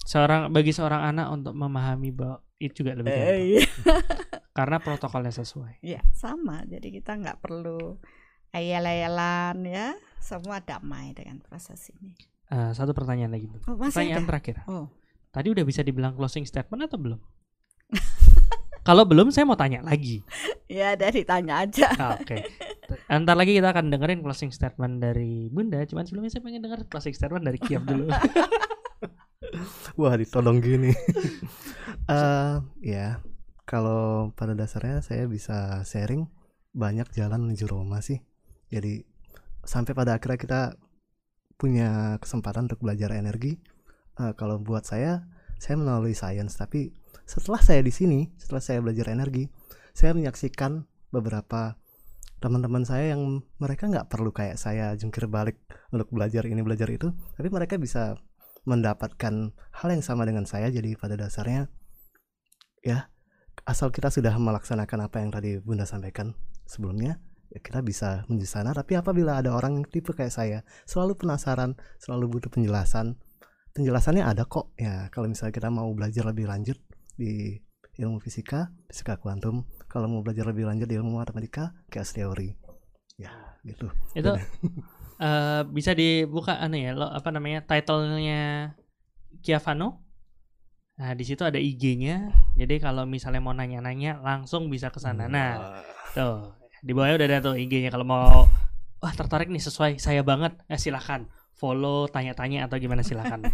seorang 0.09 0.49
bagi 0.49 0.73
seorang 0.73 1.13
anak 1.13 1.29
untuk 1.29 1.53
memahami 1.53 2.11
bahwa 2.17 2.41
itu 2.57 2.81
juga 2.81 2.97
lebih 2.97 3.13
eh, 3.13 3.17
gampang 3.21 3.37
eh, 3.37 3.41
iya. 3.45 3.65
Karena 4.53 4.77
protokolnya 4.81 5.33
sesuai 5.33 5.81
ya 5.81 6.05
sama 6.13 6.65
jadi 6.69 6.89
kita 6.93 7.17
nggak 7.17 7.41
perlu 7.41 7.97
ayel-ayelan 8.53 9.65
ya 9.65 9.97
semua 10.23 10.63
damai 10.63 11.13
dengan 11.17 11.43
proses 11.43 11.91
ini. 11.99 12.15
Uh, 12.53 12.71
satu 12.77 12.93
pertanyaan 12.93 13.33
lagi, 13.33 13.49
Oh, 13.65 13.81
pertanyaan 13.81 14.23
ada? 14.23 14.29
terakhir. 14.29 14.61
Oh. 14.69 14.93
Tadi 15.33 15.49
udah 15.49 15.65
bisa 15.65 15.81
dibilang 15.81 16.13
closing 16.13 16.45
statement 16.45 16.85
atau 16.85 17.01
belum? 17.01 17.21
Kalau 18.87 19.09
belum, 19.09 19.33
saya 19.33 19.49
mau 19.49 19.57
tanya 19.57 19.81
lagi. 19.81 20.21
ya, 20.69 20.93
dari 20.93 21.25
tanya 21.25 21.65
aja. 21.65 21.89
Ah, 21.97 22.21
oke. 22.21 22.29
Okay. 22.29 22.45
Antar 23.09 23.41
lagi 23.41 23.57
kita 23.57 23.73
akan 23.73 23.89
dengerin 23.89 24.21
closing 24.21 24.53
statement 24.53 25.01
dari 25.01 25.49
Bunda. 25.49 25.81
Cuman 25.89 26.05
sebelumnya 26.05 26.29
saya 26.29 26.45
pengen 26.45 26.61
denger 26.61 26.85
closing 26.93 27.17
statement 27.17 27.47
dari 27.49 27.57
Kiam 27.57 27.89
dulu. 27.89 28.13
Wah, 30.01 30.15
ditolong 30.19 30.61
gini. 30.61 30.93
uh, 32.11 32.61
ya, 32.85 33.23
kalau 33.73 34.37
pada 34.37 34.53
dasarnya 34.53 35.01
saya 35.01 35.25
bisa 35.25 35.81
sharing 35.89 36.29
banyak 36.77 37.09
jalan 37.17 37.49
menuju 37.49 37.65
Roma 37.65 38.05
sih. 38.05 38.21
Jadi 38.69 39.01
sampai 39.65 39.97
pada 39.97 40.21
akhirnya 40.21 40.37
kita 40.37 40.61
punya 41.57 42.21
kesempatan 42.21 42.69
untuk 42.69 42.85
belajar 42.85 43.15
energi 43.15 43.57
uh, 44.19 44.35
kalau 44.35 44.59
buat 44.59 44.83
saya 44.83 45.25
saya 45.63 45.79
melalui 45.79 46.11
sains 46.11 46.59
tapi 46.59 46.91
setelah 47.23 47.63
saya 47.63 47.87
di 47.87 47.95
sini 47.95 48.35
setelah 48.35 48.59
saya 48.59 48.83
belajar 48.83 49.15
energi 49.15 49.47
saya 49.95 50.11
menyaksikan 50.11 50.83
beberapa 51.15 51.79
teman-teman 52.43 52.83
saya 52.83 53.15
yang 53.15 53.47
mereka 53.63 53.87
nggak 53.87 54.11
perlu 54.11 54.35
kayak 54.35 54.59
saya 54.59 54.99
jungkir 54.99 55.31
balik 55.31 55.63
untuk 55.95 56.11
belajar 56.11 56.43
ini 56.51 56.67
belajar 56.67 56.91
itu 56.91 57.15
tapi 57.39 57.47
mereka 57.47 57.79
bisa 57.79 58.19
mendapatkan 58.67 59.55
hal 59.55 59.89
yang 59.95 60.03
sama 60.03 60.27
dengan 60.27 60.51
saya 60.51 60.67
jadi 60.67 60.99
pada 60.99 61.15
dasarnya 61.15 61.71
ya 62.83 63.12
asal 63.63 63.95
kita 63.95 64.11
sudah 64.11 64.35
melaksanakan 64.37 65.07
apa 65.07 65.17
yang 65.23 65.31
tadi 65.31 65.63
bunda 65.63 65.87
sampaikan 65.87 66.35
sebelumnya 66.67 67.23
ya 67.53 67.61
kita 67.61 67.85
bisa 67.85 68.25
menuju 68.27 68.49
sana. 68.49 68.73
Tapi 68.73 68.97
apabila 68.97 69.39
ada 69.39 69.53
orang 69.53 69.81
yang 69.83 69.87
tipe 69.87 70.17
kayak 70.17 70.33
saya 70.33 70.59
selalu 70.89 71.21
penasaran 71.21 71.77
selalu 72.01 72.39
butuh 72.39 72.51
penjelasan 72.51 73.21
penjelasannya 73.77 74.25
ada 74.25 74.49
kok. 74.49 74.73
Ya 74.81 75.13
kalau 75.13 75.29
misalnya 75.29 75.53
kita 75.53 75.69
mau 75.69 75.89
belajar 75.93 76.25
lebih 76.29 76.49
lanjut 76.49 76.81
di 77.17 77.61
ilmu 78.01 78.25
fisika 78.25 78.73
fisika 78.89 79.21
kuantum 79.21 79.69
kalau 79.85 80.09
mau 80.09 80.25
belajar 80.25 80.49
lebih 80.49 80.65
lanjut 80.65 80.89
di 80.89 80.97
ilmu 80.97 81.21
matematika 81.21 81.77
chaos 81.93 82.17
teori 82.17 82.57
ya 83.21 83.31
gitu. 83.69 83.93
Itu 84.17 84.33
eh, 85.21 85.63
bisa 85.69 85.93
dibuka 85.93 86.57
aneh 86.57 86.89
ya 86.89 86.93
lo 86.97 87.07
apa 87.13 87.29
namanya 87.29 87.69
titlenya 87.69 88.73
Kiavano 89.43 90.12
nah 91.03 91.19
di 91.19 91.27
situ 91.27 91.43
ada 91.43 91.59
IG-nya 91.59 92.31
jadi 92.55 92.79
kalau 92.79 93.03
misalnya 93.03 93.43
mau 93.43 93.51
nanya-nanya 93.51 94.23
langsung 94.23 94.71
bisa 94.71 94.87
ke 94.95 95.03
sana. 95.03 95.27
Nah 95.27 95.83
tuh 96.15 96.55
di 96.79 96.95
bawahnya 96.95 97.19
udah 97.19 97.27
ada 97.27 97.39
tuh 97.43 97.55
IG-nya 97.59 97.91
kalau 97.91 98.07
mau 98.07 98.47
wah 99.03 99.13
tertarik 99.19 99.51
nih 99.51 99.59
sesuai 99.59 99.99
saya 99.99 100.23
banget. 100.23 100.55
Eh, 100.71 100.79
silahkan. 100.79 101.27
Follow 101.59 102.07
tanya-tanya 102.07 102.71
atau 102.71 102.79
gimana 102.79 103.03
silahkan. 103.03 103.43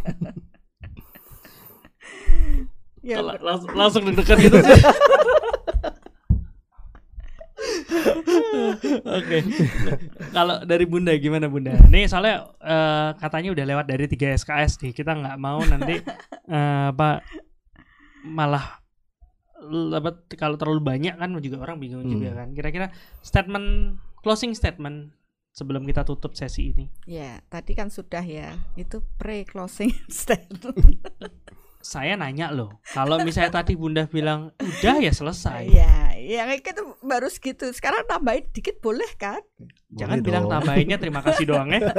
Ya, 2.98 3.22
Kalau 3.22 3.38
langsung, 3.38 3.70
langsung 3.78 4.02
deg-degan 4.10 4.38
gitu 4.42 4.58
Oke. 9.04 9.38
Kalau 10.30 10.62
dari 10.62 10.84
Bunda 10.84 11.12
gimana 11.14 11.46
Bunda? 11.46 11.74
Nih 11.86 12.06
soalnya 12.06 12.48
eh, 12.60 13.10
katanya 13.18 13.50
udah 13.52 13.64
lewat 13.66 13.86
dari 13.86 14.06
3 14.06 14.38
SKS 14.38 14.72
nih. 14.80 14.92
Kita 14.92 15.12
nggak 15.12 15.36
mau 15.36 15.58
nanti 15.62 15.98
eh, 16.48 16.86
apa 16.90 17.22
malah 18.24 18.78
apa 19.68 20.10
kalau 20.38 20.54
terlalu 20.54 20.80
banyak 20.80 21.14
kan 21.14 21.34
juga 21.40 21.58
orang 21.60 21.78
bingung 21.78 22.06
Hmm. 22.06 22.14
juga 22.14 22.30
kan. 22.38 22.54
Kira-kira 22.54 22.86
statement 23.20 23.98
closing 24.22 24.54
statement 24.54 25.12
sebelum 25.50 25.82
kita 25.82 26.06
tutup 26.06 26.38
sesi 26.38 26.70
ini. 26.70 26.86
ya, 27.04 27.42
tadi 27.50 27.74
kan 27.74 27.90
sudah 27.90 28.22
ya. 28.22 28.54
Itu 28.74 29.02
pre-closing 29.18 29.90
statement. 30.12 30.78
Saya 31.78 32.18
nanya 32.18 32.50
loh, 32.50 32.82
kalau 32.90 33.22
misalnya 33.22 33.62
tadi 33.62 33.78
Bunda 33.78 34.04
bilang 34.04 34.50
udah 34.58 34.96
ya 34.98 35.12
selesai. 35.14 35.70
Ya, 35.70 36.12
ya 36.18 36.42
kayak 36.44 36.66
gitu 36.66 36.82
baru 37.00 37.30
segitu. 37.30 37.70
Sekarang 37.70 38.02
tambahin 38.04 38.50
dikit 38.50 38.82
boleh 38.82 39.08
kan? 39.14 39.40
Jangan 39.94 40.18
Boleh 40.20 40.26
bilang 40.26 40.44
dong. 40.50 40.52
tambahinnya 40.58 40.98
terima 40.98 41.22
kasih 41.22 41.46
doang 41.46 41.70
ya. 41.70 41.80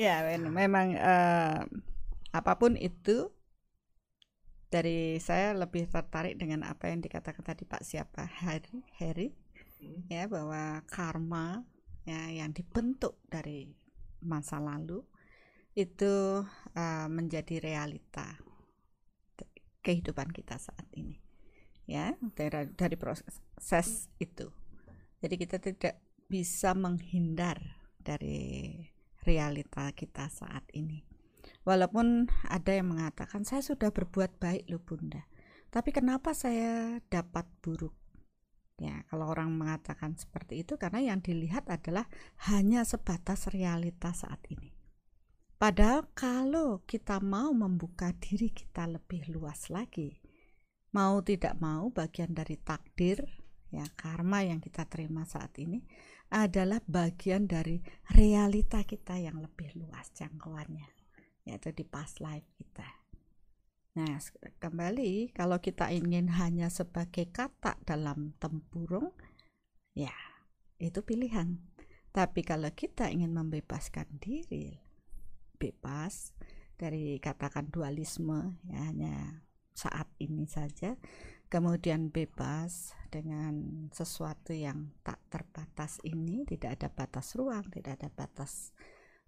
Ya, 0.00 0.24
men- 0.26 0.50
memang 0.50 0.96
eh, 0.96 1.58
apa 2.32 2.52
pun 2.58 2.74
itu 2.74 3.30
dari 4.70 5.18
saya 5.18 5.52
lebih 5.54 5.86
tertarik 5.90 6.38
dengan 6.38 6.62
apa 6.62 6.88
yang 6.88 7.02
dikatakan 7.02 7.42
tadi 7.42 7.66
Pak 7.66 7.82
siapa 7.82 8.22
Harry, 8.42 8.80
Harry 8.98 9.28
ya 10.08 10.26
bahwa 10.30 10.80
karma 10.88 11.62
ya 12.02 12.30
yang 12.32 12.50
dibentuk 12.50 13.18
dari 13.28 13.70
masa 14.22 14.56
lalu 14.58 15.04
itu 15.74 16.44
eh, 16.74 17.08
menjadi 17.08 17.62
realita 17.62 18.36
kehidupan 19.80 20.28
kita 20.30 20.60
saat 20.60 20.84
ini 20.92 21.30
ya 21.90 22.14
dari, 22.38 22.70
dari 22.78 22.94
proses 22.94 24.06
itu. 24.22 24.46
Jadi 25.20 25.34
kita 25.34 25.58
tidak 25.58 25.98
bisa 26.30 26.72
menghindar 26.78 27.58
dari 27.98 28.78
realita 29.26 29.90
kita 29.92 30.30
saat 30.30 30.64
ini. 30.72 31.02
Walaupun 31.66 32.30
ada 32.48 32.72
yang 32.72 32.94
mengatakan 32.94 33.44
saya 33.44 33.60
sudah 33.60 33.92
berbuat 33.92 34.38
baik 34.40 34.70
loh 34.70 34.80
bunda. 34.80 35.26
Tapi 35.68 35.90
kenapa 35.92 36.32
saya 36.32 37.02
dapat 37.10 37.44
buruk? 37.60 37.92
Ya 38.80 39.04
kalau 39.12 39.28
orang 39.28 39.52
mengatakan 39.52 40.16
seperti 40.16 40.64
itu 40.64 40.80
karena 40.80 41.12
yang 41.12 41.20
dilihat 41.20 41.68
adalah 41.68 42.08
hanya 42.48 42.80
sebatas 42.88 43.52
realita 43.52 44.16
saat 44.16 44.40
ini 44.48 44.79
padahal 45.60 46.08
kalau 46.16 46.80
kita 46.88 47.20
mau 47.20 47.52
membuka 47.52 48.16
diri 48.16 48.48
kita 48.48 48.88
lebih 48.88 49.28
luas 49.28 49.68
lagi 49.68 50.16
mau 50.96 51.20
tidak 51.20 51.60
mau 51.60 51.92
bagian 51.92 52.32
dari 52.32 52.56
takdir 52.56 53.20
ya 53.68 53.84
karma 53.92 54.40
yang 54.40 54.58
kita 54.58 54.88
terima 54.88 55.28
saat 55.28 55.52
ini 55.60 55.84
adalah 56.32 56.80
bagian 56.88 57.44
dari 57.44 57.78
realita 58.16 58.82
kita 58.88 59.20
yang 59.20 59.38
lebih 59.38 59.76
luas 59.76 60.08
jangkauannya 60.16 61.00
yaitu 61.44 61.72
di 61.72 61.82
past 61.82 62.20
life 62.22 62.46
kita. 62.54 62.86
Nah, 63.98 64.22
kembali 64.62 65.34
kalau 65.34 65.58
kita 65.58 65.90
ingin 65.90 66.30
hanya 66.38 66.70
sebagai 66.70 67.26
kata 67.34 67.74
dalam 67.82 68.38
tempurung, 68.38 69.10
ya 69.98 70.14
itu 70.78 71.02
pilihan. 71.02 71.58
Tapi 72.14 72.46
kalau 72.46 72.70
kita 72.70 73.10
ingin 73.10 73.34
membebaskan 73.34 74.06
diri, 74.22 74.78
bebas 75.60 76.32
dari 76.80 77.20
katakan 77.20 77.68
dualisme, 77.68 78.56
ya 78.64 78.88
hanya 78.88 79.44
saat 79.76 80.08
ini 80.16 80.48
saja, 80.48 80.96
kemudian 81.52 82.08
bebas 82.08 82.96
dengan 83.12 83.86
sesuatu 83.92 84.56
yang 84.56 84.88
tak 85.04 85.20
terbatas 85.28 86.00
ini, 86.08 86.48
tidak 86.48 86.80
ada 86.80 86.88
batas 86.88 87.36
ruang, 87.36 87.68
tidak 87.68 88.00
ada 88.00 88.08
batas 88.08 88.72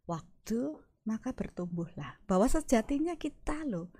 waktu, 0.08 0.80
maka 1.04 1.36
bertumbuhlah. 1.36 2.24
Bahwa 2.24 2.48
sejatinya 2.48 3.20
kita 3.20 3.68
loh 3.68 3.92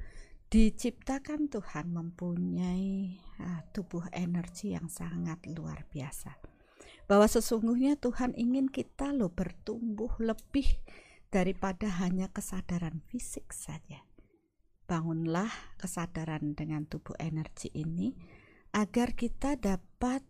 diciptakan 0.52 1.48
Tuhan 1.48 1.92
mempunyai 1.92 3.20
ah, 3.40 3.64
tubuh 3.72 4.04
energi 4.12 4.72
yang 4.72 4.88
sangat 4.88 5.44
luar 5.48 5.88
biasa. 5.88 6.36
Bahwa 7.04 7.28
sesungguhnya 7.28 8.00
Tuhan 8.00 8.32
ingin 8.36 8.68
kita 8.68 9.12
loh 9.12 9.32
bertumbuh 9.32 10.12
lebih 10.20 10.68
daripada 11.32 11.88
hanya 12.04 12.28
kesadaran 12.28 13.00
fisik 13.08 13.56
saja. 13.56 14.04
Bangunlah 14.84 15.48
kesadaran 15.80 16.52
dengan 16.52 16.84
tubuh 16.84 17.16
energi 17.16 17.72
ini 17.72 18.12
agar 18.76 19.16
kita 19.16 19.56
dapat 19.56 20.20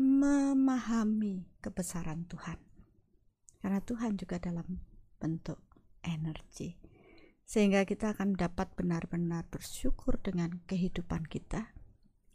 memahami 0.00 1.44
kebesaran 1.60 2.24
Tuhan. 2.24 2.56
Karena 3.60 3.84
Tuhan 3.84 4.16
juga 4.16 4.40
dalam 4.40 4.80
bentuk 5.20 5.60
energi. 6.00 6.80
Sehingga 7.44 7.84
kita 7.84 8.16
akan 8.16 8.40
dapat 8.40 8.72
benar-benar 8.72 9.44
bersyukur 9.52 10.16
dengan 10.24 10.64
kehidupan 10.64 11.28
kita, 11.28 11.76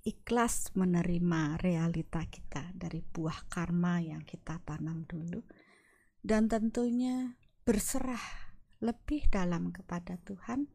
ikhlas 0.05 0.77
menerima 0.77 1.57
realita 1.65 2.21
kita 2.29 2.69
dari 2.77 3.01
buah 3.01 3.49
karma 3.49 3.97
yang 4.05 4.21
kita 4.21 4.61
tanam 4.61 5.09
dulu, 5.09 5.41
dan 6.21 6.45
tentunya 6.45 7.33
berserah 7.69 8.49
lebih 8.81 9.29
dalam 9.29 9.69
kepada 9.69 10.17
Tuhan 10.25 10.65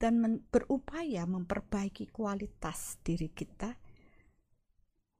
dan 0.00 0.40
berupaya 0.48 1.28
memperbaiki 1.28 2.08
kualitas 2.08 2.96
diri 3.04 3.28
kita 3.28 3.76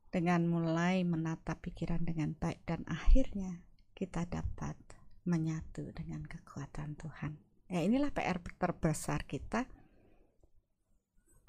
dengan 0.09 0.49
mulai 0.49 1.05
menata 1.05 1.53
pikiran 1.61 2.01
dengan 2.01 2.33
baik 2.33 2.65
dan 2.65 2.81
akhirnya 2.89 3.61
kita 3.93 4.25
dapat 4.25 4.81
menyatu 5.29 5.93
dengan 5.93 6.25
kekuatan 6.25 6.97
Tuhan. 6.97 7.37
Ya 7.69 7.85
inilah 7.85 8.17
PR 8.17 8.41
terbesar 8.41 9.29
kita. 9.29 9.69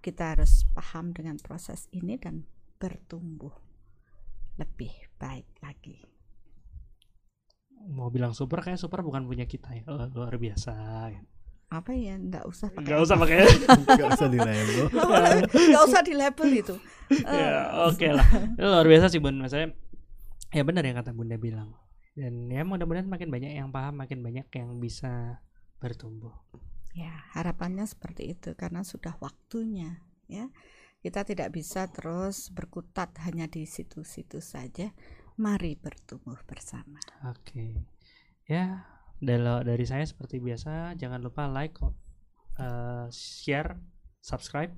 Kita 0.04 0.36
harus 0.36 0.68
paham 0.76 1.16
dengan 1.16 1.40
proses 1.40 1.88
ini 1.96 2.20
dan 2.20 2.44
bertumbuh 2.84 3.56
lebih 4.60 4.92
baik 5.16 5.48
lagi. 5.64 6.17
Mau 7.88 8.10
bilang 8.10 8.34
super 8.34 8.66
kayak 8.66 8.82
super 8.82 9.06
bukan 9.06 9.30
punya 9.30 9.46
kita 9.46 9.72
ya. 9.78 9.84
Oh, 9.88 10.10
luar 10.12 10.36
biasa. 10.36 10.74
Apa 11.68 11.92
ya? 11.92 12.16
Nggak 12.16 12.48
usah 12.48 12.72
pakai. 12.72 12.88
Gak 12.88 13.00
usah 13.04 13.16
pakai. 13.20 13.38
Gak 13.86 14.10
usah 14.16 14.28
dilabel. 14.32 14.86
Nggak 15.72 15.84
usah 15.84 16.02
di 16.02 16.14
label 16.16 16.50
itu. 16.56 16.76
ya, 17.28 17.86
oke 17.88 18.08
lah. 18.12 18.28
Itu 18.56 18.66
luar 18.68 18.88
biasa 18.88 19.06
sih 19.12 19.20
Bun. 19.20 19.40
Maksudnya 19.40 19.76
ya 20.56 20.64
benar 20.64 20.84
yang 20.88 20.98
kata 21.00 21.12
Bunda 21.12 21.36
bilang. 21.36 21.76
Dan 22.18 22.50
ya 22.50 22.66
mudah-mudahan 22.66 23.06
makin 23.06 23.30
banyak 23.30 23.60
yang 23.60 23.70
paham, 23.70 24.00
makin 24.02 24.26
banyak 24.26 24.48
yang 24.50 24.82
bisa 24.82 25.44
bertumbuh. 25.78 26.34
Ya, 26.98 27.14
harapannya 27.38 27.86
seperti 27.86 28.34
itu 28.34 28.58
karena 28.58 28.82
sudah 28.82 29.14
waktunya 29.22 30.02
ya. 30.26 30.50
Kita 30.98 31.22
tidak 31.22 31.54
bisa 31.54 31.86
terus 31.94 32.50
berkutat 32.50 33.14
hanya 33.22 33.46
di 33.46 33.70
situ-situ 33.70 34.42
saja. 34.42 34.90
Mari 35.38 35.78
bertumbuh 35.78 36.38
bersama. 36.50 36.98
Oke. 37.30 37.86
Ya, 38.50 38.90
dari 39.22 39.46
dari 39.46 39.86
saya 39.86 40.02
seperti 40.02 40.42
biasa 40.42 40.98
jangan 40.98 41.22
lupa 41.22 41.46
like, 41.46 41.78
eh, 42.58 43.06
share, 43.14 43.78
subscribe. 44.18 44.74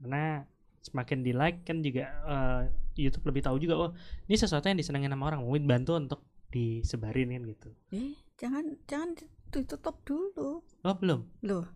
Karena 0.00 0.44
semakin 0.80 1.20
di 1.20 1.36
like 1.36 1.60
kan 1.68 1.84
juga 1.84 2.08
eh, 2.08 2.62
YouTube 2.96 3.28
lebih 3.28 3.42
tahu 3.44 3.60
juga 3.60 3.74
oh 3.76 3.90
ini 4.30 4.38
sesuatu 4.38 4.70
yang 4.70 4.78
disenangin 4.80 5.12
sama 5.12 5.28
orang 5.28 5.42
mungkin 5.44 5.66
bantu 5.68 5.92
untuk 6.00 6.20
disebarin 6.48 7.36
kan 7.36 7.42
gitu. 7.44 7.68
Eh, 7.92 8.16
jangan 8.40 8.64
jangan 8.88 9.12
ditutup 9.52 10.00
dulu. 10.08 10.64
Oh 10.64 10.96
belum. 10.96 11.28
Loh, 11.44 11.68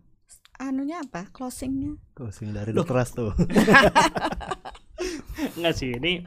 anunya 0.57 1.05
apa? 1.05 1.29
Closingnya? 1.29 2.01
Closing 2.17 2.49
dari 2.49 2.73
dokter 2.73 2.97
Rasto. 2.97 3.37
Enggak 5.53 5.75
sih, 5.79 5.93
ini 5.93 6.25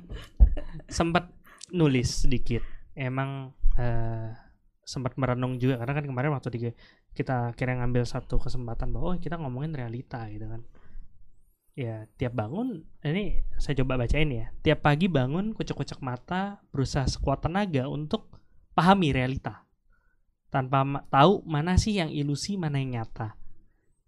sempat 0.87 1.34
nulis 1.73 2.27
sedikit. 2.27 2.61
Emang 2.93 3.55
eh, 3.79 4.31
sempat 4.85 5.17
merenung 5.17 5.57
juga 5.57 5.81
karena 5.81 5.93
kan 5.97 6.05
kemarin 6.05 6.31
waktu 6.37 6.49
di, 6.53 6.59
kita 7.17 7.57
kira 7.57 7.81
ngambil 7.81 8.05
satu 8.05 8.37
kesempatan 8.37 8.93
bahwa 8.93 9.17
oh 9.17 9.19
kita 9.19 9.41
ngomongin 9.41 9.73
realita 9.73 10.29
gitu 10.29 10.47
kan. 10.47 10.63
ya 11.75 12.07
tiap 12.15 12.39
bangun 12.39 12.87
ini 13.03 13.43
saya 13.59 13.83
coba 13.83 13.99
bacain 14.07 14.31
ya 14.31 14.47
tiap 14.63 14.87
pagi 14.87 15.11
bangun 15.11 15.51
kucek-kucek 15.59 15.99
mata 16.07 16.63
berusaha 16.71 17.03
sekuat 17.03 17.43
tenaga 17.43 17.91
untuk 17.91 18.31
pahami 18.79 19.11
realita 19.11 19.67
tanpa 20.55 20.87
ma- 20.87 21.03
tahu 21.11 21.43
mana 21.43 21.75
sih 21.75 21.99
yang 21.99 22.15
ilusi 22.15 22.55
mana 22.55 22.79
yang 22.79 23.03
nyata 23.03 23.35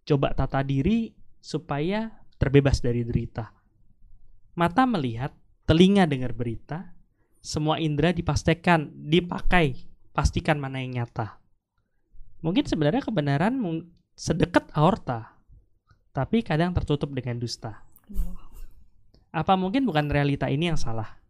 coba 0.07 0.31
tata 0.31 0.63
diri 0.63 1.19
supaya 1.43 2.23
terbebas 2.39 2.79
dari 2.79 3.03
derita 3.03 3.51
mata 4.55 4.87
melihat 4.87 5.35
telinga 5.67 6.07
dengar 6.07 6.39
berita 6.39 6.96
semua 7.47 7.79
indera 7.79 8.11
dipastikan 8.11 8.91
dipakai 8.91 9.87
pastikan 10.11 10.59
mana 10.59 10.83
yang 10.83 10.99
nyata 10.99 11.39
mungkin 12.43 12.67
sebenarnya 12.67 13.07
kebenaran 13.07 13.55
sedekat 14.19 14.75
aorta 14.75 15.37
tapi 16.17 16.41
kadang 16.41 16.73
tertutup 16.73 17.13
dengan 17.13 17.37
dusta. 17.37 17.85
Apa 19.29 19.53
mungkin 19.53 19.85
bukan 19.85 20.09
realita 20.09 20.49
ini 20.49 20.73
yang 20.73 20.81
salah? 20.81 21.21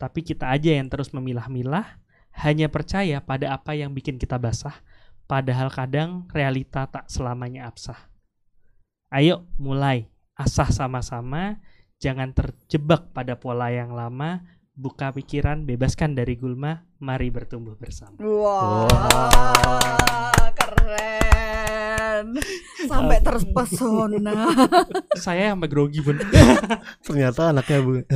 Tapi 0.00 0.24
kita 0.24 0.48
aja 0.48 0.80
yang 0.80 0.88
terus 0.88 1.12
memilah-milah, 1.12 2.00
hanya 2.40 2.72
percaya 2.72 3.20
pada 3.20 3.52
apa 3.52 3.76
yang 3.76 3.92
bikin 3.92 4.16
kita 4.16 4.40
basah, 4.40 4.80
padahal 5.28 5.68
kadang 5.68 6.24
realita 6.32 6.88
tak 6.88 7.04
selamanya 7.12 7.68
absah. 7.68 8.08
Ayo 9.12 9.44
mulai, 9.60 10.08
asah 10.40 10.72
sama-sama, 10.72 11.60
jangan 12.00 12.32
terjebak 12.32 13.12
pada 13.12 13.36
pola 13.36 13.68
yang 13.68 13.92
lama, 13.92 14.40
buka 14.78 15.10
pikiran, 15.10 15.66
bebaskan 15.66 16.14
dari 16.14 16.38
gulma, 16.38 16.86
mari 17.02 17.34
bertumbuh 17.34 17.74
bersama. 17.74 18.14
Wah, 18.22 18.86
Wah. 18.86 20.48
keren. 20.54 22.38
Sampai 22.86 23.18
terpesona. 23.18 24.54
Saya 25.26 25.50
sampai 25.50 25.66
grogi 25.66 25.98
pun. 25.98 26.14
Ternyata 27.06 27.50
anaknya 27.50 27.82
Bu 27.82 28.06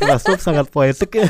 Rasul 0.00 0.40
sangat 0.40 0.72
poetik 0.72 1.20
ya. 1.20 1.28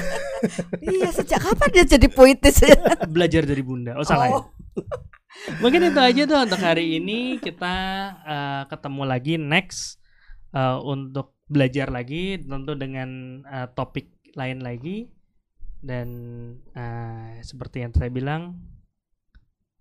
iya, 0.78 1.10
sejak 1.10 1.42
kapan 1.42 1.68
dia 1.74 1.84
jadi 1.98 2.06
puitis 2.06 2.62
ya? 2.62 2.78
Belajar 3.14 3.42
dari 3.42 3.66
bunda. 3.66 3.98
Oh 3.98 4.06
salah 4.06 4.30
ya? 4.30 4.38
Oh. 4.38 4.46
Mungkin 5.66 5.90
itu 5.90 5.98
aja 5.98 6.22
tuh 6.30 6.38
untuk 6.46 6.62
hari 6.62 7.02
ini 7.02 7.42
kita 7.42 7.74
eh, 8.22 8.62
ketemu 8.70 9.02
lagi 9.02 9.34
next 9.34 9.98
eh, 10.54 10.78
untuk 10.78 11.34
belajar 11.50 11.90
lagi 11.90 12.38
tentu 12.38 12.74
dengan 12.78 13.42
eh, 13.46 13.66
topik 13.74 14.15
lain 14.36 14.60
lagi 14.60 15.08
dan 15.80 16.08
eh, 16.76 17.40
seperti 17.40 17.82
yang 17.82 17.92
saya 17.96 18.12
bilang 18.12 18.60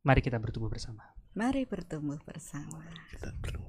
mari 0.01 0.23
kita 0.23 0.39
bertumbuh 0.39 0.71
bersama. 0.71 1.03
Mari 1.35 1.67
bertumbuh 1.67 2.17
bersama. 2.23 2.79
Kita 3.11 3.29
ber- 3.43 3.65